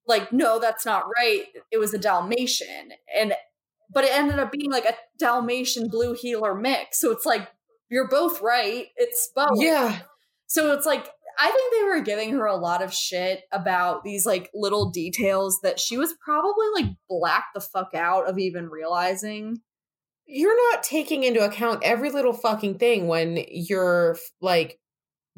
like, 0.05 0.31
no, 0.31 0.59
that's 0.59 0.85
not 0.85 1.05
right. 1.17 1.45
It 1.71 1.79
was 1.79 1.93
a 1.93 1.97
Dalmatian. 1.97 2.91
And 3.17 3.33
but 3.91 4.03
it 4.03 4.13
ended 4.13 4.39
up 4.39 4.51
being 4.51 4.71
like 4.71 4.85
a 4.85 4.95
Dalmatian 5.17 5.89
blue 5.89 6.13
heeler 6.13 6.53
mix. 6.53 6.99
So 6.99 7.11
it's 7.11 7.25
like 7.25 7.47
you're 7.89 8.07
both 8.07 8.41
right. 8.41 8.87
It's 8.95 9.29
both. 9.35 9.59
Yeah. 9.59 10.01
So 10.45 10.71
it's 10.73 10.85
like 10.85 11.09
I 11.39 11.49
think 11.49 11.73
they 11.73 11.83
were 11.83 12.01
giving 12.01 12.33
her 12.33 12.45
a 12.45 12.55
lot 12.55 12.83
of 12.83 12.93
shit 12.93 13.41
about 13.51 14.03
these 14.03 14.23
like 14.23 14.51
little 14.53 14.91
details 14.91 15.59
that 15.63 15.79
she 15.79 15.97
was 15.97 16.13
probably 16.23 16.67
like 16.75 16.95
blacked 17.09 17.55
the 17.55 17.61
fuck 17.61 17.95
out 17.95 18.29
of 18.29 18.37
even 18.37 18.69
realizing. 18.69 19.57
You're 20.25 20.71
not 20.71 20.83
taking 20.83 21.23
into 21.23 21.43
account 21.43 21.81
every 21.83 22.11
little 22.11 22.33
fucking 22.33 22.77
thing 22.77 23.07
when 23.07 23.43
you're 23.49 24.17
like 24.41 24.79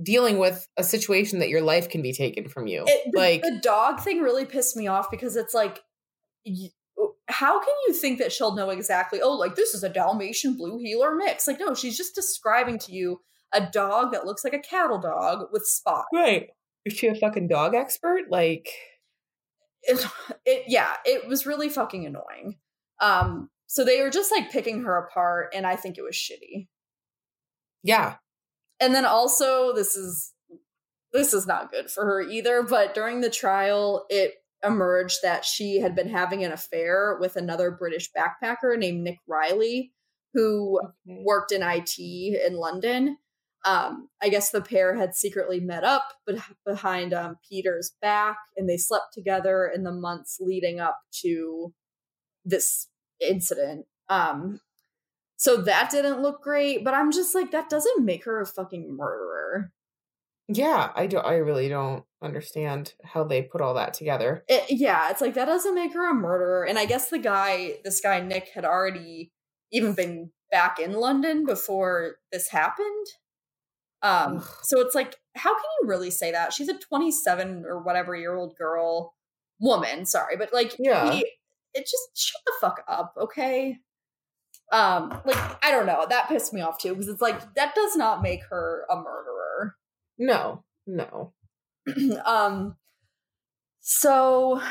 dealing 0.01 0.37
with 0.37 0.67
a 0.77 0.83
situation 0.83 1.39
that 1.39 1.49
your 1.49 1.61
life 1.61 1.89
can 1.89 2.01
be 2.01 2.13
taken 2.13 2.47
from 2.47 2.67
you. 2.67 2.83
It, 2.87 3.11
the, 3.11 3.19
like 3.19 3.41
the 3.41 3.59
dog 3.61 4.01
thing 4.01 4.21
really 4.21 4.45
pissed 4.45 4.75
me 4.75 4.87
off 4.87 5.09
because 5.09 5.35
it's 5.35 5.53
like 5.53 5.81
y- 6.45 6.69
how 7.27 7.59
can 7.59 7.73
you 7.87 7.93
think 7.93 8.19
that 8.19 8.31
she'll 8.31 8.55
know 8.55 8.69
exactly 8.69 9.19
oh 9.21 9.33
like 9.33 9.55
this 9.55 9.73
is 9.73 9.83
a 9.83 9.89
dalmatian 9.89 10.55
blue 10.55 10.77
heeler 10.77 11.15
mix 11.15 11.47
like 11.47 11.59
no 11.59 11.73
she's 11.73 11.97
just 11.97 12.13
describing 12.13 12.77
to 12.77 12.91
you 12.91 13.19
a 13.51 13.65
dog 13.71 14.11
that 14.11 14.25
looks 14.25 14.43
like 14.43 14.53
a 14.53 14.59
cattle 14.59 14.99
dog 14.99 15.47
with 15.51 15.65
spots 15.65 16.07
Right. 16.13 16.49
Is 16.85 16.93
she 16.93 17.07
a 17.07 17.15
fucking 17.15 17.47
dog 17.47 17.73
expert? 17.73 18.29
Like 18.29 18.69
it, 19.81 20.05
it 20.45 20.63
yeah 20.67 20.93
it 21.03 21.27
was 21.27 21.45
really 21.45 21.69
fucking 21.69 22.05
annoying 22.05 22.57
um 23.01 23.49
so 23.67 23.83
they 23.83 24.01
were 24.01 24.11
just 24.11 24.31
like 24.31 24.51
picking 24.51 24.83
her 24.83 24.97
apart 24.97 25.51
and 25.53 25.65
i 25.65 25.75
think 25.75 25.97
it 25.97 26.03
was 26.03 26.15
shitty 26.15 26.67
yeah. 27.85 28.15
And 28.79 28.93
then 28.93 29.05
also 29.05 29.73
this 29.73 29.95
is 29.95 30.33
this 31.13 31.33
is 31.33 31.47
not 31.47 31.71
good 31.71 31.89
for 31.89 32.05
her 32.05 32.21
either 32.21 32.61
but 32.61 32.93
during 32.93 33.21
the 33.21 33.29
trial 33.29 34.05
it 34.09 34.33
emerged 34.63 35.19
that 35.23 35.45
she 35.45 35.79
had 35.79 35.95
been 35.95 36.09
having 36.09 36.43
an 36.43 36.51
affair 36.51 37.17
with 37.21 37.37
another 37.37 37.71
british 37.71 38.09
backpacker 38.11 38.77
named 38.77 39.01
nick 39.01 39.19
Reilly 39.25 39.93
who 40.33 40.81
worked 41.05 41.53
in 41.53 41.61
it 41.61 42.45
in 42.45 42.57
london 42.57 43.17
um, 43.65 44.09
I 44.21 44.29
guess 44.29 44.51
the 44.51 44.61
pair 44.61 44.95
had 44.95 45.15
secretly 45.15 45.59
met 45.59 45.83
up 45.83 46.07
but 46.25 46.35
behind 46.65 47.13
um, 47.15 47.37
Peter's 47.49 47.93
back, 47.99 48.37
and 48.55 48.69
they 48.69 48.77
slept 48.77 49.07
together 49.13 49.71
in 49.73 49.83
the 49.83 49.91
months 49.91 50.37
leading 50.39 50.79
up 50.79 50.99
to 51.23 51.73
this 52.45 52.87
incident. 53.19 53.87
Um, 54.07 54.61
so 55.45 55.57
that 55.57 55.91
didn't 55.91 56.23
look 56.23 56.41
great, 56.41 56.83
but 56.83 56.95
I'm 56.95 57.11
just 57.11 57.35
like, 57.35 57.51
that 57.51 57.69
doesn't 57.69 58.03
make 58.03 58.25
her 58.25 58.41
a 58.41 58.47
fucking 58.47 58.97
murderer. 58.97 59.71
Yeah, 60.47 60.89
I 60.95 61.05
don't 61.05 61.23
I 61.23 61.35
really 61.35 61.69
don't 61.69 62.03
understand 62.19 62.95
how 63.03 63.23
they 63.25 63.43
put 63.43 63.61
all 63.61 63.75
that 63.75 63.93
together. 63.93 64.43
It, 64.47 64.63
yeah, 64.69 65.11
it's 65.11 65.21
like 65.21 65.35
that 65.35 65.45
doesn't 65.45 65.75
make 65.75 65.93
her 65.93 66.09
a 66.09 66.15
murderer. 66.15 66.65
And 66.65 66.79
I 66.79 66.85
guess 66.85 67.11
the 67.11 67.19
guy, 67.19 67.75
this 67.83 68.01
guy 68.01 68.21
Nick, 68.21 68.49
had 68.55 68.65
already 68.65 69.31
even 69.71 69.93
been 69.93 70.31
back 70.49 70.79
in 70.79 70.93
London 70.93 71.45
before 71.45 72.15
this 72.31 72.49
happened. 72.49 73.05
Um, 74.01 74.43
so 74.63 74.79
it's 74.81 74.95
like, 74.95 75.15
how 75.35 75.53
can 75.53 75.63
you 75.81 75.87
really 75.87 76.09
say 76.09 76.31
that? 76.31 76.53
She's 76.53 76.69
a 76.69 76.77
27 76.77 77.65
or 77.67 77.83
whatever 77.83 78.15
year 78.15 78.35
old 78.35 78.55
girl, 78.57 79.13
woman, 79.59 80.07
sorry, 80.07 80.37
but 80.37 80.51
like, 80.53 80.75
Yeah. 80.79 81.11
he, 81.11 81.19
it 81.75 81.81
just 81.81 82.09
shut 82.15 82.41
the 82.47 82.53
fuck 82.59 82.83
up, 82.87 83.13
okay? 83.19 83.77
Um, 84.71 85.09
like, 85.25 85.37
I 85.63 85.71
don't 85.71 85.85
know, 85.85 86.05
that 86.09 86.27
pissed 86.27 86.53
me 86.53 86.61
off 86.61 86.77
too, 86.77 86.93
because 86.93 87.07
it's 87.07 87.21
like, 87.21 87.53
that 87.55 87.75
does 87.75 87.95
not 87.95 88.21
make 88.21 88.43
her 88.49 88.85
a 88.89 88.95
murderer. 88.95 89.75
No. 90.17 90.63
No. 90.87 91.33
um 92.25 92.75
so 93.81 94.61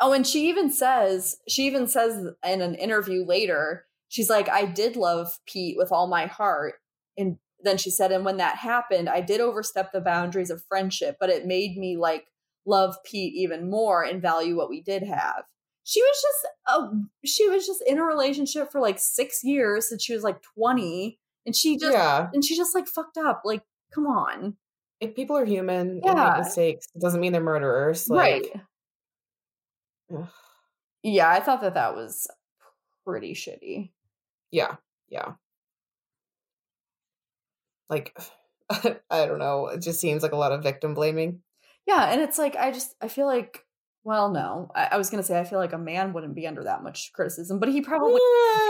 oh 0.00 0.12
and 0.12 0.26
she 0.26 0.48
even 0.48 0.70
says 0.70 1.38
she 1.48 1.66
even 1.66 1.86
says 1.86 2.26
in 2.44 2.60
an 2.60 2.74
interview 2.74 3.24
later 3.24 3.86
she's 4.08 4.28
like 4.28 4.48
i 4.50 4.66
did 4.66 4.96
love 4.96 5.38
pete 5.46 5.76
with 5.78 5.90
all 5.90 6.06
my 6.06 6.26
heart 6.26 6.74
and 7.16 7.38
then 7.62 7.78
she 7.78 7.90
said 7.90 8.12
and 8.12 8.26
when 8.26 8.36
that 8.36 8.56
happened 8.56 9.08
i 9.08 9.22
did 9.22 9.40
overstep 9.40 9.90
the 9.92 10.02
boundaries 10.02 10.50
of 10.50 10.62
friendship 10.68 11.16
but 11.18 11.30
it 11.30 11.46
made 11.46 11.78
me 11.78 11.96
like 11.96 12.26
love 12.66 12.96
pete 13.04 13.34
even 13.34 13.70
more 13.70 14.02
and 14.02 14.20
value 14.22 14.56
what 14.56 14.68
we 14.68 14.80
did 14.82 15.02
have 15.02 15.44
she 15.82 16.00
was 16.02 16.22
just 16.22 16.46
uh, 16.68 16.88
she 17.24 17.48
was 17.48 17.66
just 17.66 17.82
in 17.86 17.98
a 17.98 18.04
relationship 18.04 18.70
for 18.70 18.80
like 18.80 18.98
six 18.98 19.42
years 19.42 19.88
since 19.88 20.02
she 20.04 20.12
was 20.14 20.22
like 20.22 20.40
20 20.56 21.18
and 21.46 21.56
she 21.56 21.76
just 21.78 21.92
yeah. 21.92 22.28
and 22.32 22.44
she 22.44 22.56
just 22.56 22.74
like 22.74 22.86
fucked 22.86 23.16
up 23.16 23.42
like 23.44 23.62
come 23.94 24.06
on 24.06 24.56
If 25.00 25.14
people 25.16 25.36
are 25.36 25.44
human 25.46 25.88
and 25.88 26.02
Yeah. 26.04 26.14
make 26.34 26.44
mistakes, 26.44 26.86
it 26.94 27.00
doesn't 27.00 27.20
mean 27.20 27.32
they're 27.32 27.40
murderers. 27.40 28.08
Like, 28.10 28.52
right 28.52 28.62
ugh. 30.14 30.28
yeah 31.02 31.30
i 31.30 31.40
thought 31.40 31.62
that 31.62 31.74
that 31.74 31.94
was 31.96 32.28
pretty 33.06 33.32
shitty 33.34 33.90
Yeah, 34.52 34.76
yeah. 35.08 35.32
Like, 37.88 38.16
I 38.70 39.26
don't 39.26 39.38
know. 39.38 39.66
It 39.68 39.80
just 39.82 40.00
seems 40.00 40.22
like 40.22 40.32
a 40.32 40.36
lot 40.36 40.52
of 40.52 40.62
victim 40.62 40.94
blaming. 40.94 41.40
Yeah, 41.86 42.10
and 42.10 42.20
it's 42.20 42.38
like 42.38 42.56
I 42.56 42.70
just 42.70 42.94
I 43.00 43.08
feel 43.08 43.26
like 43.26 43.64
well, 44.02 44.30
no, 44.30 44.70
I, 44.74 44.90
I 44.92 44.96
was 44.96 45.10
gonna 45.10 45.22
say 45.22 45.38
I 45.38 45.44
feel 45.44 45.58
like 45.58 45.72
a 45.72 45.78
man 45.78 46.12
wouldn't 46.12 46.34
be 46.34 46.46
under 46.46 46.64
that 46.64 46.82
much 46.82 47.10
criticism, 47.14 47.58
but 47.58 47.68
he 47.68 47.80
probably 47.80 48.20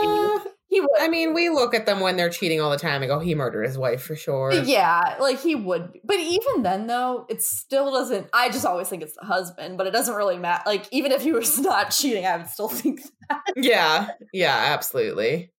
Yeah. 0.03 0.39
he 0.67 0.81
would. 0.81 0.89
I 0.99 1.07
mean, 1.07 1.33
we 1.33 1.49
look 1.49 1.73
at 1.73 1.85
them 1.85 1.99
when 1.99 2.17
they're 2.17 2.29
cheating 2.29 2.59
all 2.59 2.71
the 2.71 2.77
time 2.77 3.01
and 3.01 3.09
go, 3.09 3.19
he 3.19 3.35
murdered 3.35 3.65
his 3.65 3.77
wife 3.77 4.01
for 4.01 4.15
sure. 4.15 4.51
Yeah, 4.53 5.17
like 5.19 5.39
he 5.39 5.55
would. 5.55 5.99
But 6.03 6.19
even 6.19 6.63
then, 6.63 6.87
though, 6.87 7.25
it 7.29 7.41
still 7.41 7.91
doesn't. 7.91 8.27
I 8.33 8.49
just 8.49 8.65
always 8.65 8.89
think 8.89 9.03
it's 9.03 9.15
the 9.15 9.25
husband, 9.25 9.77
but 9.77 9.87
it 9.87 9.91
doesn't 9.91 10.15
really 10.15 10.37
matter. 10.37 10.63
Like, 10.65 10.87
even 10.91 11.11
if 11.11 11.21
he 11.21 11.33
was 11.33 11.59
not 11.59 11.91
cheating, 11.91 12.25
I 12.25 12.37
would 12.37 12.47
still 12.47 12.69
think 12.69 13.01
that. 13.29 13.41
Yeah, 13.55 14.09
yeah, 14.33 14.55
absolutely. 14.73 15.51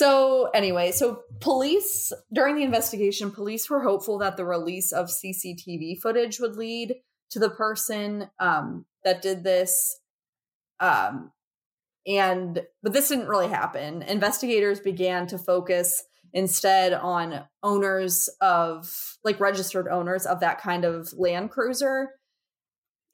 So, 0.00 0.48
anyway, 0.54 0.92
so 0.92 1.24
police, 1.40 2.10
during 2.32 2.56
the 2.56 2.62
investigation, 2.62 3.30
police 3.30 3.68
were 3.68 3.82
hopeful 3.82 4.16
that 4.20 4.38
the 4.38 4.46
release 4.46 4.92
of 4.92 5.08
CCTV 5.08 6.00
footage 6.00 6.40
would 6.40 6.56
lead 6.56 6.94
to 7.32 7.38
the 7.38 7.50
person 7.50 8.30
um, 8.38 8.86
that 9.04 9.20
did 9.20 9.44
this. 9.44 10.00
Um, 10.80 11.32
and 12.06 12.62
but 12.82 12.94
this 12.94 13.10
didn't 13.10 13.28
really 13.28 13.48
happen 13.48 14.00
investigators 14.00 14.80
began 14.80 15.26
to 15.26 15.36
focus 15.36 16.02
instead 16.32 16.94
on 16.94 17.44
owners 17.62 18.30
of 18.40 19.18
like 19.22 19.38
registered 19.38 19.86
owners 19.86 20.24
of 20.24 20.40
that 20.40 20.62
kind 20.62 20.86
of 20.86 21.12
land 21.12 21.50
cruiser 21.50 22.08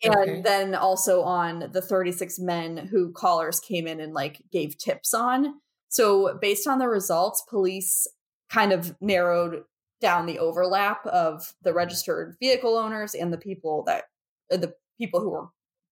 and 0.05 0.15
Okay. 0.15 0.41
then 0.43 0.77
also 0.77 1.23
on 1.23 1.69
the 1.73 1.83
36 1.83 2.39
men 2.39 2.77
who 2.77 3.11
callers 3.11 3.59
came 3.59 3.89
in 3.89 3.99
and 3.99 4.15
like 4.15 4.41
gave 4.53 4.79
tips 4.79 5.13
on 5.13 5.55
so 5.89 6.37
based 6.41 6.67
on 6.67 6.79
the 6.79 6.89
results 6.89 7.43
police 7.49 8.07
kind 8.51 8.73
of 8.73 8.95
narrowed 9.01 9.63
down 10.01 10.27
the 10.27 10.39
overlap 10.39 11.05
of 11.07 11.55
the 11.63 11.73
registered 11.73 12.37
vehicle 12.41 12.77
owners 12.77 13.15
and 13.15 13.33
the 13.33 13.39
people 13.39 13.83
that 13.85 14.05
uh, 14.53 14.57
the 14.57 14.75
people 14.99 15.21
who 15.21 15.31
were 15.31 15.49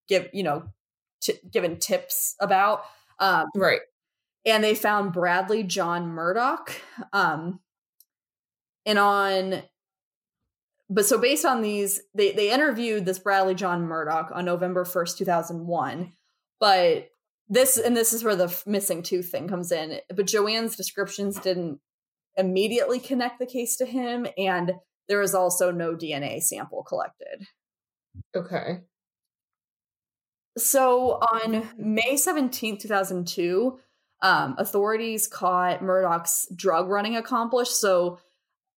give 0.09 0.29
you 0.33 0.43
know 0.43 0.63
t- 1.21 1.39
given 1.51 1.79
tips 1.79 2.35
about 2.41 2.83
um, 3.19 3.47
Right. 3.57 3.81
and 4.45 4.63
they 4.63 4.75
found 4.75 5.13
Bradley 5.13 5.63
John 5.63 6.09
Murdoch. 6.09 6.73
Um, 7.13 7.61
and 8.87 8.99
on, 8.99 9.63
but 10.91 11.07
so 11.07 11.17
based 11.17 11.45
on 11.47 11.63
these, 11.63 12.03
they 12.15 12.33
they 12.33 12.51
interviewed 12.53 13.07
this 13.07 13.19
Bradley 13.19 13.55
John 13.55 13.83
Murdoch 13.87 14.31
on 14.35 14.45
November 14.45 14.85
first, 14.85 15.17
two 15.17 15.25
thousand 15.25 15.67
one. 15.67 16.13
But 16.61 17.09
this 17.49 17.77
and 17.77 17.97
this 17.97 18.13
is 18.13 18.25
where 18.25 18.37
the 18.37 18.55
missing 18.67 19.03
tooth 19.03 19.31
thing 19.31 19.49
comes 19.49 19.71
in. 19.71 20.01
But 20.15 20.27
Joanne's 20.27 20.77
descriptions 20.77 21.39
didn't 21.39 21.81
immediately 22.37 22.99
connect 22.99 23.39
the 23.39 23.47
case 23.47 23.77
to 23.77 23.87
him, 23.87 24.27
and 24.37 24.73
there 25.09 25.21
was 25.21 25.35
also 25.35 25.71
no 25.71 25.95
DNA 25.95 26.43
sample 26.43 26.83
collected. 26.83 27.47
Okay. 28.35 28.81
So 30.57 31.15
on 31.15 31.69
May 31.77 32.15
17th, 32.15 32.81
2002, 32.81 33.79
um, 34.23 34.55
authorities 34.59 35.27
caught 35.27 35.83
Murdoch's 35.83 36.49
drug 36.55 36.89
running 36.89 37.17
accomplice. 37.17 37.79
So 37.79 38.19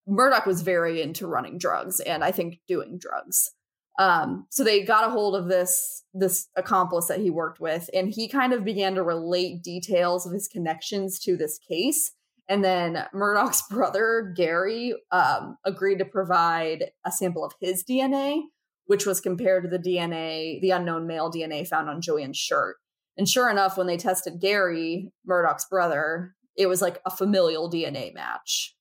Murdoch 0.08 0.46
was 0.46 0.62
very 0.62 1.02
into 1.02 1.28
running 1.28 1.58
drugs 1.58 2.00
and 2.00 2.24
I 2.24 2.32
think 2.32 2.60
doing 2.68 2.98
drugs. 2.98 3.52
Um, 3.98 4.46
so 4.50 4.64
they 4.64 4.84
got 4.84 5.08
a 5.08 5.12
hold 5.12 5.36
of 5.36 5.48
this 5.48 6.04
this 6.14 6.48
accomplice 6.56 7.08
that 7.08 7.20
he 7.20 7.30
worked 7.30 7.60
with, 7.60 7.90
and 7.94 8.10
he 8.10 8.28
kind 8.28 8.54
of 8.54 8.64
began 8.64 8.96
to 8.96 9.04
relate 9.04 9.64
details 9.64 10.26
of 10.26 10.34
his 10.34 10.48
connections 10.48 11.20
to 11.20 11.36
this 11.36 11.58
case. 11.58 12.12
And 12.50 12.64
then 12.64 13.06
Murdoch's 13.14 13.64
brother 13.70 14.34
Gary 14.36 14.94
um, 15.12 15.58
agreed 15.66 16.00
to 16.00 16.06
provide 16.06 16.92
a 17.06 17.12
sample 17.12 17.44
of 17.44 17.54
his 17.60 17.84
DNA, 17.84 18.42
which 18.86 19.06
was 19.06 19.20
compared 19.20 19.64
to 19.64 19.70
the 19.70 19.80
DNA, 19.80 20.62
the 20.62 20.72
unknown 20.72 21.08
male 21.08 21.32
DNA 21.32 21.68
found 21.68 21.90
on 21.90 22.02
Joanne's 22.02 22.38
shirt. 22.38 22.78
And 23.18 23.28
sure 23.28 23.50
enough, 23.50 23.78
when 23.78 23.88
they 23.88 23.98
tested 23.98 24.40
Gary, 24.40 25.12
Murdoch's 25.26 25.66
brother, 25.66 26.36
it 26.56 26.68
was 26.68 26.82
like 26.82 27.02
a 27.06 27.10
familial 27.10 27.70
DNA 27.70 28.14
match. 28.14 28.76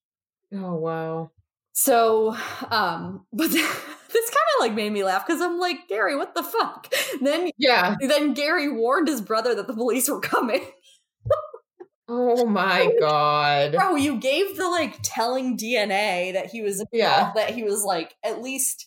Oh 0.53 0.75
wow. 0.75 1.31
So, 1.79 2.35
um, 2.71 3.27
but 3.35 3.51
this 3.51 3.61
kind 3.61 4.47
of 4.57 4.61
like 4.61 4.73
made 4.73 4.93
me 4.93 5.05
laugh 5.05 5.27
because 5.27 5.43
I'm 5.43 5.59
like, 5.59 5.89
Gary, 5.89 6.17
what 6.17 6.35
the 6.35 6.43
fuck? 6.43 6.93
Then, 7.21 7.51
Yeah. 7.59 7.95
then 8.01 8.33
Gary 8.33 8.73
warned 8.73 9.09
his 9.09 9.21
brother 9.21 9.55
that 9.55 9.67
the 9.67 9.75
police 9.75 10.09
were 10.09 10.21
coming. 10.21 10.65
Oh 12.09 12.47
my 12.47 12.93
god. 13.01 13.73
Bro, 13.73 13.97
you 13.97 14.19
gave 14.19 14.57
the 14.57 14.69
like 14.69 14.97
telling 15.03 15.57
DNA 15.59 16.35
that 16.35 16.47
he 16.47 16.63
was 16.63 16.85
Yeah. 16.93 17.33
that 17.35 17.51
he 17.51 17.65
was 17.65 17.83
like 17.83 18.15
at 18.25 18.41
least 18.41 18.87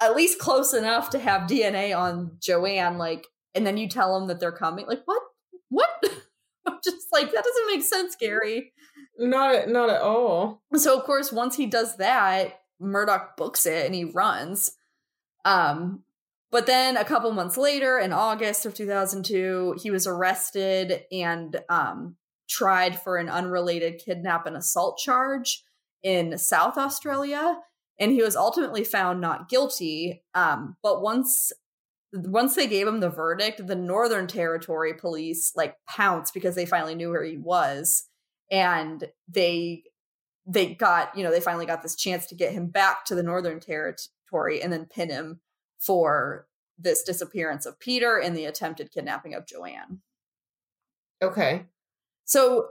at 0.00 0.14
least 0.14 0.38
close 0.38 0.72
enough 0.72 1.10
to 1.10 1.18
have 1.18 1.48
DNA 1.50 1.92
on 1.98 2.36
Joanne, 2.40 2.96
like, 2.96 3.26
and 3.56 3.66
then 3.66 3.76
you 3.76 3.88
tell 3.88 4.16
him 4.16 4.28
that 4.28 4.38
they're 4.38 4.52
coming. 4.52 4.86
Like, 4.86 5.02
what? 5.06 5.20
What? 5.68 5.88
I'm 6.68 6.78
just 6.84 7.08
like, 7.12 7.32
that 7.32 7.42
doesn't 7.44 7.66
make 7.66 7.82
sense, 7.82 8.14
Gary. 8.14 8.72
Not 9.18 9.68
not 9.68 9.90
at 9.90 10.02
all. 10.02 10.62
So 10.74 10.98
of 10.98 11.04
course, 11.04 11.32
once 11.32 11.56
he 11.56 11.66
does 11.66 11.96
that, 11.96 12.60
Murdoch 12.80 13.36
books 13.36 13.66
it 13.66 13.86
and 13.86 13.94
he 13.94 14.04
runs. 14.04 14.72
Um, 15.44 16.02
but 16.50 16.66
then 16.66 16.96
a 16.96 17.04
couple 17.04 17.32
months 17.32 17.56
later, 17.56 17.98
in 17.98 18.12
August 18.12 18.64
of 18.64 18.74
2002, 18.74 19.76
he 19.82 19.90
was 19.90 20.06
arrested 20.06 21.02
and 21.10 21.60
um, 21.68 22.16
tried 22.48 23.00
for 23.00 23.16
an 23.16 23.28
unrelated 23.28 24.00
kidnap 24.04 24.46
and 24.46 24.56
assault 24.56 24.98
charge 24.98 25.64
in 26.02 26.38
South 26.38 26.76
Australia, 26.78 27.58
and 27.98 28.12
he 28.12 28.22
was 28.22 28.36
ultimately 28.36 28.84
found 28.84 29.20
not 29.20 29.48
guilty. 29.48 30.22
Um, 30.34 30.76
but 30.82 31.02
once 31.02 31.52
once 32.12 32.54
they 32.54 32.68
gave 32.68 32.86
him 32.86 33.00
the 33.00 33.10
verdict, 33.10 33.66
the 33.66 33.74
Northern 33.74 34.28
Territory 34.28 34.94
police 34.94 35.52
like 35.56 35.76
pounced 35.88 36.32
because 36.32 36.54
they 36.54 36.66
finally 36.66 36.94
knew 36.94 37.10
where 37.10 37.24
he 37.24 37.36
was, 37.36 38.04
and 38.54 39.08
they 39.28 39.82
they 40.46 40.74
got 40.74 41.16
you 41.16 41.24
know 41.24 41.32
they 41.32 41.40
finally 41.40 41.66
got 41.66 41.82
this 41.82 41.96
chance 41.96 42.26
to 42.26 42.36
get 42.36 42.52
him 42.52 42.68
back 42.68 43.04
to 43.04 43.16
the 43.16 43.22
Northern 43.22 43.58
Territory 43.58 44.62
and 44.62 44.72
then 44.72 44.86
pin 44.86 45.10
him 45.10 45.40
for 45.80 46.46
this 46.78 47.02
disappearance 47.02 47.66
of 47.66 47.80
Peter 47.80 48.18
and 48.18 48.36
the 48.36 48.44
attempted 48.44 48.92
kidnapping 48.92 49.34
of 49.34 49.46
Joanne. 49.46 50.00
Okay. 51.20 51.66
So 52.24 52.68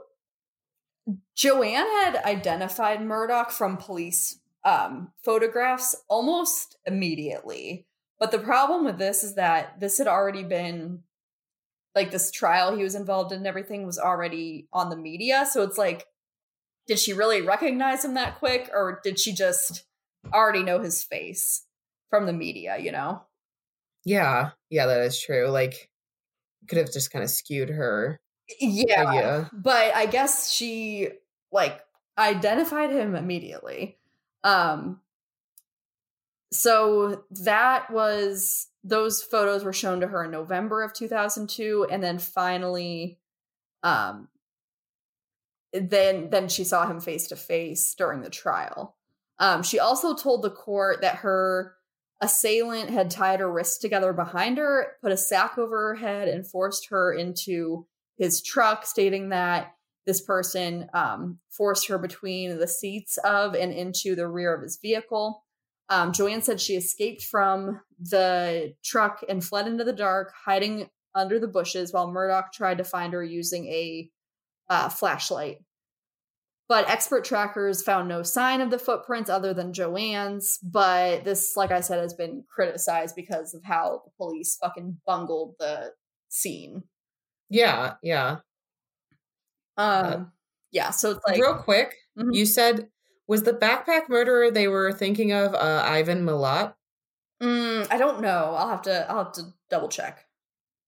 Joanne 1.36 1.86
had 2.02 2.16
identified 2.24 3.04
Murdoch 3.04 3.50
from 3.50 3.76
police 3.76 4.40
um, 4.64 5.12
photographs 5.22 5.94
almost 6.08 6.78
immediately. 6.86 7.86
But 8.18 8.30
the 8.30 8.38
problem 8.38 8.86
with 8.86 8.98
this 8.98 9.22
is 9.22 9.34
that 9.34 9.80
this 9.80 9.98
had 9.98 10.06
already 10.06 10.44
been 10.44 11.02
like 11.94 12.10
this 12.10 12.30
trial 12.30 12.76
he 12.76 12.82
was 12.82 12.94
involved 12.94 13.32
in 13.32 13.38
and 13.38 13.46
everything 13.46 13.86
was 13.86 13.98
already 13.98 14.68
on 14.72 14.90
the 14.90 14.96
media. 14.96 15.46
So 15.50 15.62
it's 15.62 15.78
like, 15.78 16.06
did 16.86 16.98
she 16.98 17.12
really 17.12 17.40
recognize 17.42 18.04
him 18.04 18.14
that 18.14 18.38
quick 18.38 18.70
or 18.72 19.00
did 19.04 19.18
she 19.18 19.32
just 19.34 19.84
already 20.32 20.62
know 20.62 20.80
his 20.80 21.02
face 21.04 21.66
from 22.10 22.26
the 22.26 22.32
media, 22.32 22.78
you 22.78 22.92
know? 22.92 23.22
Yeah. 24.04 24.50
Yeah, 24.70 24.86
that 24.86 25.00
is 25.02 25.20
true. 25.20 25.48
Like 25.48 25.90
could 26.68 26.78
have 26.78 26.92
just 26.92 27.10
kind 27.10 27.22
of 27.24 27.30
skewed 27.30 27.70
her 27.70 28.20
Yeah. 28.60 29.04
idea. 29.08 29.50
but 29.52 29.94
I 29.94 30.06
guess 30.06 30.50
she 30.52 31.10
like 31.52 31.80
identified 32.18 32.90
him 32.90 33.14
immediately. 33.14 33.98
Um 34.44 35.00
so 36.54 37.24
that 37.42 37.90
was 37.90 38.68
those 38.84 39.22
photos 39.22 39.64
were 39.64 39.72
shown 39.72 40.00
to 40.00 40.06
her 40.06 40.24
in 40.24 40.30
November 40.30 40.82
of 40.82 40.92
2002 40.92 41.86
and 41.90 42.02
then 42.02 42.18
finally 42.18 43.18
um 43.82 44.28
then 45.72 46.30
then 46.30 46.48
she 46.48 46.64
saw 46.64 46.86
him 46.86 47.00
face 47.00 47.26
to 47.28 47.36
face 47.36 47.94
during 47.94 48.20
the 48.22 48.30
trial. 48.30 48.96
Um 49.38 49.62
she 49.62 49.78
also 49.78 50.14
told 50.14 50.42
the 50.42 50.50
court 50.50 51.00
that 51.00 51.16
her 51.16 51.74
assailant 52.20 52.90
had 52.90 53.10
tied 53.10 53.40
her 53.40 53.50
wrists 53.50 53.78
together 53.78 54.12
behind 54.12 54.58
her, 54.58 54.92
put 55.02 55.12
a 55.12 55.16
sack 55.16 55.58
over 55.58 55.88
her 55.88 55.94
head 55.94 56.28
and 56.28 56.46
forced 56.46 56.88
her 56.88 57.12
into 57.12 57.86
his 58.16 58.40
truck, 58.42 58.86
stating 58.86 59.30
that 59.30 59.74
this 60.06 60.20
person 60.20 60.88
um, 60.94 61.38
forced 61.50 61.88
her 61.88 61.98
between 61.98 62.58
the 62.58 62.68
seats 62.68 63.18
of 63.24 63.54
and 63.54 63.72
into 63.72 64.14
the 64.14 64.28
rear 64.28 64.54
of 64.54 64.62
his 64.62 64.78
vehicle. 64.80 65.43
Um, 65.88 66.12
Joanne 66.12 66.42
said 66.42 66.60
she 66.60 66.76
escaped 66.76 67.22
from 67.22 67.80
the 68.00 68.74
truck 68.82 69.22
and 69.28 69.44
fled 69.44 69.66
into 69.66 69.84
the 69.84 69.92
dark, 69.92 70.32
hiding 70.44 70.88
under 71.14 71.38
the 71.38 71.48
bushes 71.48 71.92
while 71.92 72.10
Murdoch 72.10 72.52
tried 72.52 72.78
to 72.78 72.84
find 72.84 73.12
her 73.12 73.22
using 73.22 73.66
a 73.66 74.10
uh, 74.70 74.88
flashlight. 74.88 75.58
But 76.66 76.88
expert 76.88 77.24
trackers 77.26 77.82
found 77.82 78.08
no 78.08 78.22
sign 78.22 78.62
of 78.62 78.70
the 78.70 78.78
footprints 78.78 79.28
other 79.28 79.52
than 79.52 79.74
Joanne's. 79.74 80.58
But 80.62 81.22
this, 81.24 81.54
like 81.56 81.70
I 81.70 81.80
said, 81.80 81.98
has 82.00 82.14
been 82.14 82.44
criticized 82.48 83.14
because 83.14 83.52
of 83.52 83.62
how 83.62 84.00
the 84.06 84.10
police 84.16 84.56
fucking 84.56 84.98
bungled 85.06 85.56
the 85.60 85.92
scene. 86.30 86.82
Yeah, 87.50 87.94
yeah. 88.02 88.38
Um, 89.76 90.32
yeah. 90.70 90.90
So 90.90 91.10
it's 91.10 91.20
like 91.26 91.40
Real 91.40 91.54
quick, 91.56 91.94
Mhm. 92.18 92.34
you 92.34 92.46
said 92.46 92.88
was 93.26 93.42
the 93.42 93.52
backpack 93.52 94.08
murderer 94.08 94.50
they 94.50 94.68
were 94.68 94.92
thinking 94.92 95.32
of 95.32 95.54
uh, 95.54 95.82
Ivan 95.86 96.24
Milat? 96.24 96.74
mm, 97.42 97.86
I 97.90 97.96
don't 97.98 98.20
know. 98.20 98.54
I'll 98.56 98.68
have 98.68 98.82
to. 98.82 99.10
I'll 99.10 99.24
have 99.24 99.32
to 99.34 99.42
double 99.70 99.88
check. 99.88 100.24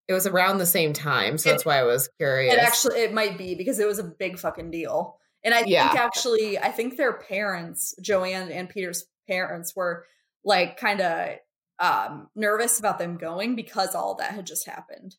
It 0.08 0.12
was 0.12 0.26
around 0.26 0.58
the 0.58 0.66
same 0.66 0.92
time, 0.92 1.36
so 1.38 1.48
It- 1.48 1.52
that's 1.54 1.64
why 1.64 1.78
I 1.78 1.82
was 1.82 2.08
curious. 2.18 2.54
It 2.54 2.60
actually 2.60 3.00
it 3.00 3.12
might 3.12 3.36
be 3.36 3.54
because 3.56 3.78
it 3.80 3.86
was 3.88 3.98
a 3.98 4.04
big 4.04 4.38
fucking 4.38 4.70
deal. 4.70 5.18
And 5.42 5.54
I 5.54 5.64
Yeah. 5.66 5.88
think 5.88 6.00
actually 6.00 6.58
I 6.58 6.70
think 6.70 6.96
their 6.96 7.12
parents, 7.14 7.94
Joanne 8.00 8.50
and 8.50 8.68
Peter's 8.68 9.06
parents 9.28 9.74
were 9.74 10.06
like 10.44 10.76
kind 10.78 11.00
of 11.00 11.38
um 11.80 12.28
nervous 12.36 12.78
about 12.78 12.98
them 12.98 13.16
going 13.18 13.56
because 13.56 13.94
all 13.94 14.14
that 14.16 14.30
had 14.32 14.46
just 14.46 14.66
happened. 14.66 15.16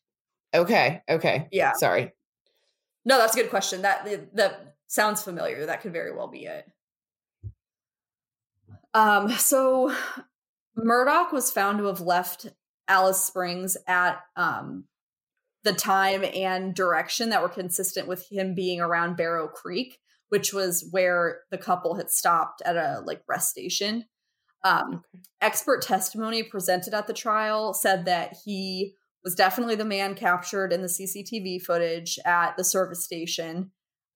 okay, 0.54 1.02
okay. 1.08 1.48
Yeah. 1.52 1.74
Sorry. 1.74 2.12
No, 3.04 3.18
that's 3.18 3.36
a 3.36 3.40
good 3.42 3.50
question. 3.50 3.82
That 3.82 4.34
that 4.36 4.76
sounds 4.86 5.22
familiar. 5.22 5.66
That 5.66 5.82
could 5.82 5.92
very 5.92 6.12
well 6.14 6.28
be 6.28 6.46
it. 6.46 6.66
Um 8.98 9.30
so 9.30 9.94
Murdoch 10.76 11.32
was 11.32 11.52
found 11.52 11.78
to 11.78 11.84
have 11.84 12.00
left 12.00 12.46
Alice 12.88 13.22
Springs 13.22 13.76
at 13.86 14.20
um 14.36 14.84
the 15.64 15.72
time 15.72 16.24
and 16.34 16.74
direction 16.74 17.30
that 17.30 17.42
were 17.42 17.48
consistent 17.48 18.08
with 18.08 18.26
him 18.30 18.54
being 18.54 18.80
around 18.80 19.16
Barrow 19.16 19.48
Creek, 19.48 19.98
which 20.30 20.52
was 20.52 20.88
where 20.90 21.40
the 21.50 21.58
couple 21.58 21.96
had 21.96 22.10
stopped 22.10 22.62
at 22.64 22.76
a 22.76 23.00
like 23.04 23.22
rest 23.28 23.50
station. 23.50 24.04
Um, 24.64 25.04
Okay. 25.14 25.22
expert 25.40 25.82
testimony 25.82 26.42
presented 26.42 26.92
at 26.94 27.06
the 27.06 27.12
trial 27.12 27.74
said 27.74 28.06
that 28.06 28.36
he 28.44 28.94
was 29.22 29.36
definitely 29.36 29.76
the 29.76 29.84
man 29.84 30.14
captured 30.14 30.72
in 30.72 30.82
the 30.82 30.88
CCTV 30.88 31.62
footage 31.62 32.18
at 32.24 32.56
the 32.56 32.64
service 32.64 33.04
station. 33.04 33.70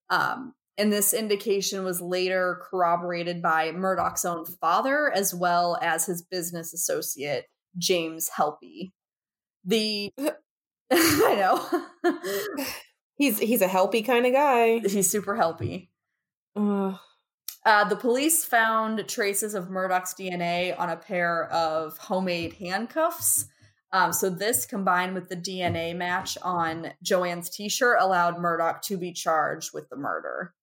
Um, 0.09 0.53
and 0.77 0.91
this 0.91 1.13
indication 1.13 1.83
was 1.83 2.01
later 2.01 2.61
corroborated 2.63 3.41
by 3.41 3.71
Murdoch's 3.71 4.25
own 4.25 4.45
father 4.45 5.11
as 5.13 5.33
well 5.33 5.77
as 5.81 6.05
his 6.05 6.21
business 6.21 6.73
associate, 6.73 7.45
James 7.77 8.29
Helpy. 8.37 8.91
The 9.63 10.11
I 10.91 11.35
know. 11.35 12.13
He's 13.15 13.37
he's 13.37 13.61
a 13.61 13.67
helpy 13.67 14.03
kind 14.03 14.25
of 14.25 14.33
guy. 14.33 14.79
He's 14.79 15.09
super 15.09 15.35
helpy. 15.35 15.89
Uh, 17.65 17.83
the 17.85 17.95
police 17.95 18.43
found 18.43 19.07
traces 19.07 19.53
of 19.53 19.69
Murdoch's 19.69 20.13
DNA 20.13 20.77
on 20.77 20.89
a 20.89 20.97
pair 20.97 21.45
of 21.51 21.97
homemade 21.97 22.53
handcuffs. 22.53 23.45
Um, 23.93 24.11
so 24.11 24.29
this, 24.29 24.65
combined 24.65 25.13
with 25.13 25.29
the 25.29 25.37
DNA 25.37 25.95
match 25.95 26.37
on 26.41 26.91
Joanne's 27.03 27.49
T-shirt, 27.49 27.97
allowed 28.01 28.39
Murdoch 28.39 28.81
to 28.83 28.97
be 28.97 29.13
charged 29.13 29.71
with 29.73 29.87
the 29.89 29.95
murder. 29.95 30.53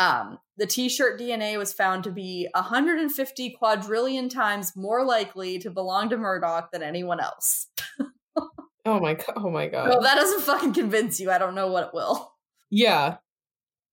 Um, 0.00 0.38
the 0.56 0.66
T-shirt 0.66 1.20
DNA 1.20 1.58
was 1.58 1.74
found 1.74 2.04
to 2.04 2.10
be 2.10 2.48
150 2.54 3.50
quadrillion 3.50 4.30
times 4.30 4.74
more 4.74 5.04
likely 5.04 5.58
to 5.58 5.70
belong 5.70 6.08
to 6.08 6.16
Murdoch 6.16 6.72
than 6.72 6.82
anyone 6.82 7.20
else. 7.20 7.66
oh 8.86 8.98
my 8.98 9.12
god. 9.12 9.34
Oh 9.36 9.50
my 9.50 9.68
god. 9.68 9.90
Well, 9.90 10.00
that 10.00 10.14
doesn't 10.14 10.40
fucking 10.40 10.72
convince 10.72 11.20
you. 11.20 11.30
I 11.30 11.36
don't 11.36 11.54
know 11.54 11.70
what 11.70 11.88
it 11.88 11.90
will. 11.92 12.32
yeah. 12.70 13.18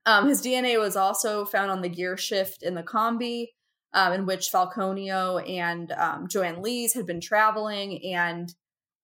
Um, 0.06 0.30
his 0.30 0.42
DNA 0.42 0.80
was 0.80 0.96
also 0.96 1.44
found 1.44 1.72
on 1.72 1.82
the 1.82 1.90
gear 1.90 2.16
shift 2.16 2.64
in 2.64 2.76
the 2.76 2.84
combi, 2.84 3.48
um, 3.94 4.14
in 4.14 4.26
which 4.26 4.50
Falconio 4.50 5.46
and 5.46 5.92
um, 5.92 6.30
Joanne 6.30 6.62
Lees 6.62 6.94
had 6.94 7.06
been 7.06 7.20
traveling, 7.20 8.02
and 8.14 8.56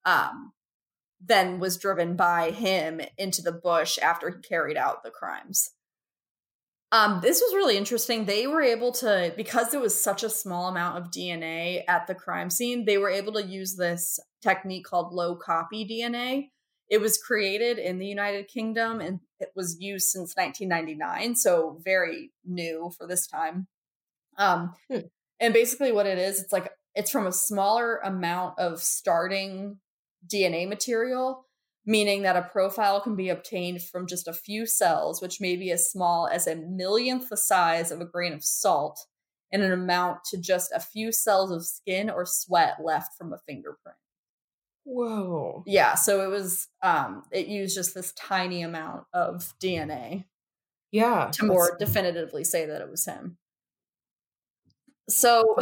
um, 0.05 0.53
then 1.19 1.59
was 1.59 1.77
driven 1.77 2.15
by 2.15 2.51
him 2.51 3.01
into 3.17 3.41
the 3.41 3.51
bush 3.51 3.99
after 4.01 4.29
he 4.29 4.37
carried 4.41 4.77
out 4.77 5.03
the 5.03 5.11
crimes. 5.11 5.71
Um, 6.93 7.21
this 7.21 7.41
was 7.41 7.55
really 7.55 7.75
interesting. 7.75 8.25
They 8.25 8.45
were 8.45 8.61
able 8.61 8.91
to, 8.93 9.33
because 9.35 9.71
there 9.71 9.79
was 9.79 10.01
such 10.01 10.21
a 10.21 10.29
small 10.29 10.67
amount 10.67 10.99
of 10.99 11.09
DNA 11.09 11.83
at 11.87 12.05
the 12.05 12.13
crime 12.13 12.51
scene, 12.51 12.85
they 12.85 12.99
were 12.99 13.09
able 13.09 13.33
to 13.33 13.43
use 13.43 13.75
this 13.75 14.19
technique 14.43 14.85
called 14.85 15.11
low 15.11 15.35
copy 15.35 15.87
DNA. 15.87 16.49
It 16.89 17.01
was 17.01 17.17
created 17.17 17.79
in 17.79 17.97
the 17.97 18.05
United 18.05 18.47
Kingdom 18.47 19.01
and 19.01 19.21
it 19.39 19.49
was 19.55 19.77
used 19.79 20.09
since 20.09 20.35
1999, 20.35 21.35
so 21.35 21.79
very 21.83 22.31
new 22.45 22.91
for 22.95 23.07
this 23.07 23.25
time. 23.25 23.65
Um, 24.37 24.75
Hmm. 24.87 25.07
And 25.39 25.53
basically, 25.53 25.91
what 25.91 26.05
it 26.05 26.19
is, 26.19 26.39
it's 26.39 26.53
like 26.53 26.71
it's 26.95 27.09
from 27.09 27.25
a 27.25 27.31
smaller 27.31 27.97
amount 27.97 28.59
of 28.59 28.81
starting 28.81 29.79
DNA 30.25 30.69
material, 30.69 31.47
meaning 31.85 32.21
that 32.23 32.35
a 32.37 32.41
profile 32.43 33.01
can 33.01 33.15
be 33.15 33.29
obtained 33.29 33.81
from 33.83 34.07
just 34.07 34.27
a 34.27 34.33
few 34.33 34.65
cells, 34.65 35.21
which 35.21 35.41
may 35.41 35.55
be 35.55 35.71
as 35.71 35.89
small 35.91 36.27
as 36.27 36.47
a 36.47 36.55
millionth 36.55 37.29
the 37.29 37.37
size 37.37 37.91
of 37.91 38.01
a 38.01 38.05
grain 38.05 38.33
of 38.33 38.43
salt, 38.43 39.07
and 39.51 39.61
an 39.61 39.71
amount 39.71 40.23
to 40.25 40.37
just 40.37 40.71
a 40.73 40.79
few 40.79 41.11
cells 41.11 41.51
of 41.51 41.65
skin 41.65 42.09
or 42.09 42.25
sweat 42.25 42.77
left 42.83 43.17
from 43.17 43.33
a 43.33 43.37
fingerprint. 43.37 43.97
Whoa. 44.85 45.63
Yeah, 45.65 45.95
so 45.95 46.21
it 46.23 46.27
was 46.27 46.67
um 46.81 47.23
it 47.31 47.47
used 47.47 47.75
just 47.75 47.93
this 47.93 48.11
tiny 48.13 48.61
amount 48.63 49.05
of 49.13 49.53
DNA 49.59 50.25
Yeah. 50.91 51.31
to 51.33 51.45
more 51.45 51.77
definitively 51.79 52.43
say 52.43 52.65
that 52.65 52.81
it 52.81 52.89
was 52.89 53.05
him. 53.05 53.37
So 55.09 55.55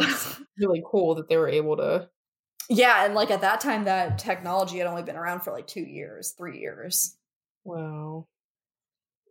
really 0.58 0.82
cool 0.86 1.14
that 1.16 1.28
they 1.28 1.36
were 1.36 1.48
able 1.48 1.76
to. 1.76 2.10
Yeah, 2.72 3.04
and 3.04 3.14
like 3.14 3.30
at 3.30 3.42
that 3.42 3.60
time 3.60 3.84
that 3.84 4.18
technology 4.18 4.78
had 4.78 4.86
only 4.86 5.02
been 5.02 5.16
around 5.16 5.40
for 5.40 5.52
like 5.52 5.66
2 5.66 5.80
years, 5.80 6.30
3 6.38 6.58
years. 6.58 7.16
Wow. 7.64 8.26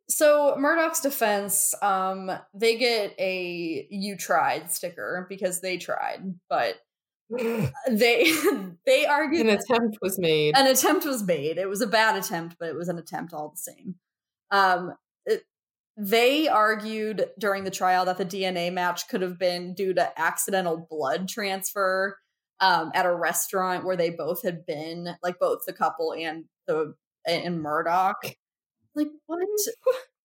So 0.10 0.56
Murdoch's 0.58 1.00
defense, 1.00 1.74
um, 1.82 2.32
they 2.54 2.78
get 2.78 3.16
a 3.18 3.88
"you 3.90 4.18
tried" 4.18 4.72
sticker 4.72 5.26
because 5.30 5.62
they 5.62 5.78
tried, 5.78 6.36
but 6.50 6.76
they 7.30 7.72
they 8.86 9.06
argued 9.06 9.48
that 9.48 9.62
attempt 9.64 9.98
was 10.02 10.20
made. 10.20 10.58
an 10.58 10.68
attempt 10.68 11.06
was 11.06 11.24
made. 11.24 11.58
It 11.58 11.70
was 11.70 11.82
a 11.82 11.88
bad 11.88 12.18
attempt, 12.18 12.58
but 12.60 12.70
it 12.70 12.76
was 12.76 12.90
an 12.90 12.98
attempt 13.00 13.34
all 13.34 13.50
the 13.50 13.58
same. 13.58 13.96
Um, 14.52 14.94
it- 15.26 15.44
they 15.98 16.48
argued 16.48 17.30
during 17.40 17.64
the 17.64 17.72
trial 17.72 18.06
that 18.06 18.18
the 18.18 18.26
DNA 18.26 18.72
match 18.72 19.08
could 19.08 19.22
have 19.22 19.38
been 19.40 19.74
due 19.74 19.94
to 19.94 20.20
accidental 20.20 20.88
blood 20.90 21.28
transfer 21.30 22.18
um, 22.62 22.92
at 22.94 23.06
a 23.06 23.14
restaurant 23.14 23.84
where 23.84 23.98
they 23.98 24.10
both 24.10 24.44
had 24.44 24.66
been, 24.66 25.16
like 25.22 25.40
both 25.40 25.60
the 25.66 25.74
couple 25.74 26.14
and 26.14 26.46
the 26.68 26.96
and 27.28 27.62
Murdoch. 27.62 28.24
Like 28.96 29.10
what? 29.26 29.40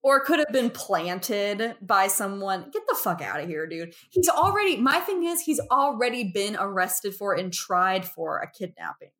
Or 0.03 0.21
could 0.21 0.39
have 0.39 0.53
been 0.53 0.71
planted 0.71 1.75
by 1.83 2.07
someone. 2.07 2.71
Get 2.73 2.83
the 2.89 2.95
fuck 2.95 3.21
out 3.21 3.41
of 3.41 3.49
here, 3.49 3.67
dude. 3.67 3.95
He's 4.11 4.29
already. 4.29 4.77
My 4.77 5.01
thing 5.01 5.25
is, 5.25 5.41
he's 5.41 5.61
already 5.71 6.31
been 6.33 6.57
arrested 6.57 7.15
for 7.17 7.35
and 7.35 7.53
tried 7.53 8.05
for 8.07 8.39
a 8.39 8.49
kidnapping. 8.51 9.11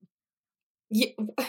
Yeah, 0.91 1.09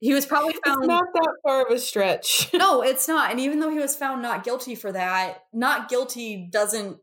He 0.00 0.12
was 0.12 0.26
probably 0.26 0.50
it's 0.50 0.68
found. 0.68 0.86
not 0.86 1.06
that 1.14 1.34
far 1.42 1.66
of 1.66 1.72
a 1.72 1.78
stretch. 1.78 2.50
no, 2.54 2.82
it's 2.82 3.08
not. 3.08 3.30
And 3.30 3.40
even 3.40 3.60
though 3.60 3.70
he 3.70 3.78
was 3.78 3.96
found 3.96 4.20
not 4.22 4.44
guilty 4.44 4.74
for 4.74 4.92
that, 4.92 5.44
not 5.52 5.88
guilty 5.88 6.48
doesn't. 6.50 6.98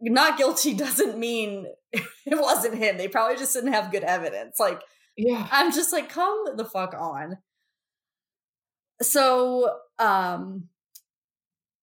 Not 0.00 0.38
guilty 0.38 0.74
doesn't 0.76 1.18
mean 1.18 1.66
it 2.26 2.40
wasn't 2.40 2.74
him. 2.74 2.96
They 2.96 3.08
probably 3.08 3.36
just 3.36 3.52
didn't 3.52 3.72
have 3.72 3.92
good 3.92 4.04
evidence. 4.04 4.58
Like, 4.58 4.80
yeah. 5.16 5.46
I'm 5.50 5.72
just 5.72 5.92
like, 5.92 6.08
come 6.08 6.56
the 6.56 6.64
fuck 6.64 6.94
on. 6.94 7.38
So, 9.02 9.78
um, 9.98 10.68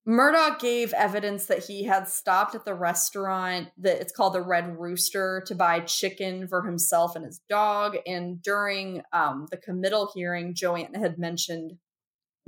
Murdoch 0.06 0.60
gave 0.60 0.92
evidence 0.94 1.46
that 1.46 1.64
he 1.64 1.84
had 1.86 2.10
stopped 2.10 2.56
at 2.56 2.66
the 2.66 2.74
restaurant 2.74 3.70
that 3.78 4.02
it's 4.02 4.12
called 4.12 4.34
the 4.34 4.42
Red 4.42 4.78
Rooster 4.78 5.42
to 5.48 5.56
buy 5.56 5.80
chicken 5.80 6.48
for 6.48 6.62
himself 6.62 7.16
and 7.16 7.24
his 7.24 7.40
dog. 7.50 7.96
And 8.06 8.42
during 8.42 9.02
um, 9.14 9.48
the 9.50 9.58
committal 9.58 10.12
hearing, 10.14 10.56
Joanne 10.56 10.94
had 10.94 11.18
mentioned 11.18 11.78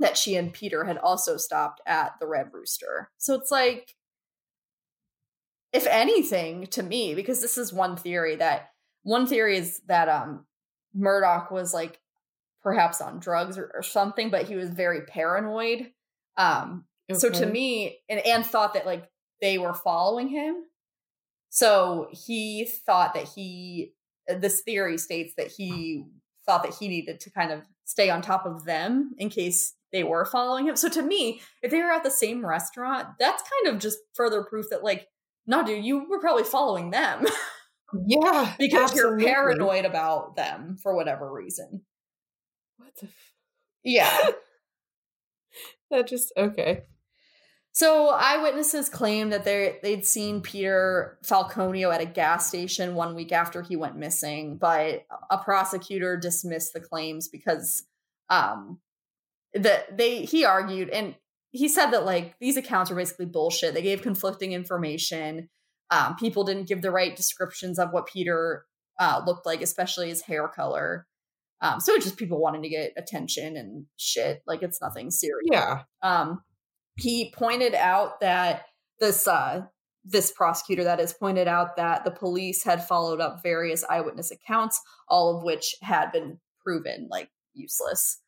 that 0.00 0.18
she 0.18 0.36
and 0.36 0.52
Peter 0.52 0.84
had 0.84 0.98
also 0.98 1.38
stopped 1.38 1.80
at 1.86 2.12
the 2.20 2.26
Red 2.26 2.48
Rooster. 2.52 3.10
So 3.16 3.34
it's 3.34 3.50
like, 3.50 3.94
if 5.72 5.86
anything, 5.86 6.66
to 6.68 6.82
me, 6.82 7.14
because 7.14 7.42
this 7.42 7.58
is 7.58 7.72
one 7.72 7.96
theory 7.96 8.36
that 8.36 8.70
one 9.02 9.26
theory 9.26 9.56
is 9.56 9.80
that 9.86 10.08
um 10.08 10.46
Murdoch 10.94 11.50
was 11.50 11.74
like 11.74 12.00
perhaps 12.62 13.00
on 13.00 13.20
drugs 13.20 13.58
or, 13.58 13.70
or 13.74 13.82
something, 13.82 14.30
but 14.30 14.46
he 14.46 14.56
was 14.56 14.70
very 14.70 15.02
paranoid. 15.02 15.92
Um, 16.36 16.86
so 17.12 17.30
to 17.30 17.46
me, 17.46 17.98
and, 18.08 18.18
and 18.26 18.44
thought 18.44 18.74
that 18.74 18.86
like 18.86 19.08
they 19.40 19.58
were 19.58 19.74
following 19.74 20.28
him. 20.28 20.56
So 21.50 22.08
he 22.10 22.64
thought 22.64 23.14
that 23.14 23.28
he, 23.34 23.92
this 24.28 24.62
theory 24.62 24.98
states 24.98 25.34
that 25.36 25.46
he 25.46 26.06
thought 26.44 26.64
that 26.64 26.74
he 26.74 26.88
needed 26.88 27.20
to 27.20 27.30
kind 27.30 27.52
of 27.52 27.62
stay 27.84 28.10
on 28.10 28.22
top 28.22 28.44
of 28.46 28.64
them 28.64 29.14
in 29.18 29.30
case 29.30 29.74
they 29.92 30.02
were 30.02 30.24
following 30.24 30.66
him. 30.66 30.74
So 30.74 30.88
to 30.88 31.02
me, 31.02 31.40
if 31.62 31.70
they 31.70 31.78
were 31.78 31.92
at 31.92 32.02
the 32.02 32.10
same 32.10 32.44
restaurant, 32.44 33.06
that's 33.20 33.42
kind 33.42 33.74
of 33.74 33.80
just 33.80 33.98
further 34.14 34.42
proof 34.42 34.66
that 34.70 34.82
like, 34.82 35.06
no, 35.46 35.64
dude, 35.64 35.84
you 35.84 36.08
were 36.08 36.20
probably 36.20 36.44
following 36.44 36.90
them 36.90 37.24
Yeah. 38.06 38.54
because 38.58 38.90
absolutely. 38.92 39.24
you're 39.24 39.32
paranoid 39.34 39.84
about 39.84 40.36
them 40.36 40.76
for 40.82 40.94
whatever 40.94 41.32
reason. 41.32 41.82
What 42.78 42.90
the? 43.00 43.06
F- 43.06 43.32
Yeah. 43.84 44.30
that 45.90 46.06
just 46.08 46.32
okay. 46.36 46.82
So 47.72 48.08
eyewitnesses 48.08 48.88
claim 48.88 49.30
that 49.30 49.44
they 49.44 49.78
they'd 49.82 50.06
seen 50.06 50.40
Peter 50.40 51.18
Falconio 51.24 51.94
at 51.94 52.00
a 52.00 52.06
gas 52.06 52.48
station 52.48 52.94
one 52.94 53.14
week 53.14 53.32
after 53.32 53.62
he 53.62 53.76
went 53.76 53.96
missing, 53.96 54.56
but 54.56 55.04
a 55.30 55.38
prosecutor 55.38 56.16
dismissed 56.16 56.72
the 56.72 56.80
claims 56.80 57.28
because 57.28 57.84
um 58.30 58.78
that 59.54 59.96
they 59.96 60.24
he 60.24 60.44
argued 60.44 60.88
and 60.90 61.14
he 61.56 61.68
said 61.68 61.90
that 61.90 62.04
like 62.04 62.36
these 62.38 62.56
accounts 62.56 62.90
were 62.90 62.96
basically 62.96 63.26
bullshit. 63.26 63.74
They 63.74 63.82
gave 63.82 64.02
conflicting 64.02 64.52
information. 64.52 65.48
Um, 65.90 66.16
people 66.16 66.44
didn't 66.44 66.68
give 66.68 66.82
the 66.82 66.90
right 66.90 67.16
descriptions 67.16 67.78
of 67.78 67.90
what 67.92 68.06
Peter 68.06 68.64
uh, 68.98 69.22
looked 69.26 69.46
like, 69.46 69.62
especially 69.62 70.08
his 70.08 70.22
hair 70.22 70.48
color. 70.48 71.06
Um, 71.62 71.80
so 71.80 71.94
it's 71.94 72.04
just 72.04 72.18
people 72.18 72.40
wanting 72.40 72.62
to 72.62 72.68
get 72.68 72.92
attention 72.96 73.56
and 73.56 73.86
shit. 73.96 74.42
Like 74.46 74.62
it's 74.62 74.80
nothing 74.82 75.10
serious. 75.10 75.48
Yeah. 75.50 75.82
Um, 76.02 76.42
he 76.96 77.32
pointed 77.36 77.74
out 77.74 78.20
that 78.20 78.66
this 79.00 79.26
uh, 79.26 79.62
this 80.04 80.30
prosecutor 80.30 80.84
that 80.84 81.00
has 81.00 81.14
pointed 81.14 81.48
out 81.48 81.76
that 81.76 82.04
the 82.04 82.10
police 82.10 82.62
had 82.64 82.86
followed 82.86 83.20
up 83.20 83.42
various 83.42 83.84
eyewitness 83.84 84.30
accounts, 84.30 84.80
all 85.08 85.36
of 85.36 85.42
which 85.42 85.74
had 85.82 86.12
been 86.12 86.38
proven 86.62 87.08
like 87.10 87.30
useless. 87.54 88.20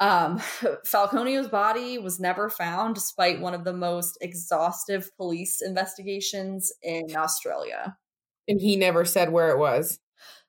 Um, 0.00 0.38
Falconio's 0.84 1.48
body 1.48 1.98
was 1.98 2.20
never 2.20 2.48
found, 2.50 2.94
despite 2.94 3.40
one 3.40 3.54
of 3.54 3.64
the 3.64 3.72
most 3.72 4.18
exhaustive 4.20 5.10
police 5.16 5.62
investigations 5.62 6.72
in 6.82 7.04
Australia. 7.16 7.96
And 8.48 8.60
he 8.60 8.76
never 8.76 9.04
said 9.04 9.32
where 9.32 9.50
it 9.50 9.58
was. 9.58 9.98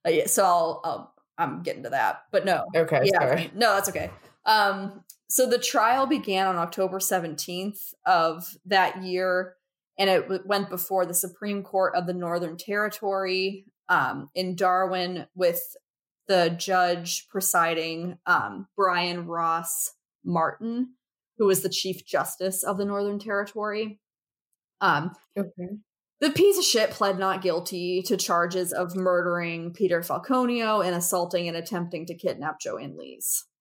Uh, 0.05 0.11
yeah, 0.11 0.27
so 0.27 0.43
I'll, 0.43 0.81
I'll 0.83 1.13
I'm 1.37 1.61
getting 1.61 1.83
to 1.83 1.89
that, 1.91 2.23
but 2.31 2.45
no. 2.45 2.65
Okay, 2.75 3.01
yeah, 3.03 3.19
sorry. 3.19 3.51
no, 3.53 3.75
that's 3.75 3.89
okay. 3.89 4.09
Um, 4.45 5.03
so 5.29 5.47
the 5.47 5.59
trial 5.59 6.07
began 6.07 6.47
on 6.47 6.55
October 6.55 6.99
17th 6.99 7.93
of 8.05 8.55
that 8.65 9.03
year, 9.03 9.55
and 9.99 10.09
it 10.09 10.21
w- 10.23 10.43
went 10.45 10.69
before 10.69 11.05
the 11.05 11.13
Supreme 11.13 11.63
Court 11.63 11.95
of 11.95 12.07
the 12.07 12.13
Northern 12.13 12.57
Territory 12.57 13.65
um, 13.89 14.29
in 14.33 14.55
Darwin, 14.55 15.27
with 15.35 15.61
the 16.27 16.49
judge 16.57 17.27
presiding, 17.29 18.17
um, 18.25 18.67
Brian 18.75 19.25
Ross 19.27 19.91
Martin, 20.23 20.93
who 21.37 21.45
was 21.45 21.61
the 21.61 21.69
Chief 21.69 22.05
Justice 22.05 22.63
of 22.63 22.77
the 22.77 22.85
Northern 22.85 23.19
Territory. 23.19 23.99
Um, 24.81 25.11
Okay. 25.37 25.77
the 26.19 26.31
piece 26.31 26.57
of 26.57 26.63
shit 26.63 26.91
pled 26.91 27.17
not 27.19 27.41
guilty 27.41 28.01
to 28.03 28.17
charges 28.17 28.73
of 28.73 28.95
murdering 28.95 29.73
Peter 29.73 30.01
Falconio 30.01 30.85
and 30.85 30.95
assaulting 30.95 31.47
and 31.47 31.55
attempting 31.57 32.05
to 32.07 32.15
kidnap 32.15 32.59
Joanne 32.59 32.97
Lees. 32.97 33.45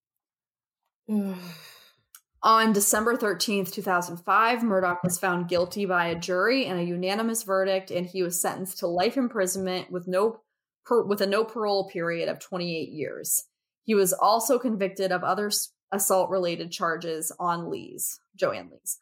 On 2.43 2.73
December 2.73 3.17
13th, 3.17 3.73
2005, 3.73 4.63
Murdoch 4.63 5.03
was 5.03 5.19
found 5.19 5.49
guilty 5.49 5.85
by 5.85 6.07
a 6.07 6.15
jury 6.19 6.67
and 6.67 6.79
a 6.79 6.85
unanimous 6.85 7.43
verdict, 7.43 7.91
and 7.91 8.07
he 8.07 8.23
was 8.23 8.41
sentenced 8.41 8.79
to 8.79 8.87
life 8.87 9.17
imprisonment 9.17 9.91
with 9.91 10.07
no 10.07 10.41
per, 10.87 11.03
with 11.03 11.21
a 11.21 11.27
no 11.27 11.45
parole 11.45 11.89
period 11.89 12.29
of 12.29 12.39
28 12.39 12.89
years. 12.89 13.45
He 13.85 13.95
was 13.95 14.13
also 14.13 14.59
convicted 14.59 15.13
of 15.13 15.23
other 15.23 15.51
assault 15.93 16.31
related 16.31 16.73
charges 16.73 17.31
on 17.39 17.71
Lees, 17.71 18.21
Joanne 18.35 18.71
Lees. 18.73 18.99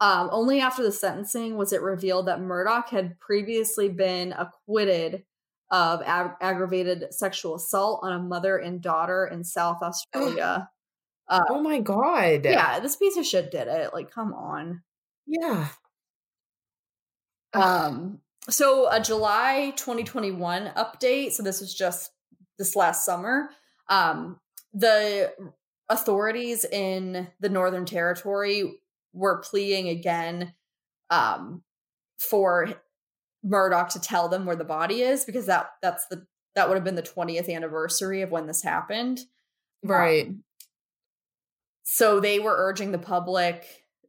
Um, 0.00 0.28
only 0.32 0.60
after 0.60 0.82
the 0.82 0.92
sentencing 0.92 1.56
was 1.56 1.72
it 1.72 1.80
revealed 1.80 2.26
that 2.26 2.40
Murdoch 2.40 2.88
had 2.90 3.18
previously 3.20 3.88
been 3.88 4.32
acquitted 4.32 5.24
of 5.70 6.02
ag- 6.02 6.36
aggravated 6.40 7.14
sexual 7.14 7.54
assault 7.54 8.00
on 8.02 8.12
a 8.12 8.18
mother 8.18 8.58
and 8.58 8.80
daughter 8.82 9.26
in 9.26 9.44
South 9.44 9.80
Australia. 9.82 10.68
Uh, 11.28 11.44
oh 11.48 11.62
my 11.62 11.78
god. 11.78 12.44
yeah, 12.44 12.80
this 12.80 12.96
piece 12.96 13.16
of 13.16 13.24
shit 13.24 13.50
did 13.50 13.68
it. 13.68 13.94
Like, 13.94 14.10
come 14.10 14.34
on. 14.34 14.82
Yeah. 15.26 15.68
Um, 17.54 18.18
so 18.50 18.88
a 18.90 19.00
July 19.00 19.72
2021 19.76 20.72
update. 20.76 21.32
So 21.32 21.42
this 21.42 21.60
was 21.60 21.74
just 21.74 22.10
this 22.58 22.74
last 22.74 23.04
summer. 23.04 23.50
Um, 23.88 24.40
the 24.72 25.32
authorities 25.88 26.64
in 26.64 27.28
the 27.40 27.48
Northern 27.48 27.84
Territory 27.84 28.80
were 29.12 29.38
pleading 29.38 29.88
again 29.88 30.54
um, 31.10 31.62
for 32.18 32.74
Murdoch 33.44 33.90
to 33.90 34.00
tell 34.00 34.28
them 34.28 34.46
where 34.46 34.56
the 34.56 34.64
body 34.64 35.02
is 35.02 35.24
because 35.24 35.46
that 35.46 35.70
that's 35.82 36.06
the 36.06 36.26
that 36.54 36.68
would 36.68 36.74
have 36.74 36.84
been 36.84 36.94
the 36.94 37.02
20th 37.02 37.52
anniversary 37.52 38.22
of 38.22 38.30
when 38.30 38.46
this 38.46 38.62
happened. 38.62 39.20
Right. 39.82 40.26
Um, 40.26 40.44
so 41.84 42.20
they 42.20 42.38
were 42.38 42.54
urging 42.56 42.92
the 42.92 42.98
public 42.98 43.66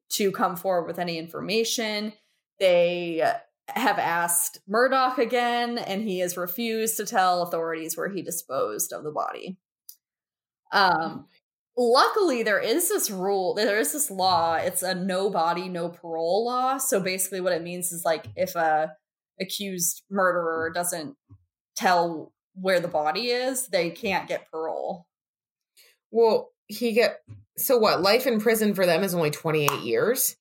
to 0.09 0.31
come 0.31 0.55
forward 0.55 0.87
with 0.87 0.99
any 0.99 1.17
information. 1.17 2.13
They 2.59 3.23
have 3.69 3.97
asked 3.97 4.59
Murdoch 4.67 5.17
again, 5.17 5.77
and 5.77 6.01
he 6.01 6.19
has 6.19 6.37
refused 6.37 6.97
to 6.97 7.05
tell 7.05 7.43
authorities 7.43 7.95
where 7.95 8.09
he 8.09 8.21
disposed 8.21 8.91
of 8.91 9.03
the 9.03 9.11
body. 9.11 9.57
Um, 10.71 11.27
luckily, 11.77 12.43
there 12.43 12.59
is 12.59 12.89
this 12.89 13.09
rule, 13.09 13.53
there 13.53 13.79
is 13.79 13.93
this 13.93 14.11
law. 14.11 14.55
It's 14.55 14.83
a 14.83 14.93
no 14.93 15.29
body, 15.29 15.69
no 15.69 15.89
parole 15.89 16.45
law. 16.45 16.77
So 16.77 16.99
basically, 16.99 17.41
what 17.41 17.53
it 17.53 17.63
means 17.63 17.91
is 17.91 18.03
like 18.03 18.27
if 18.35 18.55
a 18.55 18.93
accused 19.39 20.03
murderer 20.09 20.71
doesn't 20.73 21.15
tell 21.75 22.33
where 22.55 22.79
the 22.79 22.87
body 22.87 23.27
is, 23.27 23.67
they 23.67 23.89
can't 23.89 24.27
get 24.27 24.49
parole. 24.51 25.07
Well, 26.11 26.51
he 26.67 26.91
get 26.93 27.21
so 27.57 27.77
what? 27.77 28.01
Life 28.01 28.27
in 28.27 28.39
prison 28.39 28.73
for 28.73 28.85
them 28.85 29.03
is 29.03 29.13
only 29.13 29.31
28 29.31 29.81
years. 29.81 30.35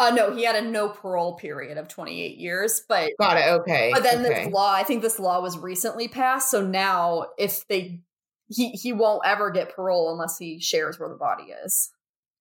Uh, 0.00 0.10
no, 0.10 0.34
he 0.34 0.44
had 0.44 0.56
a 0.56 0.62
no 0.62 0.88
parole 0.88 1.36
period 1.36 1.76
of 1.76 1.86
28 1.86 2.38
years, 2.38 2.82
but 2.88 3.10
Got 3.20 3.36
it. 3.36 3.50
Okay. 3.60 3.90
but 3.92 4.02
then 4.02 4.24
okay. 4.24 4.44
this 4.44 4.52
law, 4.52 4.72
I 4.72 4.82
think 4.82 5.02
this 5.02 5.18
law 5.18 5.42
was 5.42 5.58
recently 5.58 6.08
passed, 6.08 6.50
so 6.50 6.66
now 6.66 7.26
if 7.38 7.68
they 7.68 8.00
he 8.48 8.70
he 8.70 8.92
won't 8.92 9.22
ever 9.24 9.50
get 9.50 9.74
parole 9.76 10.10
unless 10.10 10.38
he 10.38 10.58
shares 10.58 10.98
where 10.98 11.08
the 11.08 11.16
body 11.16 11.52
is. 11.64 11.90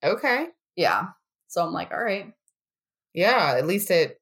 Okay. 0.03 0.47
Yeah. 0.75 1.07
So 1.47 1.63
I'm 1.63 1.73
like, 1.73 1.91
all 1.91 2.03
right. 2.03 2.33
Yeah, 3.13 3.55
at 3.57 3.67
least 3.67 3.91
it 3.91 4.19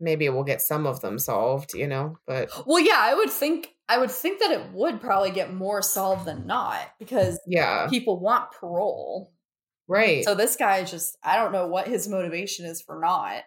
maybe 0.00 0.26
it 0.26 0.34
will 0.34 0.44
get 0.44 0.60
some 0.60 0.86
of 0.86 1.00
them 1.00 1.18
solved, 1.18 1.74
you 1.74 1.86
know, 1.86 2.18
but 2.26 2.50
Well, 2.66 2.80
yeah, 2.80 2.98
I 2.98 3.14
would 3.14 3.30
think 3.30 3.70
I 3.88 3.98
would 3.98 4.10
think 4.10 4.40
that 4.40 4.50
it 4.50 4.72
would 4.72 5.00
probably 5.00 5.30
get 5.30 5.52
more 5.52 5.82
solved 5.82 6.26
than 6.26 6.46
not 6.46 6.80
because 6.98 7.38
yeah, 7.46 7.86
people 7.88 8.20
want 8.20 8.52
parole. 8.52 9.32
Right. 9.88 10.24
So 10.24 10.34
this 10.34 10.56
guy 10.56 10.84
just 10.84 11.16
I 11.22 11.36
don't 11.36 11.52
know 11.52 11.66
what 11.66 11.88
his 11.88 12.08
motivation 12.08 12.66
is 12.66 12.80
for 12.82 12.98
not. 13.00 13.42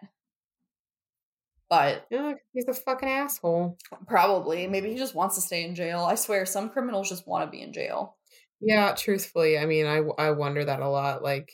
But 1.70 2.06
Yeah, 2.10 2.32
he's 2.54 2.66
a 2.66 2.72
fucking 2.74 3.08
asshole. 3.08 3.76
probably 4.06 4.66
maybe 4.66 4.90
he 4.90 4.96
just 4.96 5.14
wants 5.14 5.34
to 5.34 5.42
stay 5.42 5.64
in 5.64 5.74
jail. 5.74 6.00
I 6.00 6.14
swear 6.14 6.46
some 6.46 6.70
criminals 6.70 7.10
just 7.10 7.26
want 7.26 7.44
to 7.44 7.50
be 7.50 7.62
in 7.62 7.72
jail. 7.74 8.16
Yeah, 8.60 8.94
truthfully, 8.96 9.58
I 9.58 9.66
mean, 9.66 9.86
I 9.86 9.98
I 10.18 10.30
wonder 10.32 10.64
that 10.64 10.80
a 10.80 10.88
lot. 10.88 11.22
Like, 11.22 11.52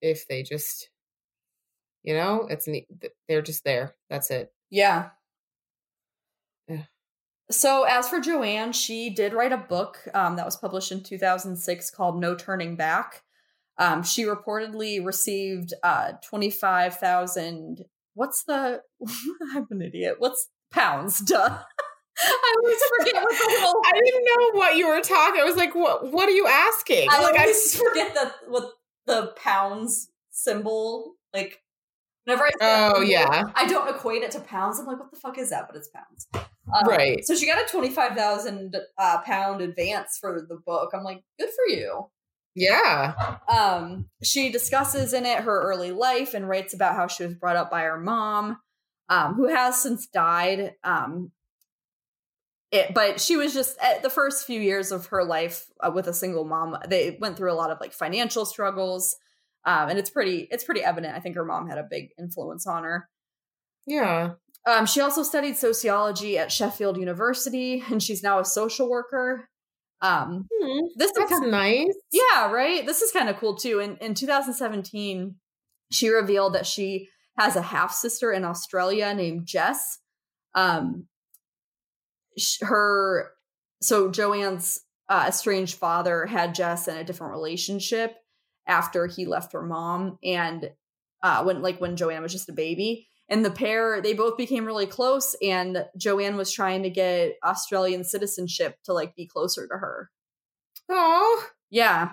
if 0.00 0.26
they 0.26 0.42
just, 0.42 0.88
you 2.02 2.14
know, 2.14 2.48
it's. 2.50 2.68
They're 3.28 3.42
just 3.42 3.62
there. 3.62 3.94
That's 4.10 4.30
it. 4.30 4.52
Yeah. 4.70 5.10
Yeah. 6.68 6.84
So 7.50 7.84
as 7.84 8.08
for 8.08 8.18
Joanne, 8.18 8.72
she 8.72 9.10
did 9.10 9.34
write 9.34 9.52
a 9.52 9.56
book 9.56 9.98
um, 10.14 10.34
that 10.36 10.44
was 10.44 10.56
published 10.56 10.90
in 10.90 11.02
2006 11.04 11.90
called 11.92 12.20
No 12.20 12.34
Turning 12.34 12.74
Back. 12.74 13.22
Um, 13.78 14.02
she 14.02 14.24
reportedly 14.24 15.04
received 15.04 15.74
uh, 15.82 16.12
25,000. 16.24 17.84
What's 18.14 18.44
the? 18.44 18.82
I'm 19.54 19.66
an 19.70 19.82
idiot. 19.82 20.16
What's 20.18 20.48
pounds? 20.70 21.20
Duh. 21.20 21.58
I 22.18 22.54
always 22.62 22.78
forget 22.98 23.22
what 23.22 23.30
the 23.30 23.46
little. 23.50 23.82
I 23.84 24.00
didn't 24.02 24.24
know 24.24 24.58
what 24.58 24.76
you 24.76 24.88
were 24.88 25.02
talking. 25.02 25.40
I 25.40 25.44
was 25.44 25.56
like, 25.56 25.74
what? 25.74 26.10
What 26.12 26.28
are 26.28 26.32
you 26.32 26.46
asking? 26.46 27.08
I 27.10 27.22
like, 27.22 27.38
always 27.38 27.78
forget 27.78 28.14
the 28.14 28.32
what 28.48 28.72
the 29.06 29.34
pounds 29.36 30.08
symbol. 30.30 31.16
Like 31.34 31.60
whenever 32.24 32.44
I 32.44 32.92
Oh, 32.94 33.02
yeah. 33.02 33.44
I 33.54 33.66
don't 33.66 33.88
equate 33.94 34.22
it 34.22 34.30
to 34.32 34.40
pounds. 34.40 34.78
I'm 34.78 34.86
like, 34.86 34.98
what 34.98 35.10
the 35.10 35.18
fuck 35.18 35.36
is 35.36 35.50
that? 35.50 35.66
But 35.68 35.76
it's 35.76 35.88
pounds. 35.88 36.26
Um, 36.34 36.88
Right. 36.88 37.24
So 37.24 37.34
she 37.34 37.46
got 37.46 37.62
a 37.62 37.70
twenty 37.70 37.90
five 37.90 38.16
thousand 38.16 38.76
uh, 38.98 39.18
pound 39.18 39.60
advance 39.60 40.18
for 40.18 40.40
the 40.48 40.56
book. 40.56 40.92
I'm 40.94 41.04
like, 41.04 41.22
good 41.38 41.50
for 41.50 41.74
you. 41.74 42.08
Yeah. 42.56 43.36
Um, 43.48 44.08
she 44.22 44.50
discusses 44.50 45.12
in 45.12 45.26
it 45.26 45.40
her 45.40 45.62
early 45.62 45.92
life 45.92 46.32
and 46.32 46.48
writes 46.48 46.72
about 46.72 46.96
how 46.96 47.06
she 47.06 47.22
was 47.22 47.34
brought 47.34 47.56
up 47.56 47.70
by 47.70 47.82
her 47.82 48.00
mom, 48.00 48.56
um, 49.10 49.34
who 49.34 49.48
has 49.48 49.80
since 49.80 50.06
died. 50.06 50.72
Um, 50.82 51.32
it, 52.72 52.94
but 52.94 53.20
she 53.20 53.36
was 53.36 53.52
just 53.52 53.78
at 53.78 54.02
the 54.02 54.08
first 54.08 54.46
few 54.46 54.58
years 54.58 54.90
of 54.90 55.06
her 55.06 55.22
life 55.22 55.66
uh, 55.80 55.92
with 55.94 56.08
a 56.08 56.14
single 56.14 56.46
mom. 56.46 56.78
They 56.88 57.18
went 57.20 57.36
through 57.36 57.52
a 57.52 57.54
lot 57.54 57.70
of 57.70 57.78
like 57.78 57.92
financial 57.92 58.46
struggles, 58.46 59.16
um, 59.66 59.90
and 59.90 59.98
it's 59.98 60.10
pretty 60.10 60.48
it's 60.50 60.64
pretty 60.64 60.82
evident. 60.82 61.14
I 61.14 61.20
think 61.20 61.36
her 61.36 61.44
mom 61.44 61.68
had 61.68 61.78
a 61.78 61.86
big 61.88 62.08
influence 62.18 62.66
on 62.66 62.84
her. 62.84 63.08
Yeah. 63.86 64.32
Um, 64.66 64.86
she 64.86 65.02
also 65.02 65.22
studied 65.22 65.58
sociology 65.58 66.38
at 66.38 66.50
Sheffield 66.50 66.96
University, 66.96 67.84
and 67.90 68.02
she's 68.02 68.22
now 68.22 68.38
a 68.38 68.46
social 68.46 68.88
worker. 68.88 69.50
Um, 70.02 70.46
Hmm, 70.52 70.86
this 70.96 71.10
is 71.10 71.28
kind 71.28 71.50
nice. 71.50 71.94
yeah, 72.12 72.50
right. 72.50 72.84
This 72.84 73.00
is 73.02 73.12
kind 73.12 73.28
of 73.28 73.36
cool 73.36 73.56
too. 73.56 73.80
In 73.80 73.96
in 73.96 74.14
2017, 74.14 75.36
she 75.90 76.08
revealed 76.10 76.54
that 76.54 76.66
she 76.66 77.08
has 77.38 77.56
a 77.56 77.62
half 77.62 77.92
sister 77.92 78.32
in 78.32 78.44
Australia 78.44 79.14
named 79.14 79.46
Jess. 79.46 79.98
Um, 80.54 81.06
sh- 82.38 82.58
her 82.62 83.30
so 83.80 84.10
Joanne's 84.10 84.80
uh, 85.08 85.26
estranged 85.28 85.76
father 85.78 86.26
had 86.26 86.54
Jess 86.54 86.88
in 86.88 86.96
a 86.96 87.04
different 87.04 87.32
relationship 87.32 88.16
after 88.66 89.06
he 89.06 89.26
left 89.26 89.52
her 89.52 89.62
mom, 89.62 90.18
and 90.24 90.70
uh, 91.22 91.42
when 91.44 91.62
like 91.62 91.80
when 91.80 91.96
Joanne 91.96 92.22
was 92.22 92.32
just 92.32 92.48
a 92.48 92.52
baby. 92.54 93.08
And 93.28 93.44
the 93.44 93.50
pair, 93.50 94.00
they 94.00 94.14
both 94.14 94.36
became 94.36 94.64
really 94.64 94.86
close, 94.86 95.34
and 95.42 95.84
Joanne 95.96 96.36
was 96.36 96.52
trying 96.52 96.84
to 96.84 96.90
get 96.90 97.32
Australian 97.44 98.04
citizenship 98.04 98.76
to 98.84 98.92
like 98.92 99.16
be 99.16 99.26
closer 99.26 99.66
to 99.66 99.74
her. 99.74 100.10
Oh, 100.88 101.44
Yeah. 101.70 102.12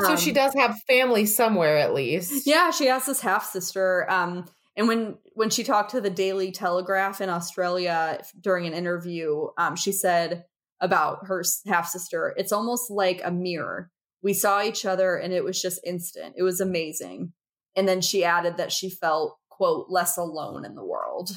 so 0.00 0.16
she 0.16 0.30
Um, 0.30 0.34
does 0.34 0.54
have 0.54 0.80
family 0.88 1.26
somewhere 1.26 1.76
at 1.78 1.92
least. 1.94 2.46
Yeah, 2.46 2.70
she 2.70 2.86
has 2.86 3.04
this 3.06 3.20
half 3.20 3.44
sister. 3.50 4.10
Um, 4.10 4.46
and 4.76 4.88
when 4.88 5.18
when 5.34 5.50
she 5.50 5.62
talked 5.64 5.90
to 5.90 6.00
the 6.00 6.10
Daily 6.10 6.50
Telegraph 6.52 7.20
in 7.20 7.28
Australia 7.28 8.22
during 8.40 8.66
an 8.66 8.72
interview, 8.74 9.48
um, 9.58 9.76
she 9.76 9.92
said 9.92 10.44
about 10.80 11.26
her 11.26 11.42
half 11.66 11.88
sister, 11.88 12.34
"It's 12.36 12.52
almost 12.52 12.90
like 12.90 13.20
a 13.24 13.30
mirror. 13.30 13.90
We 14.22 14.32
saw 14.32 14.62
each 14.62 14.84
other, 14.86 15.16
and 15.16 15.32
it 15.32 15.44
was 15.44 15.60
just 15.60 15.80
instant. 15.84 16.34
It 16.38 16.42
was 16.42 16.60
amazing." 16.60 17.32
And 17.74 17.86
then 17.86 18.00
she 18.00 18.24
added 18.24 18.56
that 18.56 18.72
she 18.72 18.88
felt 18.90 19.38
quote 19.56 19.86
less 19.88 20.16
alone 20.16 20.64
in 20.64 20.74
the 20.74 20.84
world. 20.84 21.30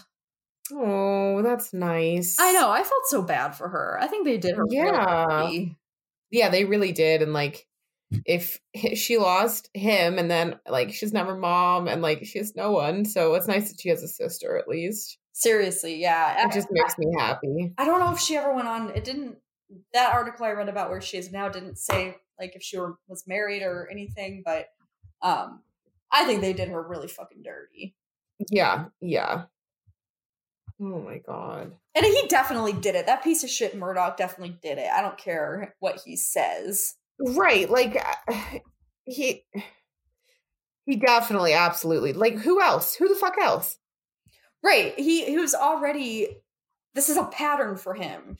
Oh, 0.72 1.42
that's 1.42 1.74
nice. 1.74 2.38
I 2.40 2.52
know. 2.52 2.70
I 2.70 2.84
felt 2.84 3.06
so 3.08 3.22
bad 3.22 3.56
for 3.56 3.70
her. 3.70 3.98
I 4.00 4.08
think 4.08 4.26
they 4.26 4.38
did 4.38 4.56
her. 4.56 4.66
Yeah. 4.70 5.26
dirty. 5.30 5.78
Yeah, 6.32 6.50
they 6.50 6.66
really 6.66 6.92
did. 6.92 7.22
And 7.22 7.34
like, 7.34 7.66
if 8.26 8.60
she 8.96 9.18
lost 9.18 9.70
him, 9.74 10.18
and 10.20 10.30
then 10.30 10.60
like 10.68 10.94
she's 10.94 11.14
never 11.14 11.36
mom, 11.36 11.88
and 11.88 12.02
like 12.02 12.26
she 12.26 12.38
has 12.40 12.56
no 12.56 12.72
one, 12.72 13.06
so 13.06 13.34
it's 13.36 13.48
nice 13.48 13.72
that 13.72 13.82
she 13.82 13.90
has 13.90 14.04
a 14.04 14.08
sister 14.08 14.58
at 14.58 14.68
least. 14.68 15.18
Seriously, 15.34 15.96
yeah. 15.96 16.46
It 16.46 16.52
just 16.52 16.68
makes 16.72 16.98
me 16.98 17.08
happy. 17.18 17.74
I 17.78 17.86
don't 17.86 18.00
know 18.00 18.12
if 18.12 18.20
she 18.20 18.36
ever 18.36 18.54
went 18.54 18.68
on. 18.68 18.90
It 18.96 19.04
didn't. 19.04 19.38
That 19.94 20.14
article 20.14 20.46
I 20.46 20.52
read 20.52 20.70
about 20.70 20.90
where 20.90 21.02
she 21.02 21.18
is 21.18 21.32
now 21.32 21.50
didn't 21.50 21.78
say 21.78 22.16
like 22.40 22.56
if 22.56 22.64
she 22.64 22.78
were, 22.78 22.98
was 23.08 23.26
married 23.28 23.62
or 23.62 23.88
anything, 23.92 24.42
but 24.44 24.68
um, 25.22 25.62
I 26.12 26.26
think 26.26 26.42
they 26.42 26.54
did 26.54 26.70
her 26.70 26.82
really 26.82 27.08
fucking 27.08 27.44
dirty. 27.44 27.96
Yeah, 28.50 28.86
yeah. 29.02 29.44
Oh 30.82 31.02
my 31.02 31.18
god. 31.18 31.74
And 31.94 32.06
he 32.06 32.28
definitely 32.30 32.74
did 32.74 32.96
it. 32.96 33.06
That 33.06 33.24
piece 33.24 33.44
of 33.44 33.50
shit 33.50 33.76
Murdoch 33.76 34.16
definitely 34.16 34.58
did 34.62 34.78
it. 34.78 34.90
I 34.92 35.02
don't 35.02 35.18
care 35.18 35.76
what 35.80 36.02
he 36.06 36.16
says. 36.16 36.96
Right, 37.20 37.70
like 37.70 38.02
uh, 38.28 38.60
he 39.06 39.44
he 40.86 40.96
definitely 40.96 41.54
absolutely 41.54 42.14
like 42.14 42.38
who 42.38 42.62
else? 42.62 42.96
Who 42.96 43.08
the 43.08 43.16
fuck 43.16 43.38
else? 43.38 43.78
Right. 44.64 44.98
He 44.98 45.26
he 45.26 45.38
was 45.38 45.54
already. 45.54 46.28
This 46.96 47.10
is 47.10 47.18
a 47.18 47.26
pattern 47.26 47.78
for 47.78 47.94
him. 47.94 48.38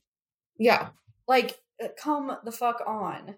Yeah. 0.58 0.90
Like, 1.28 1.60
uh, 1.82 1.90
come 2.02 2.36
the 2.44 2.52
fuck 2.52 2.82
on. 2.86 3.36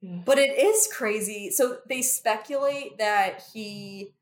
Yeah. 0.00 0.20
But 0.24 0.38
it 0.38 0.56
is 0.58 0.88
crazy. 0.92 1.50
So 1.50 1.78
they 1.88 2.02
speculate 2.02 2.98
that 2.98 3.42
he 3.52 4.14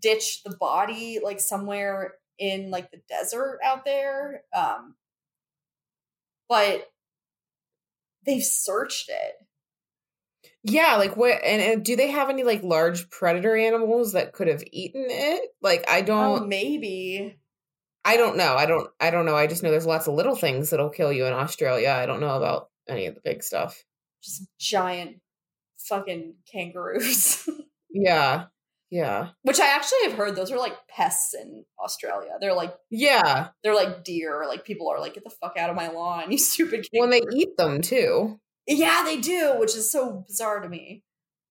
ditched 0.00 0.44
the 0.44 0.56
body 0.56 1.20
like 1.22 1.40
somewhere 1.40 2.14
in 2.38 2.70
like 2.70 2.90
the 2.90 3.00
desert 3.08 3.58
out 3.64 3.84
there. 3.84 4.42
Um 4.54 4.94
but 6.48 6.88
they've 8.26 8.42
searched 8.44 9.08
it. 9.08 9.34
Yeah, 10.62 10.96
like 10.96 11.16
what 11.16 11.42
and, 11.44 11.60
and 11.60 11.84
do 11.84 11.96
they 11.96 12.10
have 12.10 12.30
any 12.30 12.42
like 12.42 12.62
large 12.62 13.10
predator 13.10 13.56
animals 13.56 14.12
that 14.12 14.32
could 14.32 14.48
have 14.48 14.62
eaten 14.72 15.06
it? 15.08 15.42
Like 15.60 15.84
I 15.88 16.00
Oh, 16.00 16.04
don't 16.04 16.48
maybe. 16.48 17.38
I 18.04 18.16
don't 18.16 18.36
know. 18.36 18.54
I 18.56 18.66
don't 18.66 18.90
I 19.00 19.10
don't 19.10 19.26
know. 19.26 19.36
I 19.36 19.46
just 19.46 19.62
know 19.62 19.70
there's 19.70 19.86
lots 19.86 20.06
of 20.06 20.14
little 20.14 20.36
things 20.36 20.70
that'll 20.70 20.90
kill 20.90 21.12
you 21.12 21.26
in 21.26 21.32
Australia. 21.32 21.90
I 21.90 22.06
don't 22.06 22.20
know 22.20 22.36
about 22.36 22.70
any 22.88 23.06
of 23.06 23.14
the 23.14 23.20
big 23.22 23.42
stuff. 23.42 23.82
Just 24.22 24.46
giant 24.58 25.20
fucking 25.78 26.34
kangaroos. 26.50 27.48
Yeah. 27.96 28.46
Yeah. 28.94 29.30
Which 29.42 29.58
I 29.58 29.66
actually 29.74 30.04
have 30.04 30.12
heard 30.12 30.36
those 30.36 30.52
are 30.52 30.56
like 30.56 30.86
pests 30.86 31.34
in 31.34 31.64
Australia. 31.82 32.30
They're 32.40 32.54
like 32.54 32.72
Yeah. 32.90 33.48
they're 33.64 33.74
like 33.74 34.04
deer. 34.04 34.44
Like 34.46 34.64
people 34.64 34.88
are 34.88 35.00
like, 35.00 35.14
get 35.14 35.24
the 35.24 35.30
fuck 35.30 35.56
out 35.58 35.68
of 35.68 35.74
my 35.74 35.88
lawn, 35.88 36.30
you 36.30 36.38
stupid 36.38 36.86
When 36.92 37.10
they 37.10 37.22
eat 37.32 37.56
them 37.58 37.80
too. 37.82 38.38
Yeah, 38.68 39.02
they 39.04 39.16
do, 39.20 39.56
which 39.58 39.74
is 39.74 39.90
so 39.90 40.22
bizarre 40.28 40.60
to 40.60 40.68
me. 40.68 41.02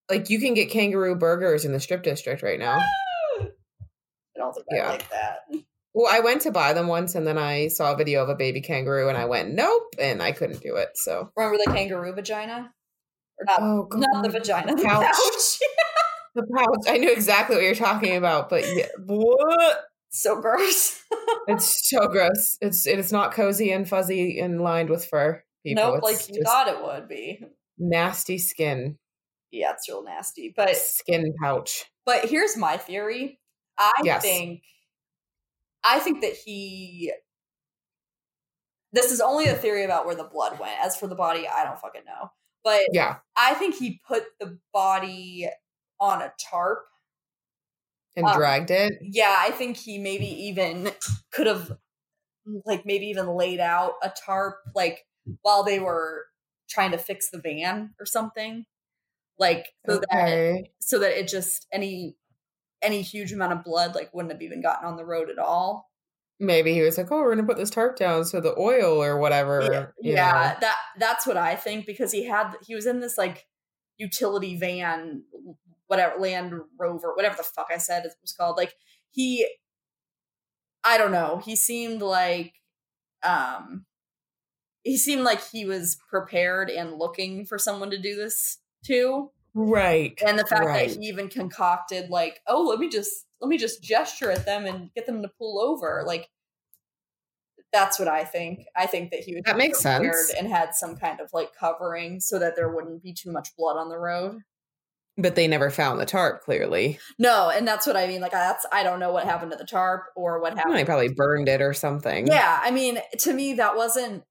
Like 0.09 0.29
you 0.29 0.39
can 0.39 0.53
get 0.53 0.69
kangaroo 0.71 1.15
burgers 1.15 1.65
in 1.65 1.73
the 1.73 1.81
strip 1.81 2.01
district 2.03 2.43
right 2.43 2.57
now. 2.59 2.77
Ah! 2.79 3.43
I 3.43 3.47
don't 4.37 4.53
think 4.53 4.65
I 4.71 4.75
Yeah. 4.77 4.89
like 4.89 5.09
that. 5.09 5.39
Well, 5.93 6.07
I 6.09 6.21
went 6.21 6.41
to 6.43 6.51
buy 6.51 6.71
them 6.71 6.87
once 6.87 7.13
and 7.13 7.27
then 7.27 7.37
I 7.37 7.67
saw 7.67 7.91
a 7.93 7.97
video 7.97 8.23
of 8.23 8.29
a 8.29 8.35
baby 8.35 8.61
kangaroo 8.61 9.09
and 9.09 9.17
I 9.17 9.25
went, 9.25 9.53
nope, 9.53 9.93
and 9.99 10.23
I 10.23 10.31
couldn't 10.31 10.61
do 10.61 10.77
it. 10.77 10.91
So 10.95 11.29
Remember 11.35 11.57
the 11.63 11.71
kangaroo 11.73 12.13
vagina? 12.13 12.71
Or 13.37 13.45
not, 13.45 13.59
Oh, 13.61 13.87
not 13.95 14.23
the 14.23 14.29
vagina, 14.29 14.75
the 14.75 14.81
Pouch. 14.83 15.03
pouch. 15.05 15.59
the 16.36 16.43
pouch. 16.55 16.86
I 16.88 16.97
knew 16.97 17.11
exactly 17.11 17.55
what 17.55 17.63
you're 17.65 17.75
talking 17.75 18.15
about, 18.15 18.49
but 18.49 18.63
yeah, 18.75 18.88
what? 19.05 19.86
so 20.09 20.39
gross. 20.41 20.99
It's 21.47 21.89
so 21.89 22.07
gross. 22.07 22.57
It's 22.61 22.88
it's 22.88 23.11
not 23.11 23.34
cozy 23.34 23.71
and 23.71 23.88
fuzzy 23.88 24.39
and 24.39 24.61
lined 24.61 24.89
with 24.89 25.05
fur. 25.05 25.43
People. 25.65 25.84
nope, 25.84 26.01
it's 26.03 26.29
like 26.29 26.36
you 26.38 26.41
thought 26.43 26.67
it 26.69 26.81
would 26.81 27.07
be. 27.09 27.43
nasty 27.77 28.38
skin, 28.38 28.97
Yeah, 29.51 29.71
it's 29.73 29.88
real 29.89 30.03
nasty. 30.03 30.53
But 30.55 30.75
skin 30.77 31.34
pouch. 31.43 31.86
but 32.05 32.25
here's 32.29 32.55
my 32.57 32.77
theory. 32.77 33.39
I 33.77 33.91
Yes. 34.03 34.21
think 34.23 34.61
I 35.84 35.99
think 35.99 36.21
that 36.21 36.34
he 36.34 37.11
this 38.93 39.11
is 39.11 39.19
only 39.21 39.47
a 39.47 39.53
theory 39.55 39.84
about 39.84 40.05
where 40.05 40.15
the 40.15 40.23
blood 40.23 40.59
went. 40.59 40.79
As 40.81 40.95
for 40.95 41.07
the 41.07 41.15
body, 41.15 41.47
I 41.47 41.63
don't 41.65 41.79
fucking 41.79 42.05
know. 42.05 42.31
But 42.63 42.81
Yeah, 42.93 43.17
I 43.36 43.53
think 43.55 43.75
he 43.75 43.99
put 44.07 44.23
the 44.39 44.57
body 44.73 45.49
on 46.04 46.22
a 46.22 46.34
tarp. 46.51 46.80
and 48.16 48.28
Um, 48.28 48.34
dragged 48.38 48.70
it. 48.72 48.93
Yeah, 49.01 49.36
I 49.39 49.51
think 49.51 49.78
he 49.78 49.97
maybe 49.97 50.28
even 50.28 50.91
could 51.32 51.47
have 51.47 51.78
like 52.66 52.86
maybe 52.86 53.08
even 53.08 53.28
laid 53.36 53.60
out 53.60 53.93
a 54.04 54.10
tarp 54.26 54.58
like 54.76 55.06
while 55.41 55.64
they 55.64 55.80
were 55.80 56.26
trying 56.70 56.91
to 56.91 56.97
fix 56.97 57.30
the 57.32 57.39
van 57.39 57.93
or 57.99 58.06
something. 58.06 58.66
Like 59.39 59.68
so 59.89 59.99
that 59.99 60.10
Okay. 60.14 60.72
so 60.80 60.99
that 60.99 61.18
it 61.20 61.28
just 61.28 61.68
any 61.72 62.18
any 62.82 63.01
huge 63.01 63.32
amount 63.34 63.54
of 63.54 63.64
blood 63.64 63.95
like 63.95 64.14
wouldn't 64.14 64.32
have 64.34 64.41
even 64.41 64.62
gotten 64.62 64.88
on 64.88 64.97
the 64.97 65.06
road 65.06 65.30
at 65.30 65.39
all. 65.39 65.89
Maybe 66.39 66.74
he 66.74 66.82
was 66.82 66.97
like, 66.97 67.12
"Oh, 67.12 67.22
we're 67.22 67.36
gonna 67.36 67.47
put 67.47 67.58
this 67.58 67.70
tarp 67.70 67.95
down 67.95 68.26
so 68.26 68.41
the 68.41 68.58
oil 68.60 69.01
or 69.01 69.18
whatever." 69.18 69.93
yeah, 70.01 70.14
yeah, 70.14 70.60
that 70.60 70.78
that's 70.99 71.26
what 71.26 71.38
I 71.38 71.56
think 71.56 71.86
because 71.86 72.12
he 72.12 72.26
had 72.26 72.56
he 72.66 72.76
was 72.76 72.86
in 72.86 72.99
this 72.99 73.18
like 73.18 73.47
utility 73.97 74.58
van, 74.58 75.24
whatever 75.88 76.19
Land 76.19 76.53
Rover, 76.79 77.13
whatever 77.15 77.36
the 77.36 77.43
fuck 77.43 77.67
I 77.73 77.77
said 77.77 78.05
it 78.05 78.13
was 78.21 78.34
called. 78.34 78.57
Like 78.57 78.73
he, 79.11 79.47
I 80.84 80.97
don't 80.97 81.11
know. 81.11 81.41
He 81.43 81.55
seemed 81.55 82.01
like, 82.01 82.53
um, 83.23 83.86
he 84.84 84.97
seemed 84.97 85.23
like 85.23 85.41
he 85.49 85.65
was 85.65 85.97
prepared 86.09 86.69
and 86.69 86.97
looking 86.97 87.45
for 87.45 87.57
someone 87.57 87.89
to 87.91 87.97
do 87.97 88.15
this 88.15 88.57
too. 88.86 89.31
Right. 89.53 90.19
And 90.25 90.38
the 90.38 90.45
fact 90.45 90.65
Right. 90.65 90.89
that 90.89 90.99
he 90.99 91.07
even 91.07 91.29
concocted 91.29 92.09
like, 92.09 92.41
oh, 92.47 92.63
let 92.63 92.79
me 92.79 92.89
just 92.89 93.25
let 93.39 93.47
me 93.49 93.57
just 93.57 93.81
gesture 93.84 94.31
at 94.31 94.45
them 94.45 94.65
and 94.65 94.89
get 94.93 95.05
them 95.05 95.21
to 95.21 95.29
pull 95.38 95.59
over. 95.61 96.03
Like 96.05 96.29
that's 97.71 97.97
what 97.97 98.07
I 98.07 98.23
think. 98.23 98.65
I 98.75 98.86
think 98.88 99.11
that 99.11 99.21
he 99.21 99.36
was 99.36 99.43
That 99.45 99.57
makes 99.57 99.79
sense. 99.79 100.31
and 100.38 100.47
had 100.47 100.75
some 100.75 100.95
kind 100.95 101.19
of 101.19 101.29
like 101.34 101.51
covering 101.59 102.19
so 102.19 102.39
that 102.39 102.55
there 102.55 102.69
wouldn't 102.69 103.01
be 103.03 103.13
too 103.13 103.31
much 103.31 103.55
blood 103.55 103.77
on 103.77 103.89
the 103.89 103.97
road. 103.97 104.39
But 105.18 105.36
they 105.36 105.47
never 105.47 105.70
found 105.70 105.99
the 105.99 106.05
tarp. 106.05 106.41
Clearly, 106.43 106.97
No, 107.20 107.49
and 107.49 107.68
that's 107.68 107.86
what 107.86 107.95
I 107.95 108.07
mean. 108.07 108.22
Like 108.22 108.32
that's 108.32 108.66
I 108.72 108.82
don't 108.84 108.99
know 108.99 109.11
what 109.11 109.26
happened 109.26 109.51
to 109.51 109.57
the 109.57 109.66
tarp 109.66 110.05
or 110.16 110.41
what 110.41 110.57
happened. 110.57 110.76
they 110.76 110.86
probably 110.86 111.09
burned 111.14 111.47
it 111.47 111.61
or 111.61 111.74
something. 111.74 112.28
Yeah, 112.28 112.59
I 112.61 112.72
mean, 112.72 112.97
to 113.20 113.34
me 113.34 113.53
that 113.55 113.76
wasn't 113.76 114.24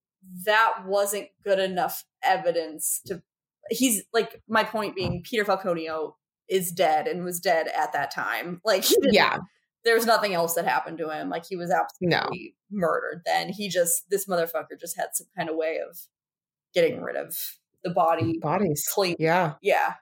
that 0.44 0.84
wasn't 0.86 1.28
good 1.44 1.58
enough 1.58 2.04
evidence 2.22 3.00
to 3.06 3.22
he's 3.70 4.02
like 4.12 4.42
my 4.48 4.64
point 4.64 4.94
being 4.96 5.22
Peter 5.24 5.44
Falconio 5.44 6.12
is 6.48 6.72
dead 6.72 7.06
and 7.06 7.24
was 7.24 7.38
dead 7.40 7.68
at 7.68 7.92
that 7.92 8.10
time. 8.10 8.60
Like 8.64 8.84
Yeah. 9.12 9.38
there's 9.84 10.04
nothing 10.06 10.34
else 10.34 10.54
that 10.54 10.64
happened 10.66 10.98
to 10.98 11.10
him. 11.10 11.28
Like 11.28 11.44
he 11.48 11.56
was 11.56 11.70
absolutely 11.70 12.54
no. 12.70 12.78
murdered 12.80 13.22
then. 13.24 13.48
He 13.50 13.68
just 13.68 14.02
this 14.10 14.26
motherfucker 14.26 14.78
just 14.80 14.96
had 14.96 15.08
some 15.14 15.28
kind 15.36 15.48
of 15.48 15.54
way 15.56 15.78
of 15.88 15.96
getting 16.74 17.00
rid 17.02 17.16
of 17.16 17.36
the 17.84 17.90
body 17.90 18.38
Bodies. 18.40 18.84
clean. 18.92 19.16
Yeah. 19.18 19.54
Yeah. 19.62 19.94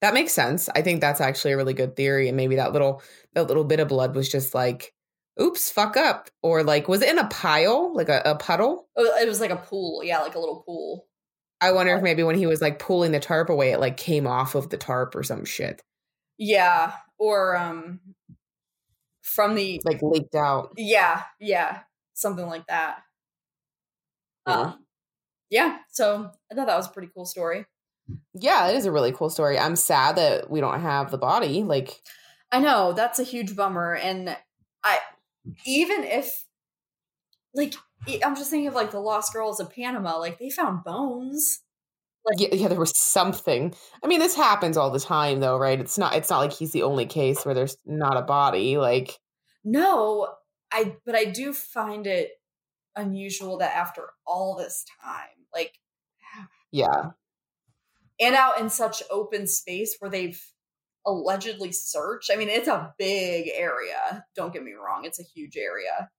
That 0.00 0.14
makes 0.14 0.32
sense. 0.32 0.68
I 0.74 0.82
think 0.82 1.00
that's 1.00 1.20
actually 1.20 1.52
a 1.52 1.56
really 1.56 1.74
good 1.74 1.96
theory. 1.96 2.28
And 2.28 2.36
maybe 2.36 2.56
that 2.56 2.72
little 2.72 3.02
that 3.34 3.48
little 3.48 3.64
bit 3.64 3.80
of 3.80 3.88
blood 3.88 4.14
was 4.14 4.28
just 4.28 4.54
like 4.54 4.92
oops, 5.40 5.70
fuck 5.70 5.96
up. 5.96 6.28
Or 6.42 6.64
like, 6.64 6.88
was 6.88 7.02
it 7.02 7.08
in 7.10 7.18
a 7.18 7.28
pile, 7.28 7.94
like 7.94 8.08
a, 8.08 8.22
a 8.24 8.34
puddle? 8.36 8.88
Oh, 8.96 9.04
it 9.20 9.28
was 9.28 9.40
like 9.40 9.50
a 9.50 9.56
pool. 9.56 10.02
Yeah, 10.04 10.18
like 10.20 10.34
a 10.34 10.38
little 10.40 10.62
pool. 10.66 11.06
I 11.60 11.72
wonder 11.72 11.94
if 11.96 12.02
maybe 12.02 12.22
when 12.22 12.36
he 12.36 12.46
was 12.46 12.60
like 12.60 12.78
pulling 12.78 13.12
the 13.12 13.20
tarp 13.20 13.50
away, 13.50 13.72
it 13.72 13.80
like 13.80 13.96
came 13.96 14.26
off 14.26 14.54
of 14.54 14.70
the 14.70 14.76
tarp 14.76 15.14
or 15.14 15.22
some 15.22 15.44
shit. 15.44 15.80
Yeah, 16.38 16.92
or 17.18 17.56
um 17.56 18.00
from 19.22 19.54
the 19.54 19.80
Like 19.84 20.00
leaked 20.02 20.34
out. 20.34 20.72
yeah, 20.76 21.22
yeah, 21.40 21.80
something 22.14 22.46
like 22.46 22.66
that. 22.68 23.02
Yeah. 24.46 24.54
Um, 24.60 24.84
yeah, 25.50 25.78
so 25.90 26.30
I 26.50 26.54
thought 26.54 26.66
that 26.66 26.76
was 26.76 26.86
a 26.88 26.90
pretty 26.92 27.10
cool 27.14 27.26
story. 27.26 27.66
Yeah, 28.34 28.68
it 28.68 28.76
is 28.76 28.86
a 28.86 28.92
really 28.92 29.12
cool 29.12 29.30
story. 29.30 29.58
I'm 29.58 29.76
sad 29.76 30.16
that 30.16 30.50
we 30.50 30.60
don't 30.60 30.80
have 30.80 31.10
the 31.10 31.18
body. 31.18 31.62
Like, 31.62 32.00
I 32.52 32.60
know 32.60 32.92
that's 32.92 33.18
a 33.18 33.24
huge 33.24 33.56
bummer, 33.56 33.94
and 33.94 34.36
I 34.84 34.98
even 35.66 36.04
if 36.04 36.44
like 37.54 37.74
I'm 38.24 38.36
just 38.36 38.50
thinking 38.50 38.68
of 38.68 38.74
like 38.74 38.90
the 38.90 39.00
Lost 39.00 39.32
Girls 39.32 39.60
of 39.60 39.70
Panama, 39.70 40.18
like 40.18 40.38
they 40.38 40.50
found 40.50 40.84
bones. 40.84 41.60
yeah, 42.36 42.48
yeah, 42.52 42.68
there 42.68 42.78
was 42.78 42.96
something. 42.96 43.74
I 44.02 44.06
mean, 44.06 44.20
this 44.20 44.36
happens 44.36 44.76
all 44.76 44.90
the 44.90 45.00
time, 45.00 45.40
though, 45.40 45.58
right? 45.58 45.80
It's 45.80 45.98
not. 45.98 46.14
It's 46.14 46.30
not 46.30 46.38
like 46.40 46.52
he's 46.52 46.72
the 46.72 46.82
only 46.82 47.06
case 47.06 47.44
where 47.44 47.54
there's 47.54 47.76
not 47.86 48.16
a 48.16 48.22
body. 48.22 48.76
Like, 48.78 49.18
No, 49.64 50.28
I 50.72 50.96
but 51.04 51.14
I 51.14 51.24
do 51.24 51.52
find 51.52 52.06
it 52.06 52.30
unusual 52.96 53.58
that 53.58 53.74
after 53.74 54.10
all 54.26 54.56
this 54.56 54.84
time, 55.02 55.46
like 55.52 55.78
yeah, 56.70 57.10
and 58.20 58.34
out 58.34 58.60
in 58.60 58.68
such 58.68 59.02
open 59.10 59.46
space 59.46 59.96
where 59.98 60.10
they've 60.10 60.40
allegedly 61.06 61.72
searched. 61.72 62.30
I 62.32 62.36
mean, 62.36 62.48
it's 62.48 62.68
a 62.68 62.92
big 62.98 63.48
area. 63.54 64.24
Don't 64.34 64.52
get 64.52 64.62
me 64.62 64.72
wrong, 64.72 65.04
it's 65.04 65.20
a 65.20 65.24
huge 65.24 65.56
area. 65.56 66.10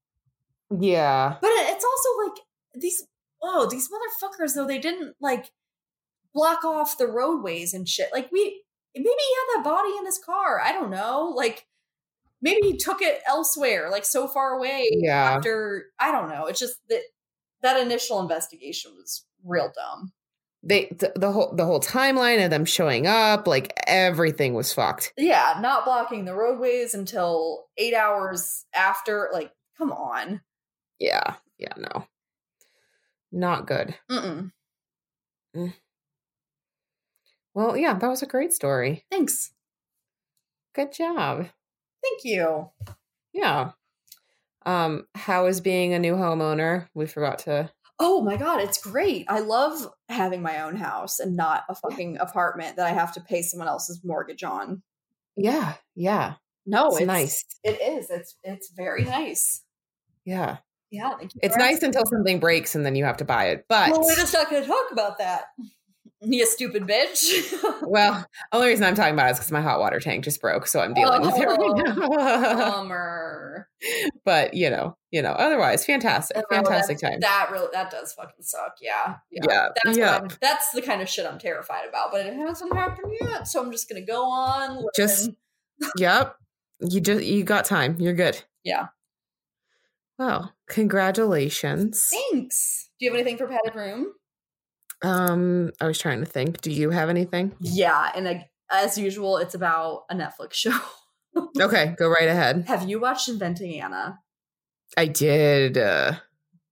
yeah, 0.80 1.36
But 1.42 1.50
it's 1.52 1.86
also 1.86 2.28
like 2.28 2.40
these 2.76 3.04
oh, 3.42 3.68
these 3.70 3.90
motherfuckers 3.90 4.56
though, 4.56 4.68
they 4.68 4.80
didn't 4.80 5.16
like 5.22 5.52
block 6.34 6.64
off 6.64 6.98
the 6.98 7.08
roadways 7.08 7.74
and 7.74 7.88
shit. 7.88 8.10
Like 8.14 8.32
we 8.32 8.64
maybe 8.96 9.10
he 9.10 9.36
had 9.36 9.58
that 9.58 9.70
body 9.70 9.92
in 9.98 10.06
his 10.06 10.20
car. 10.24 10.60
I 10.60 10.72
don't 10.72 10.90
know. 10.92 11.34
Like 11.36 11.66
maybe 12.42 12.68
he 12.68 12.78
took 12.78 13.02
it 13.02 13.22
elsewhere, 13.28 13.90
like 13.90 14.06
so 14.06 14.28
far 14.28 14.54
away 14.54 14.90
yeah. 14.92 15.36
after 15.36 15.86
I 16.00 16.12
don't 16.12 16.30
know. 16.30 16.46
It's 16.46 16.60
just 16.60 16.78
that 16.90 17.02
that 17.62 17.80
initial 17.80 18.20
investigation 18.20 18.92
was 18.96 19.26
real 19.44 19.72
dumb. 19.76 20.14
They 20.62 20.88
the, 20.98 21.14
the 21.16 21.32
whole 21.32 21.54
the 21.56 21.66
whole 21.66 21.80
timeline 21.80 22.44
of 22.44 22.50
them 22.50 22.66
showing 22.66 23.08
up, 23.08 23.48
like 23.48 23.74
everything 23.88 24.54
was 24.54 24.74
fucked. 24.74 25.14
Yeah, 25.18 25.58
not 25.62 25.86
blocking 25.86 26.26
the 26.26 26.34
roadways 26.34 26.94
until 26.94 27.68
eight 27.78 27.94
hours 27.94 28.66
after. 28.76 29.30
Like, 29.32 29.52
come 29.78 29.92
on. 29.92 30.42
Yeah, 31.00 31.36
yeah, 31.58 31.74
no, 31.78 32.08
not 33.32 33.68
good. 33.68 33.96
Mm-mm. 34.12 34.52
Well, 37.54 37.78
yeah, 37.78 37.94
that 37.94 38.08
was 38.08 38.22
a 38.22 38.28
great 38.28 38.54
story. 38.54 39.06
Thanks. 39.10 39.52
Good 40.76 40.94
job. 40.94 41.48
Thank 42.04 42.24
you. 42.24 42.70
Yeah. 43.34 43.72
Um, 44.66 45.08
how 45.16 45.48
is 45.48 45.62
being 45.62 45.94
a 45.94 46.00
new 46.00 46.16
homeowner? 46.16 46.88
We 46.94 47.06
forgot 47.08 47.40
to. 47.40 47.72
Oh 48.00 48.22
my 48.22 48.38
god, 48.38 48.62
it's 48.62 48.78
great. 48.78 49.26
I 49.28 49.40
love 49.40 49.92
having 50.08 50.42
my 50.42 50.62
own 50.62 50.76
house 50.76 51.20
and 51.20 51.36
not 51.36 51.64
a 51.68 51.76
fucking 51.76 52.18
apartment 52.18 52.78
that 52.78 52.86
I 52.86 52.92
have 52.92 53.14
to 53.14 53.22
pay 53.22 53.42
someone 53.42 53.68
else's 53.68 54.02
mortgage 54.04 54.44
on. 54.44 54.82
Yeah, 55.36 55.74
yeah, 55.96 56.36
No, 56.66 56.88
it's, 56.90 57.06
nice. 57.06 57.44
It 57.64 57.82
is. 57.82 58.10
It's 58.10 58.36
it's 58.44 58.72
very 58.76 59.04
nice. 59.04 59.64
Yeah, 60.26 60.58
Yeah, 60.92 61.16
it's 61.42 61.58
nice 61.58 61.82
until 61.82 62.06
something 62.06 62.40
breaks 62.40 62.76
and 62.76 62.86
then 62.86 62.96
you 62.96 63.04
have 63.06 63.18
to 63.18 63.26
buy 63.26 63.50
it. 63.50 63.66
But 63.68 63.92
Well, 63.92 64.02
we're 64.02 64.16
just 64.16 64.34
not 64.34 64.50
going 64.50 64.62
to 64.62 64.68
talk 64.68 64.92
about 64.92 65.18
that. 65.18 65.46
You 66.22 66.46
stupid 66.46 66.84
bitch. 66.84 67.54
well, 67.84 68.26
only 68.52 68.68
reason 68.68 68.84
I'm 68.84 68.94
talking 68.96 69.14
about 69.14 69.28
it 69.30 69.32
is 69.32 69.38
because 69.38 69.52
my 69.54 69.62
hot 69.62 69.80
water 69.80 70.02
tank 70.02 70.26
just 70.26 70.42
broke, 70.42 70.68
so 70.68 70.82
I'm 70.82 70.94
dealing 70.94 71.22
with 71.22 71.34
it 71.38 71.46
right 71.46 71.58
oh, 71.62 71.74
now. 71.76 72.72
Bummer. 72.72 73.70
but 74.26 74.54
you 74.54 74.70
know, 74.70 74.98
you 75.12 75.22
know, 75.22 75.32
otherwise, 75.32 75.86
fantastic, 75.86 76.36
No, 76.36 76.44
fantastic 76.58 77.00
that, 77.00 77.10
time. 77.12 77.20
That 77.22 77.50
really 77.52 77.70
that 77.72 77.90
does 77.90 78.12
fucking 78.14 78.42
suck. 78.44 78.76
Yeah, 78.82 79.16
Yeah, 79.32 79.70
That's 79.86 79.98
yeah. 79.98 80.12
what 80.14 80.22
I'm- 80.24 80.38
that's 80.42 80.72
the 80.72 80.82
kind 80.82 81.02
of 81.02 81.08
shit 81.08 81.26
I'm 81.26 81.40
terrified 81.40 81.88
about. 81.88 82.12
But 82.12 82.26
it 82.26 82.34
hasn't 82.34 82.74
happened 82.74 83.14
yet, 83.22 83.48
so 83.48 83.64
I'm 83.64 83.72
just 83.72 83.88
gonna 83.88 84.06
go 84.06 84.26
on. 84.26 84.76
living. 84.76 84.90
Just- 84.96 85.30
yep, 85.98 86.36
you 86.82 87.00
just 87.00 87.24
you 87.24 87.46
got 87.46 87.64
time. 87.64 87.96
You're 87.98 88.14
good. 88.14 88.44
Yeah. 88.66 88.88
Well, 90.18 90.54
congratulations. 90.68 92.10
thanks. 92.12 92.90
Do 93.00 93.06
you 93.06 93.12
have 93.12 93.20
anything 93.20 93.38
for 93.38 93.48
padded 93.48 93.74
room? 93.74 94.08
Um, 95.02 95.72
I 95.80 95.86
was 95.88 95.98
trying 95.98 96.20
to 96.20 96.26
think. 96.26 96.62
Do 96.62 96.72
you 96.72 96.90
have 96.90 97.10
anything? 97.10 97.56
Yeah, 97.60 98.12
and 98.16 98.28
uh, 98.28 98.34
as 98.72 98.98
usual, 98.98 99.38
it's 99.38 99.56
about 99.56 100.04
a 100.10 100.16
Netflix 100.16 100.54
show. 100.54 100.78
Okay, 101.62 101.96
go 101.98 102.10
right 102.10 102.28
ahead. 102.28 102.66
have 102.68 102.90
you 102.90 103.00
watched 103.00 103.30
Inventing 103.30 103.80
Anna, 103.80 104.20
I 104.98 105.06
did. 105.06 105.78
Uh, 105.78 106.14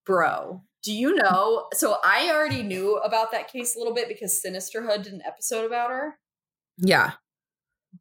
bro? 0.06 0.64
Do 0.84 0.92
you 0.92 1.16
know? 1.16 1.68
So 1.74 1.98
I 2.04 2.30
already 2.34 2.64
knew 2.64 2.96
about 2.98 3.32
that 3.32 3.52
case 3.52 3.76
a 3.76 3.80
little 3.80 3.94
bit 3.94 4.08
because 4.10 4.42
Sinisterhood 4.46 5.04
did 5.04 5.14
an 5.14 5.22
episode 5.26 5.64
about 5.66 5.92
her. 5.92 6.16
yeah, 6.78 7.12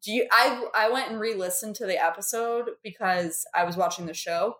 do 0.03 0.11
you 0.11 0.27
i 0.31 0.65
i 0.75 0.89
went 0.89 1.09
and 1.11 1.19
re-listened 1.19 1.75
to 1.75 1.85
the 1.85 1.97
episode 2.03 2.69
because 2.83 3.45
i 3.55 3.63
was 3.63 3.77
watching 3.77 4.05
the 4.05 4.13
show 4.13 4.55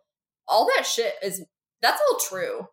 all 0.48 0.66
that 0.76 0.86
shit 0.86 1.14
is 1.22 1.44
that's 1.82 2.02
all 2.10 2.20
true 2.20 2.68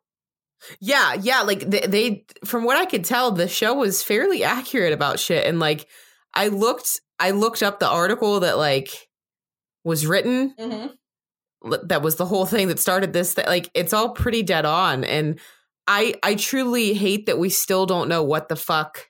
yeah, 0.81 1.15
yeah. 1.15 1.43
Like 1.43 1.61
they, 1.61 1.81
they, 1.81 2.25
from 2.45 2.65
what 2.65 2.77
I 2.77 2.87
could 2.87 3.05
tell, 3.05 3.31
the 3.31 3.49
show 3.49 3.75
was 3.75 4.03
fairly 4.03 4.45
accurate 4.45 4.93
about 4.93 5.19
shit. 5.19 5.47
And 5.47 5.61
like, 5.61 5.87
I 6.33 6.49
looked, 6.49 7.01
I 7.19 7.31
looked 7.31 7.63
up 7.63 7.79
the 7.79 7.89
article 7.89 8.41
that 8.41 8.59
like 8.59 8.91
was 9.85 10.07
written 10.07 10.55
mm-hmm. 10.59 11.75
that 11.87 12.03
was 12.03 12.17
the 12.17 12.27
whole 12.27 12.47
thing 12.47 12.69
that 12.69 12.81
started 12.81 13.13
this 13.13 13.35
th- 13.35 13.47
like 13.47 13.71
it's 13.75 13.93
all 13.93 14.11
pretty 14.11 14.43
dead 14.43 14.65
on 14.65 15.05
and 15.05 15.39
i 15.87 16.15
i 16.23 16.35
truly 16.35 16.95
hate 16.95 17.27
that 17.27 17.39
we 17.39 17.51
still 17.51 17.87
don't 17.87 18.09
know 18.09 18.23
what 18.23 18.49
the 18.49 18.57
fuck 18.57 19.09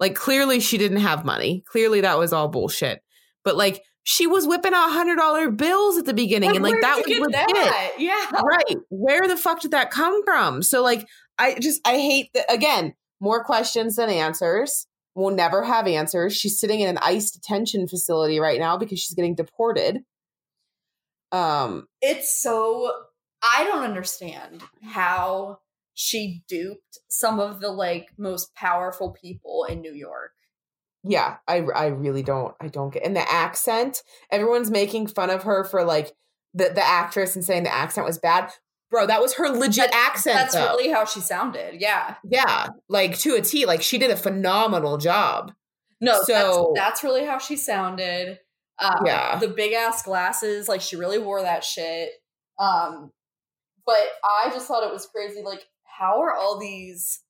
like 0.00 0.14
clearly 0.14 0.60
she 0.60 0.78
didn't 0.78 0.98
have 0.98 1.24
money 1.24 1.62
clearly 1.70 2.00
that 2.00 2.18
was 2.18 2.32
all 2.32 2.48
bullshit 2.48 3.00
but 3.44 3.56
like 3.56 3.82
she 4.04 4.26
was 4.26 4.46
whipping 4.46 4.74
out 4.74 4.90
hundred 4.90 5.16
dollar 5.16 5.50
bills 5.50 5.98
at 5.98 6.04
the 6.04 6.14
beginning 6.14 6.50
and 6.50 6.62
like 6.62 6.80
that 6.80 6.96
was 6.96 7.18
legit. 7.18 7.92
yeah. 7.98 8.30
Right. 8.42 8.76
Where 8.88 9.26
the 9.28 9.36
fuck 9.36 9.60
did 9.60 9.72
that 9.72 9.90
come 9.90 10.24
from? 10.24 10.62
So 10.62 10.82
like 10.82 11.06
i 11.38 11.54
just 11.58 11.80
i 11.86 11.96
hate 11.96 12.30
that 12.34 12.52
again 12.52 12.94
more 13.20 13.44
questions 13.44 13.96
than 13.96 14.08
answers. 14.08 14.86
We'll 15.14 15.34
never 15.34 15.64
have 15.64 15.86
answers. 15.86 16.34
She's 16.36 16.58
sitting 16.58 16.80
in 16.80 16.88
an 16.88 16.98
ice 17.02 17.30
detention 17.30 17.88
facility 17.88 18.38
right 18.38 18.58
now 18.58 18.78
because 18.78 19.00
she's 19.00 19.14
getting 19.14 19.34
deported. 19.34 19.98
Um 21.32 21.86
it's 22.00 22.42
so 22.42 22.90
i 23.42 23.64
don't 23.64 23.84
understand 23.84 24.62
how 24.82 25.58
she 25.94 26.42
duped 26.48 26.98
some 27.08 27.38
of 27.38 27.60
the 27.60 27.70
like 27.70 28.10
most 28.18 28.54
powerful 28.54 29.10
people 29.10 29.64
in 29.64 29.80
new 29.80 29.92
york 29.92 30.29
yeah 31.04 31.36
i 31.48 31.56
i 31.74 31.86
really 31.86 32.22
don't 32.22 32.54
i 32.60 32.68
don't 32.68 32.92
get 32.92 33.04
and 33.04 33.16
the 33.16 33.32
accent 33.32 34.02
everyone's 34.30 34.70
making 34.70 35.06
fun 35.06 35.30
of 35.30 35.44
her 35.44 35.64
for 35.64 35.82
like 35.84 36.12
the 36.54 36.64
the 36.74 36.84
actress 36.86 37.34
and 37.34 37.44
saying 37.44 37.62
the 37.62 37.72
accent 37.74 38.06
was 38.06 38.18
bad 38.18 38.50
bro 38.90 39.06
that 39.06 39.20
was 39.20 39.34
her 39.34 39.48
legit 39.48 39.90
accent 39.94 40.36
that's 40.36 40.54
though. 40.54 40.66
really 40.66 40.90
how 40.90 41.04
she 41.04 41.20
sounded 41.20 41.80
yeah 41.80 42.16
yeah 42.28 42.68
like 42.88 43.16
to 43.18 43.34
a 43.34 43.40
t 43.40 43.64
like 43.64 43.80
she 43.82 43.96
did 43.98 44.10
a 44.10 44.16
phenomenal 44.16 44.98
job 44.98 45.52
no 46.00 46.20
So- 46.24 46.72
that's, 46.74 46.86
that's 46.86 47.04
really 47.04 47.24
how 47.24 47.38
she 47.38 47.56
sounded 47.56 48.38
um, 48.78 49.02
Yeah. 49.06 49.38
the 49.38 49.48
big 49.48 49.72
ass 49.72 50.02
glasses 50.02 50.68
like 50.68 50.80
she 50.80 50.96
really 50.96 51.18
wore 51.18 51.42
that 51.42 51.64
shit 51.64 52.10
um 52.58 53.10
but 53.86 54.02
i 54.24 54.50
just 54.50 54.66
thought 54.68 54.86
it 54.86 54.92
was 54.92 55.06
crazy 55.06 55.40
like 55.42 55.64
how 55.84 56.20
are 56.22 56.34
all 56.34 56.58
these 56.58 57.20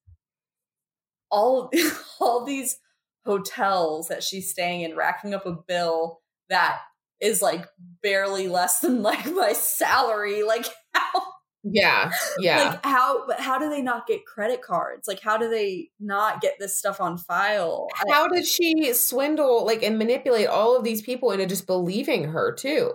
all 1.30 1.70
all 2.20 2.44
these 2.44 2.78
hotels 3.24 4.08
that 4.08 4.22
she's 4.22 4.50
staying 4.50 4.82
in 4.82 4.96
racking 4.96 5.34
up 5.34 5.46
a 5.46 5.52
bill 5.52 6.20
that 6.48 6.80
is 7.20 7.42
like 7.42 7.66
barely 8.02 8.48
less 8.48 8.80
than 8.80 9.02
like 9.02 9.26
my 9.34 9.52
salary 9.52 10.42
like 10.42 10.66
how 10.94 11.22
yeah 11.62 12.10
yeah. 12.38 12.70
like 12.70 12.86
how 12.86 13.26
but 13.26 13.38
how 13.38 13.58
do 13.58 13.68
they 13.68 13.82
not 13.82 14.06
get 14.06 14.24
credit 14.24 14.62
cards? 14.62 15.06
Like 15.06 15.20
how 15.20 15.36
do 15.36 15.50
they 15.50 15.90
not 16.00 16.40
get 16.40 16.54
this 16.58 16.78
stuff 16.78 17.00
on 17.00 17.18
file? 17.18 17.88
How 18.08 18.28
did 18.28 18.46
she 18.46 18.92
swindle 18.94 19.66
like 19.66 19.82
and 19.82 19.98
manipulate 19.98 20.46
all 20.46 20.76
of 20.76 20.84
these 20.84 21.02
people 21.02 21.30
into 21.32 21.46
just 21.46 21.66
believing 21.66 22.24
her 22.24 22.52
too? 22.52 22.94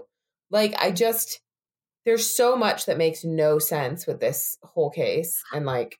Like 0.50 0.76
i 0.80 0.92
just 0.92 1.42
there's 2.06 2.26
so 2.26 2.56
much 2.56 2.86
that 2.86 2.98
makes 2.98 3.24
no 3.24 3.60
sense 3.60 4.06
with 4.08 4.20
this 4.20 4.58
whole 4.64 4.90
case 4.90 5.42
and 5.54 5.66
like 5.66 5.98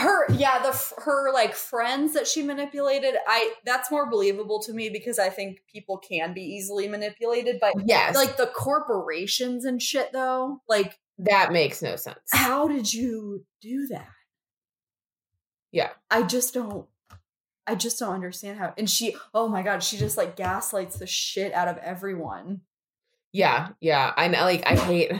her 0.00 0.32
yeah 0.34 0.60
the 0.62 0.92
her 1.04 1.32
like 1.32 1.54
friends 1.54 2.14
that 2.14 2.26
she 2.26 2.42
manipulated 2.42 3.14
i 3.26 3.52
that's 3.64 3.90
more 3.90 4.08
believable 4.10 4.60
to 4.60 4.72
me 4.72 4.88
because 4.88 5.18
i 5.18 5.28
think 5.28 5.60
people 5.72 5.98
can 5.98 6.32
be 6.34 6.42
easily 6.42 6.88
manipulated 6.88 7.58
but 7.60 7.74
Yes. 7.86 8.14
like 8.14 8.36
the 8.36 8.46
corporations 8.46 9.64
and 9.64 9.80
shit 9.82 10.12
though 10.12 10.60
like 10.68 10.98
that 11.18 11.52
makes 11.52 11.82
no 11.82 11.96
sense. 11.96 12.18
how 12.32 12.68
did 12.68 12.92
you 12.92 13.44
do 13.60 13.86
that 13.88 14.08
Yeah. 15.72 15.90
i 16.10 16.22
just 16.22 16.54
don't 16.54 16.86
i 17.66 17.74
just 17.74 17.98
don't 17.98 18.14
understand 18.14 18.58
how 18.58 18.72
and 18.78 18.88
she 18.88 19.16
oh 19.34 19.48
my 19.48 19.62
god 19.62 19.82
she 19.82 19.96
just 19.96 20.16
like 20.16 20.36
gaslights 20.36 20.98
the 20.98 21.06
shit 21.06 21.52
out 21.52 21.68
of 21.68 21.76
everyone 21.78 22.62
Yeah, 23.32 23.68
yeah. 23.80 24.12
I 24.16 24.28
know 24.28 24.40
like 24.42 24.62
I 24.66 24.74
hate 24.76 25.12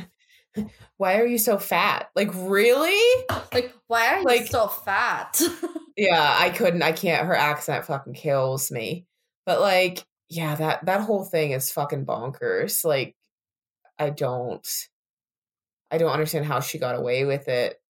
why 0.97 1.19
are 1.21 1.27
you 1.27 1.39
so 1.39 1.59
fat? 1.59 2.11
Like 2.17 2.31
really? 2.35 3.25
like 3.53 3.73
why 3.89 4.07
are 4.15 4.19
you 4.21 4.25
Like- 4.25 4.47
so 4.47 4.69
fat 4.69 5.41
Yeah, 5.97 6.37
I 6.39 6.51
couldn't. 6.51 6.83
I 6.83 6.93
can't. 6.93 7.27
Her 7.27 7.35
accent 7.35 7.85
fucking 7.85 8.15
kills 8.15 8.71
me. 8.71 9.05
But 9.45 9.61
like, 9.61 10.07
yeah, 10.29 10.55
that 10.55 10.87
that 10.87 11.01
whole 11.01 11.25
thing 11.25 11.51
is 11.51 11.73
fucking 11.73 12.07
bonkers. 12.07 12.85
Like, 12.85 13.17
I 13.99 14.11
don't, 14.11 14.65
I 15.91 15.99
don't 15.99 16.13
understand 16.13 16.45
how 16.47 16.61
she 16.61 16.79
got 16.79 16.95
away 16.95 17.25
with 17.25 17.49
it 17.49 17.81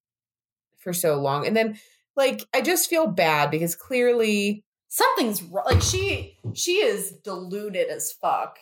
for 0.79 0.95
so 0.95 1.17
long. 1.21 1.47
And 1.47 1.55
then, 1.55 1.79
like, 2.17 2.47
I 2.55 2.63
just 2.63 2.89
feel 2.89 3.09
bad 3.09 3.51
because 3.51 3.75
clearly, 3.77 4.65
something's 4.89 5.43
wrong 5.43 5.67
like 5.67 5.83
she 5.83 6.39
she 6.55 6.77
is 6.77 7.13
deluded 7.23 7.89
as 7.91 8.11
fuck 8.13 8.59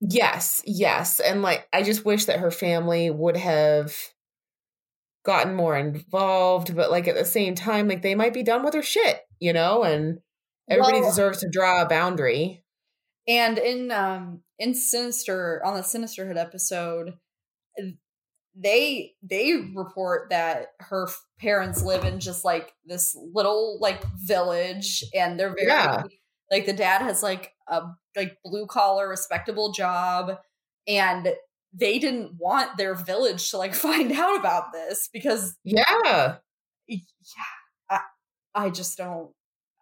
yes, 0.00 0.60
yes, 0.64 1.20
and 1.20 1.40
like, 1.42 1.68
I 1.72 1.82
just 1.84 2.04
wish 2.04 2.24
that 2.24 2.40
her 2.40 2.50
family 2.50 3.10
would 3.10 3.36
have 3.36 3.94
gotten 5.28 5.54
more 5.54 5.76
involved. 5.76 6.74
But 6.74 6.90
like 6.90 7.06
at 7.06 7.14
the 7.14 7.24
same 7.24 7.54
time, 7.54 7.86
like 7.86 8.02
they 8.02 8.16
might 8.16 8.34
be 8.34 8.42
done 8.42 8.64
with 8.64 8.74
her 8.74 8.82
shit, 8.82 9.20
you 9.38 9.52
know, 9.52 9.84
and. 9.84 10.18
Everybody 10.70 11.00
Well- 11.00 11.08
deserves 11.08 11.40
to 11.40 11.48
draw 11.48 11.80
a 11.80 11.88
boundary. 11.88 12.62
And 13.26 13.56
in 13.56 13.90
um 13.90 14.42
in 14.58 14.74
Sinister 14.74 15.62
on 15.64 15.72
the 15.72 15.80
Sinisterhood 15.80 16.36
episode, 16.36 17.14
they 18.54 19.14
they 19.22 19.54
report 19.74 20.28
that 20.30 20.68
her 20.80 21.08
parents 21.40 21.82
live 21.82 22.04
in 22.04 22.20
just 22.20 22.44
like 22.44 22.74
this 22.84 23.16
little 23.32 23.78
like 23.80 24.02
village, 24.16 25.04
and 25.14 25.40
they're 25.40 25.54
very 25.54 25.68
Yeah. 25.68 26.02
like 26.50 26.66
the 26.66 26.72
dad 26.74 27.00
has 27.02 27.22
like 27.22 27.54
a 27.68 27.82
like 28.14 28.36
blue 28.44 28.66
collar 28.66 29.08
respectable 29.08 29.72
job, 29.72 30.38
and 30.86 31.32
they 31.72 31.98
didn't 31.98 32.32
want 32.38 32.76
their 32.76 32.94
village 32.94 33.50
to 33.50 33.58
like 33.58 33.74
find 33.86 34.12
out 34.12 34.38
about 34.38 34.72
this 34.72 35.08
because 35.12 35.56
Yeah. 35.64 36.36
yeah 36.86 36.98
i 37.90 38.00
i 38.54 38.70
just 38.70 38.96
don't 38.96 39.30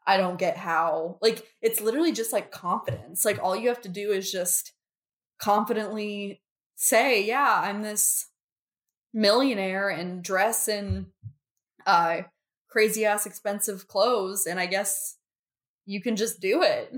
i 0.06 0.16
don't 0.16 0.38
get 0.38 0.56
how 0.56 1.18
like 1.22 1.46
it's 1.62 1.80
literally 1.80 2.12
just 2.12 2.32
like 2.32 2.50
confidence 2.50 3.24
like 3.24 3.38
all 3.42 3.54
you 3.56 3.68
have 3.68 3.80
to 3.82 3.88
do 3.88 4.10
is 4.10 4.30
just 4.30 4.72
confidently 5.38 6.42
say 6.74 7.24
yeah 7.24 7.60
i'm 7.62 7.82
this 7.82 8.28
millionaire 9.14 9.88
and 9.88 10.22
dress 10.22 10.68
in 10.68 11.06
uh 11.86 12.18
crazy 12.68 13.04
ass 13.04 13.26
expensive 13.26 13.86
clothes 13.88 14.46
and 14.46 14.58
i 14.60 14.66
guess 14.66 15.16
you 15.86 16.00
can 16.02 16.16
just 16.16 16.40
do 16.40 16.62
it 16.62 16.92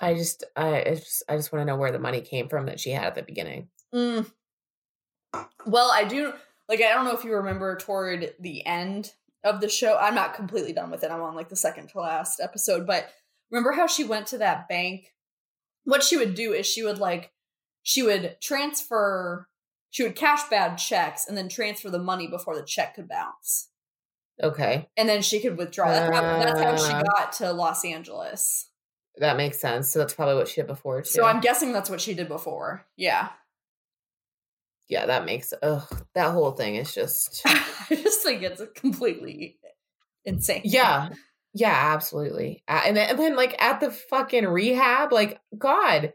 I 0.00 0.14
just 0.14 0.44
I 0.56 0.68
it's 0.76 1.04
just 1.04 1.22
I 1.28 1.36
just 1.36 1.52
want 1.52 1.60
to 1.62 1.66
know 1.66 1.76
where 1.76 1.92
the 1.92 1.98
money 1.98 2.20
came 2.20 2.48
from 2.48 2.66
that 2.66 2.80
she 2.80 2.90
had 2.90 3.04
at 3.04 3.14
the 3.14 3.22
beginning. 3.22 3.68
Mm. 3.94 4.30
Well, 5.66 5.90
I 5.92 6.04
do 6.04 6.32
like 6.68 6.80
I 6.80 6.92
don't 6.94 7.04
know 7.04 7.16
if 7.16 7.24
you 7.24 7.34
remember 7.34 7.76
toward 7.76 8.34
the 8.40 8.64
end 8.66 9.12
of 9.44 9.60
the 9.60 9.68
show. 9.68 9.96
I'm 10.00 10.14
not 10.14 10.34
completely 10.34 10.72
done 10.72 10.90
with 10.90 11.04
it. 11.04 11.10
I'm 11.10 11.20
on 11.22 11.34
like 11.34 11.48
the 11.48 11.56
second 11.56 11.88
to 11.90 12.00
last 12.00 12.40
episode, 12.40 12.86
but 12.86 13.10
remember 13.50 13.72
how 13.72 13.86
she 13.86 14.04
went 14.04 14.26
to 14.28 14.38
that 14.38 14.68
bank? 14.68 15.12
What 15.84 16.02
she 16.02 16.16
would 16.16 16.34
do 16.34 16.52
is 16.52 16.66
she 16.66 16.82
would 16.82 16.98
like 16.98 17.32
she 17.82 18.02
would 18.02 18.36
transfer 18.40 19.48
she 19.90 20.04
would 20.04 20.14
cash 20.14 20.48
bad 20.48 20.76
checks 20.76 21.26
and 21.26 21.36
then 21.36 21.48
transfer 21.48 21.90
the 21.90 21.98
money 21.98 22.28
before 22.28 22.54
the 22.54 22.64
check 22.64 22.94
could 22.94 23.08
bounce. 23.08 23.68
Okay. 24.42 24.88
And 24.96 25.08
then 25.08 25.20
she 25.20 25.40
could 25.40 25.58
withdraw. 25.58 25.88
That's 25.88 26.16
how, 26.16 26.38
that's 26.38 26.60
how 26.60 26.76
she 26.76 26.92
Uh. 26.94 27.02
got 27.02 27.32
to 27.34 27.52
Los 27.52 27.84
Angeles. 27.84 28.69
That 29.18 29.36
makes 29.36 29.60
sense. 29.60 29.90
So 29.90 29.98
that's 29.98 30.14
probably 30.14 30.36
what 30.36 30.48
she 30.48 30.60
did 30.60 30.66
before 30.66 31.02
too. 31.02 31.10
So 31.10 31.24
I'm 31.24 31.40
guessing 31.40 31.72
that's 31.72 31.90
what 31.90 32.00
she 32.00 32.14
did 32.14 32.28
before. 32.28 32.86
Yeah. 32.96 33.28
yeah, 34.88 35.06
that 35.06 35.24
makes 35.24 35.52
ugh, 35.62 36.06
that 36.14 36.32
whole 36.32 36.52
thing 36.52 36.76
is 36.76 36.92
just 36.94 37.42
I 37.46 37.86
just 37.90 38.22
think 38.22 38.42
it's 38.42 38.62
completely 38.74 39.58
insane. 40.24 40.62
Yeah. 40.64 41.10
Yeah, 41.52 41.74
absolutely. 41.94 42.62
Uh, 42.68 42.82
and 42.86 42.96
then 42.96 43.10
and 43.10 43.18
then 43.18 43.36
like 43.36 43.60
at 43.60 43.80
the 43.80 43.90
fucking 43.90 44.46
rehab, 44.46 45.12
like 45.12 45.40
God, 45.58 46.12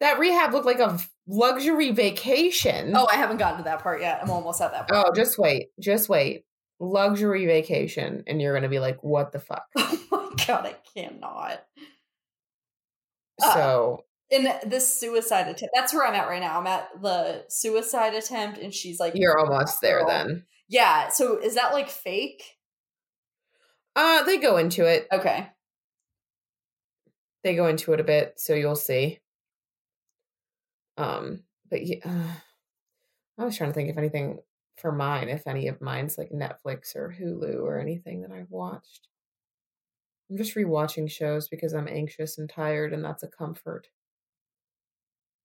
that 0.00 0.18
rehab 0.18 0.52
looked 0.52 0.66
like 0.66 0.78
a 0.78 0.98
luxury 1.26 1.90
vacation. 1.90 2.92
Oh, 2.94 3.08
I 3.12 3.16
haven't 3.16 3.38
gotten 3.38 3.58
to 3.58 3.64
that 3.64 3.82
part 3.82 4.00
yet. 4.00 4.20
I'm 4.22 4.30
almost 4.30 4.60
at 4.60 4.72
that 4.72 4.88
part. 4.88 5.06
Oh, 5.06 5.12
just 5.14 5.38
wait. 5.38 5.68
Just 5.80 6.08
wait. 6.08 6.44
Luxury 6.78 7.46
vacation 7.46 8.24
and 8.26 8.40
you're 8.42 8.52
going 8.52 8.64
to 8.64 8.68
be 8.68 8.80
like 8.80 9.02
what 9.02 9.32
the 9.32 9.38
fuck. 9.40 9.66
Oh 10.14 10.34
my 10.38 10.44
god, 10.46 10.66
I 10.66 10.76
cannot. 10.94 11.62
Uh, 13.42 13.54
So, 13.54 14.04
In 14.30 14.48
this 14.66 14.98
suicide 14.98 15.48
attempt, 15.48 15.72
that's 15.74 15.92
where 15.92 16.06
I'm 16.06 16.14
at 16.14 16.28
right 16.28 16.40
now. 16.40 16.58
I'm 16.60 16.66
at 16.66 16.88
the 17.02 17.44
suicide 17.48 18.14
attempt, 18.14 18.58
and 18.58 18.72
she's 18.72 18.98
like, 19.00 19.14
you're 19.14 19.38
almost 19.38 19.80
there 19.82 19.98
girl. 20.00 20.08
then. 20.08 20.46
Yeah. 20.68 21.08
So 21.08 21.38
is 21.38 21.54
that 21.56 21.72
like 21.72 21.88
fake? 21.90 22.42
Uh 23.94 24.22
they 24.22 24.38
go 24.38 24.56
into 24.56 24.86
it. 24.86 25.06
Okay. 25.12 25.48
they 27.44 27.54
go 27.56 27.66
into 27.66 27.92
it 27.92 28.00
a 28.00 28.04
bit, 28.04 28.34
so 28.40 28.54
you'll 28.54 28.76
see. 28.76 29.18
Um, 30.96 31.42
but 31.70 31.84
yeah, 31.84 31.96
uh, 32.04 32.32
I 33.38 33.44
was 33.44 33.56
trying 33.56 33.70
to 33.70 33.74
think 33.74 33.90
if 33.90 33.98
anything 33.98 34.38
for 34.76 34.92
mine, 34.92 35.28
if 35.28 35.46
any 35.46 35.68
of 35.68 35.80
mine's 35.80 36.16
like 36.16 36.30
Netflix 36.30 36.94
or 36.96 37.14
Hulu 37.18 37.60
or 37.62 37.78
anything 37.80 38.22
that 38.22 38.30
I've 38.32 38.50
watched. 38.50 39.08
I'm 40.32 40.38
just 40.38 40.54
rewatching 40.54 41.10
shows 41.10 41.46
because 41.48 41.74
I'm 41.74 41.86
anxious 41.86 42.38
and 42.38 42.48
tired, 42.48 42.94
and 42.94 43.04
that's 43.04 43.22
a 43.22 43.28
comfort. 43.28 43.88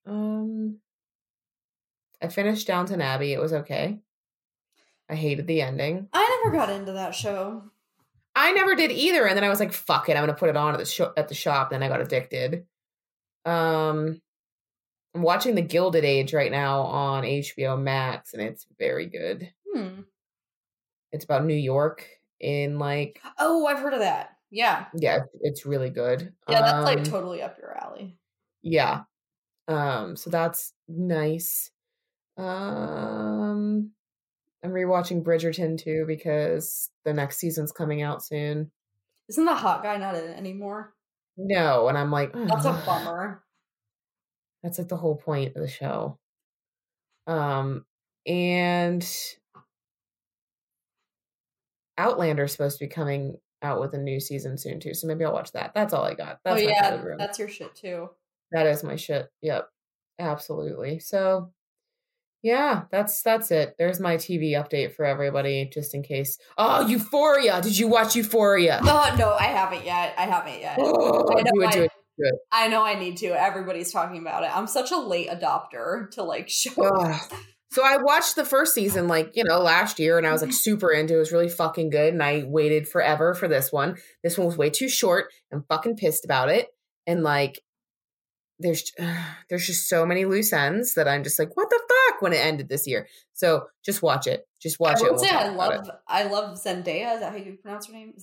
Um, 0.06 0.78
I 2.22 2.30
finished 2.30 2.68
Downton 2.68 3.02
Abbey. 3.02 3.34
It 3.34 3.42
was 3.42 3.52
okay. 3.52 4.00
I 5.10 5.16
hated 5.16 5.46
the 5.46 5.62
ending. 5.62 6.08
I 6.14 6.42
never 6.42 6.56
got 6.56 6.70
into 6.70 6.94
that 6.94 7.14
show. 7.14 7.64
I 8.34 8.54
never 8.54 8.76
did 8.76 8.92
either, 8.94 9.28
and 9.28 9.36
then 9.36 9.44
I 9.44 9.50
was 9.50 9.60
like, 9.60 9.74
"Fuck 9.74 10.08
it, 10.08 10.16
I'm 10.16 10.22
gonna 10.24 10.36
put 10.36 10.48
it 10.48 10.56
on 10.56 10.74
at 10.74 10.78
the 10.80 10.86
sho- 10.86 11.14
at 11.18 11.28
the 11.28 11.36
shop." 11.36 11.70
Then 11.70 11.84
I 11.84 11.90
got 11.90 12.00
addicted. 12.00 12.66
Um, 13.44 14.22
I'm 15.14 15.22
watching 15.22 15.56
The 15.56 15.62
Gilded 15.64 16.06
Age 16.06 16.34
right 16.34 16.52
now 16.52 16.84
on 16.84 17.26
HBO 17.26 17.76
Max, 17.76 18.34
and 18.34 18.42
it's 18.42 18.66
very 18.80 19.08
good. 19.08 19.52
Hmm. 19.74 20.02
It's 21.12 21.26
about 21.26 21.44
New 21.44 21.56
York 21.56 22.08
in 22.40 22.80
like, 22.80 23.22
Oh, 23.38 23.66
I've 23.66 23.80
heard 23.80 23.94
of 23.94 24.00
that. 24.00 24.37
Yeah. 24.50 24.86
yeah, 24.94 25.20
it's 25.42 25.66
really 25.66 25.90
good. 25.90 26.34
Yeah, 26.50 26.62
that's 26.62 26.86
like 26.86 27.00
Um, 27.00 27.04
totally 27.04 27.42
up 27.42 27.58
your 27.58 27.78
alley. 27.78 28.18
yeah. 28.62 29.02
Um, 29.68 30.16
so 30.16 30.30
that's 30.30 30.74
nice. 30.88 31.72
Um, 32.38 33.92
I'm 34.64 34.72
rewatching 34.72 35.24
Bridgerton 35.24 35.78
too 35.78 36.06
because 36.08 36.90
the 37.04 37.14
next 37.14 37.38
season's 37.38 37.72
coming 37.74 38.02
out 38.02 38.24
soon. 38.24 38.72
Isn't 39.28 39.46
the 39.46 39.56
hot 39.56 39.84
guy 39.84 39.98
not 39.98 40.16
in 40.16 40.24
it 40.24 40.38
anymore? 40.38 40.94
No, 41.36 41.88
and 41.90 41.98
I'm 41.98 42.12
like, 42.12 42.32
That's 42.34 42.66
a 42.66 42.82
bummer. 42.86 43.44
That's 44.64 44.80
like 44.80 44.88
the 44.88 44.98
whole 44.98 45.18
point 45.18 45.56
of 45.56 45.62
the 45.62 45.68
show. 45.68 46.18
Um, 47.28 47.86
and 48.26 49.06
Outlander's 51.98 52.52
supposed 52.54 52.78
to 52.80 52.86
be 52.86 52.90
coming 52.90 53.38
out 53.62 53.80
with 53.80 53.94
a 53.94 53.98
new 53.98 54.20
season 54.20 54.58
soon 54.58 54.80
too, 54.80 54.94
so 54.94 55.08
maybe 55.08 55.26
I'll 55.26 55.34
watch 55.34 55.52
that. 55.54 55.72
That's 55.74 55.94
all 55.94 56.04
I 56.04 56.14
got. 56.14 56.40
Oh, 56.46 56.56
that's 56.56 56.62
oh 56.62 56.68
yeah, 56.68 57.16
that's 57.18 57.40
your 57.40 57.50
shit 57.50 57.76
too. 57.76 58.10
That 58.52 58.68
is 58.68 58.84
my 58.84 58.96
shit. 58.96 59.28
Yep, 59.42 59.68
absolutely. 60.20 61.00
So, 61.00 61.52
yeah, 62.44 62.84
that's 62.92 63.22
that's 63.24 63.52
it. 63.52 63.76
There's 63.78 64.00
my 64.00 64.16
TV 64.16 64.52
update 64.52 64.94
for 64.94 65.06
everybody, 65.06 65.70
just 65.74 65.94
in 65.96 66.04
case. 66.04 66.38
Oh, 66.58 66.88
Euphoria! 66.88 67.62
Did 67.62 67.78
you 67.78 67.88
watch 67.88 68.16
Euphoria? 68.16 68.80
Oh 68.84 69.16
no, 69.18 69.34
I 69.34 69.46
haven't 69.48 69.86
yet. 69.86 70.14
I 70.18 70.26
haven't 70.26 70.60
yet. 70.60 70.78
Oh, 70.80 71.28
I 71.38 71.42
know 71.42 71.68
I- 71.68 71.72
do 71.72 71.82
it, 71.84 71.92
do 72.18 72.24
it. 72.26 72.36
I 72.52 72.68
know 72.68 72.84
I 72.84 72.98
need 72.98 73.18
to. 73.18 73.28
Everybody's 73.28 73.92
talking 73.92 74.22
about 74.22 74.44
it. 74.44 74.56
I'm 74.56 74.68
such 74.68 74.92
a 74.92 74.98
late 74.98 75.30
adopter 75.30 76.10
to 76.12 76.24
like 76.24 76.48
show. 76.50 76.72
So 77.72 77.84
I 77.84 77.98
watched 77.98 78.36
the 78.36 78.46
first 78.46 78.74
season 78.74 79.08
like, 79.08 79.32
you 79.36 79.44
know, 79.44 79.60
last 79.60 80.00
year 80.00 80.18
and 80.18 80.26
I 80.26 80.32
was 80.32 80.42
like 80.42 80.52
mm-hmm. 80.52 80.56
super 80.56 80.92
into 80.92 81.14
it. 81.14 81.18
It 81.18 81.20
was 81.20 81.32
really 81.32 81.50
fucking 81.50 81.90
good. 81.90 82.14
And 82.14 82.24
I 82.24 82.44
waited 82.46 82.88
forever 82.88 83.34
for 83.34 83.48
this 83.48 83.72
one. 83.72 83.98
This 84.24 84.38
one 84.38 84.48
was 84.48 84.58
way 84.58 84.70
too 84.70 84.90
short. 84.90 85.26
I'm 85.52 85.66
fucking 85.68 85.98
pissed 85.98 86.24
about 86.26 86.50
it. 86.50 86.70
And 87.06 87.24
like 87.24 87.62
there's 88.60 88.92
there's 89.50 89.68
just 89.68 89.90
so 89.90 90.06
many 90.06 90.26
loose 90.26 90.54
ends 90.54 90.94
that 90.96 91.08
I'm 91.08 91.24
just 91.24 91.40
like, 91.40 91.56
what 91.56 91.70
the 91.70 91.80
fuck 91.88 92.22
when 92.22 92.34
it 92.34 92.44
ended 92.44 92.70
this 92.70 92.88
year. 92.88 93.08
So 93.34 93.68
just 93.84 94.02
watch 94.02 94.28
it. 94.28 94.48
Just 94.62 94.80
watch 94.80 95.02
I 95.02 95.06
it. 95.06 95.12
and 95.12 95.20
say 95.20 95.32
we'll 95.32 95.62
I 95.62 95.68
love 95.68 95.92
I 96.08 96.24
love 96.24 96.58
Zendaya. 96.58 97.16
Is 97.16 97.20
that 97.20 97.32
how 97.32 97.38
you 97.38 97.58
pronounce 97.62 97.88
her 97.88 97.94
name? 97.94 98.14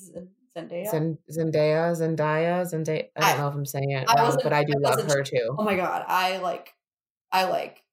Zendaya? 0.57 0.91
Zen- 0.91 1.19
Zendaya, 1.31 1.93
Zendaya, 1.93 2.63
Zendaya. 2.63 3.07
I 3.17 3.21
don't 3.21 3.31
I- 3.31 3.37
know 3.39 3.49
if 3.49 3.55
I'm 3.55 3.67
saying 3.67 3.91
it 3.91 4.09
I 4.09 4.23
wrong, 4.23 4.39
but 4.43 4.53
I 4.53 4.65
do 4.65 4.73
I 4.85 4.89
love 4.89 5.13
her 5.13 5.23
too. 5.23 5.55
oh 5.59 5.65
my 5.65 5.77
god, 5.77 6.05
I 6.09 6.39
like 6.39 6.75
I 7.31 7.45
like 7.45 7.84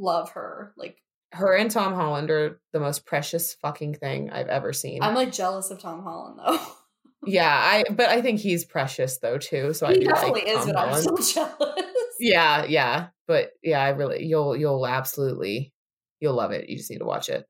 love 0.00 0.30
her. 0.30 0.72
Like 0.76 0.96
Her 1.32 1.54
and 1.54 1.70
Tom 1.70 1.94
Holland 1.94 2.30
are 2.30 2.60
the 2.72 2.80
most 2.80 3.06
precious 3.06 3.54
fucking 3.54 3.94
thing 3.94 4.30
I've 4.30 4.48
ever 4.48 4.72
seen. 4.72 5.02
I'm 5.02 5.14
like 5.14 5.32
jealous 5.32 5.70
of 5.70 5.80
Tom 5.80 6.02
Holland 6.02 6.38
though. 6.38 6.58
yeah, 7.26 7.54
I 7.54 7.84
but 7.90 8.08
I 8.08 8.22
think 8.22 8.40
he's 8.40 8.64
precious 8.64 9.18
though 9.18 9.38
too. 9.38 9.72
So 9.74 9.86
I 9.86 9.92
he 9.92 10.00
do 10.00 10.06
definitely 10.06 10.40
like 10.42 10.48
is, 10.50 10.56
Tom 10.64 10.66
but 10.66 10.76
I'm 10.78 10.88
Holland. 10.88 11.24
still 11.24 11.46
jealous. 11.58 11.84
Yeah, 12.18 12.64
yeah, 12.64 13.08
but 13.28 13.50
yeah, 13.62 13.82
I 13.82 13.90
really 13.90 14.24
you'll 14.26 14.56
you'll 14.56 14.86
absolutely 14.86 15.72
you'll 16.20 16.34
love 16.34 16.50
it. 16.52 16.68
You 16.68 16.76
just 16.76 16.90
need 16.90 16.98
to 16.98 17.04
watch 17.04 17.28
it, 17.28 17.46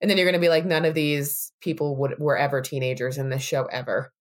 and 0.00 0.10
then 0.10 0.16
you're 0.18 0.26
gonna 0.26 0.38
be 0.38 0.48
like, 0.48 0.64
none 0.64 0.84
of 0.84 0.94
these 0.94 1.52
people 1.60 1.96
would 1.96 2.18
were 2.18 2.36
ever 2.36 2.60
teenagers 2.62 3.18
in 3.18 3.28
this 3.30 3.42
show 3.42 3.64
ever, 3.66 4.12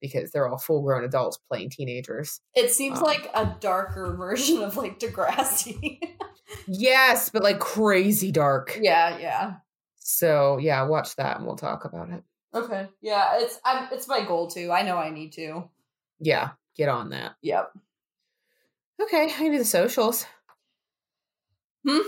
because 0.00 0.30
they're 0.30 0.48
all 0.48 0.58
full 0.58 0.82
grown 0.82 1.04
adults 1.04 1.38
playing 1.50 1.70
teenagers. 1.70 2.40
It 2.54 2.70
seems 2.70 2.98
Um, 2.98 3.04
like 3.04 3.30
a 3.34 3.56
darker 3.60 4.14
version 4.18 4.62
of 4.62 4.76
like 4.76 4.98
Degrassi. 4.98 5.98
Yes, 6.66 7.28
but 7.30 7.42
like 7.42 7.58
crazy 7.58 8.32
dark. 8.32 8.78
yeah, 8.80 9.18
yeah. 9.18 9.54
So 9.98 10.58
yeah, 10.58 10.82
watch 10.84 11.14
that 11.16 11.36
and 11.36 11.46
we'll 11.46 11.56
talk 11.56 11.84
about 11.84 12.10
it. 12.10 12.22
Okay. 12.54 12.88
Yeah, 13.02 13.38
it's 13.40 13.60
I'm 13.64 13.88
it's 13.92 14.08
my 14.08 14.24
goal 14.24 14.48
too. 14.48 14.72
I 14.72 14.82
know 14.82 14.96
I 14.96 15.10
need 15.10 15.32
to. 15.34 15.68
Yeah, 16.20 16.50
get 16.76 16.88
on 16.88 17.10
that. 17.10 17.34
Yep. 17.42 17.70
Okay, 19.02 19.24
I 19.24 19.28
can 19.28 19.52
do 19.52 19.58
the 19.58 19.64
socials. 19.64 20.24
Hmm? 21.86 21.98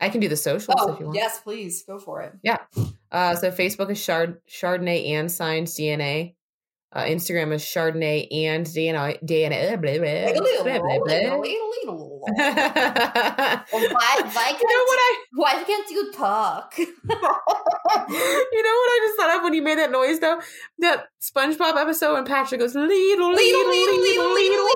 I 0.00 0.08
can 0.08 0.20
do 0.20 0.28
the 0.28 0.36
socials 0.36 0.80
if 0.88 0.98
you 1.00 1.06
Oh, 1.06 1.08
want. 1.08 1.16
yes, 1.16 1.40
please 1.40 1.82
go 1.82 1.98
for 1.98 2.22
it. 2.22 2.32
Yeah. 2.42 2.58
Uh, 3.10 3.34
so 3.34 3.50
Facebook 3.50 3.90
is 3.90 4.04
Chard- 4.04 4.40
Chardonnay 4.48 5.10
and 5.10 5.30
Signs 5.30 5.74
DNA. 5.74 6.34
Uh, 6.92 7.02
Instagram 7.02 7.52
is 7.52 7.62
Chardonnay 7.62 8.28
and 8.32 8.64
DNA. 8.64 9.22
DNA. 9.22 9.80
Blah, 9.80 9.98
blah, 9.98 11.36
why, 12.26 13.62
why, 13.70 14.48
you 14.50 14.66
know 14.66 14.84
what 14.84 14.98
I? 14.98 15.16
why 15.34 15.62
can't 15.64 15.90
you 15.90 16.12
talk? 16.12 16.74
you 16.78 16.86
know 16.86 17.12
what 17.12 18.08
I 18.08 19.00
just 19.06 19.16
thought 19.16 19.36
of 19.36 19.42
when 19.44 19.54
you 19.54 19.62
made 19.62 19.78
that 19.78 19.92
noise 19.92 20.18
though? 20.20 20.40
That 20.78 21.06
SpongeBob 21.20 21.76
episode 21.76 22.14
when 22.14 22.24
Patrick 22.24 22.60
goes 22.60 22.74
Ladle, 22.74 22.88
ladle 22.88 23.34
ladle, 23.36 24.00
ladle. 24.02 24.34
ladle, 24.34 24.68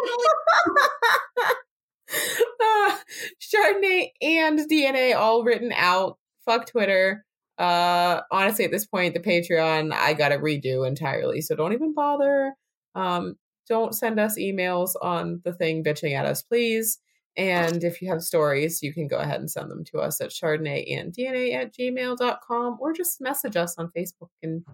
uh, 2.63 2.97
Chardonnay 3.41 4.11
and 4.23 4.59
DNA 4.71 5.17
all 5.17 5.43
written 5.43 5.73
out. 5.75 6.19
Fuck 6.45 6.67
Twitter. 6.67 7.25
Uh, 7.61 8.23
honestly, 8.31 8.65
at 8.65 8.71
this 8.71 8.87
point, 8.87 9.13
the 9.15 9.21
Patreon 9.21 9.93
I 9.93 10.15
gotta 10.15 10.39
redo 10.39 10.87
entirely, 10.89 11.41
so 11.43 11.55
don't 11.55 11.75
even 11.75 11.93
bother. 11.95 12.55
Um, 12.95 13.37
don't 13.69 13.95
send 13.95 14.19
us 14.19 14.39
emails 14.39 14.93
on 15.03 15.43
the 15.45 15.53
thing 15.53 15.85
bitching 15.85 16.15
at 16.17 16.25
us, 16.27 16.43
please. 16.43 16.99
And 17.37 17.85
if 17.85 18.03
you 18.03 18.09
have 18.11 18.23
stories, 18.23 18.83
you 18.83 18.93
can 18.93 19.07
go 19.07 19.19
ahead 19.19 19.39
and 19.41 19.51
send 19.51 19.71
them 19.71 19.85
to 19.93 19.99
us 19.99 20.21
at 20.21 20.31
chardonnay 20.31 20.99
and 20.99 21.13
DNA 21.15 21.55
at 21.55 21.73
gmail.com 21.77 22.79
or 22.81 22.93
just 22.93 23.21
message 23.21 23.57
us 23.57 23.77
on 23.79 23.93
Facebook 23.97 24.31
and 24.43 24.65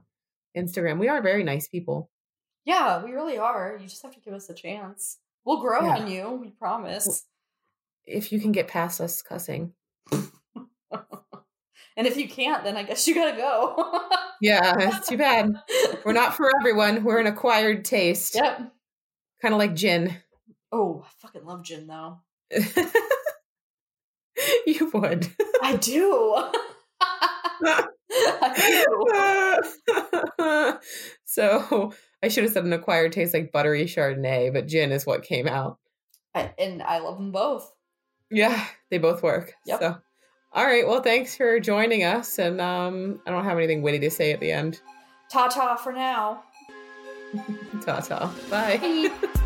Instagram. 0.56 0.98
We 0.98 1.08
are 1.08 1.20
very 1.20 1.44
nice 1.44 1.68
people. 1.68 2.08
Yeah, 2.64 3.04
we 3.04 3.12
really 3.12 3.36
are. 3.36 3.76
You 3.80 3.86
just 3.88 4.02
have 4.02 4.14
to 4.14 4.20
give 4.20 4.32
us 4.32 4.48
a 4.48 4.54
chance. 4.54 5.18
We'll 5.44 5.60
grow 5.60 5.80
Yeah. 5.82 5.98
on 5.98 6.10
you. 6.10 6.30
We 6.30 6.50
promise. 6.50 7.26
If 8.06 8.32
you 8.32 8.40
can 8.40 8.52
get 8.52 8.68
past 8.68 9.00
us 9.00 9.20
cussing. 9.22 9.72
And 11.96 12.06
if 12.06 12.16
you 12.16 12.28
can't, 12.28 12.62
then 12.62 12.76
I 12.76 12.82
guess 12.82 13.08
you 13.08 13.14
gotta 13.14 13.36
go. 13.36 14.02
Yeah, 14.42 14.74
it's 14.78 15.08
too 15.08 15.16
bad. 15.16 15.54
We're 16.04 16.12
not 16.12 16.36
for 16.36 16.52
everyone. 16.60 17.04
We're 17.04 17.20
an 17.20 17.26
acquired 17.26 17.86
taste. 17.86 18.34
Yep. 18.34 18.70
Kind 19.40 19.54
of 19.54 19.58
like 19.58 19.74
gin. 19.74 20.14
Oh, 20.70 21.06
I 21.06 21.08
fucking 21.22 21.46
love 21.46 21.64
gin 21.64 21.86
though. 21.86 22.18
you 24.66 24.90
would. 24.92 25.32
I 25.62 25.76
do. 25.76 26.50
I 27.64 29.62
do. 30.38 30.76
so 31.24 31.94
I 32.22 32.28
should 32.28 32.44
have 32.44 32.52
said 32.52 32.64
an 32.64 32.74
acquired 32.74 33.12
taste 33.12 33.32
like 33.32 33.52
buttery 33.52 33.84
Chardonnay, 33.84 34.52
but 34.52 34.68
gin 34.68 34.92
is 34.92 35.06
what 35.06 35.22
came 35.22 35.48
out. 35.48 35.78
I, 36.34 36.52
and 36.58 36.82
I 36.82 36.98
love 36.98 37.16
them 37.16 37.32
both. 37.32 37.72
Yeah, 38.30 38.66
they 38.90 38.98
both 38.98 39.22
work. 39.22 39.54
Yep. 39.64 39.80
So, 39.80 39.96
all 40.52 40.64
right. 40.64 40.86
Well, 40.86 41.02
thanks 41.02 41.36
for 41.36 41.60
joining 41.60 42.04
us. 42.04 42.38
And 42.38 42.60
um, 42.60 43.20
I 43.26 43.30
don't 43.30 43.44
have 43.44 43.58
anything 43.58 43.82
witty 43.82 44.00
to 44.00 44.10
say 44.10 44.32
at 44.32 44.40
the 44.40 44.52
end. 44.52 44.80
Ta 45.28 45.48
ta 45.48 45.76
for 45.76 45.92
now. 45.92 46.42
Ta 47.84 48.00
ta. 48.00 48.32
Bye. 48.50 48.78
Bye. 48.78 49.30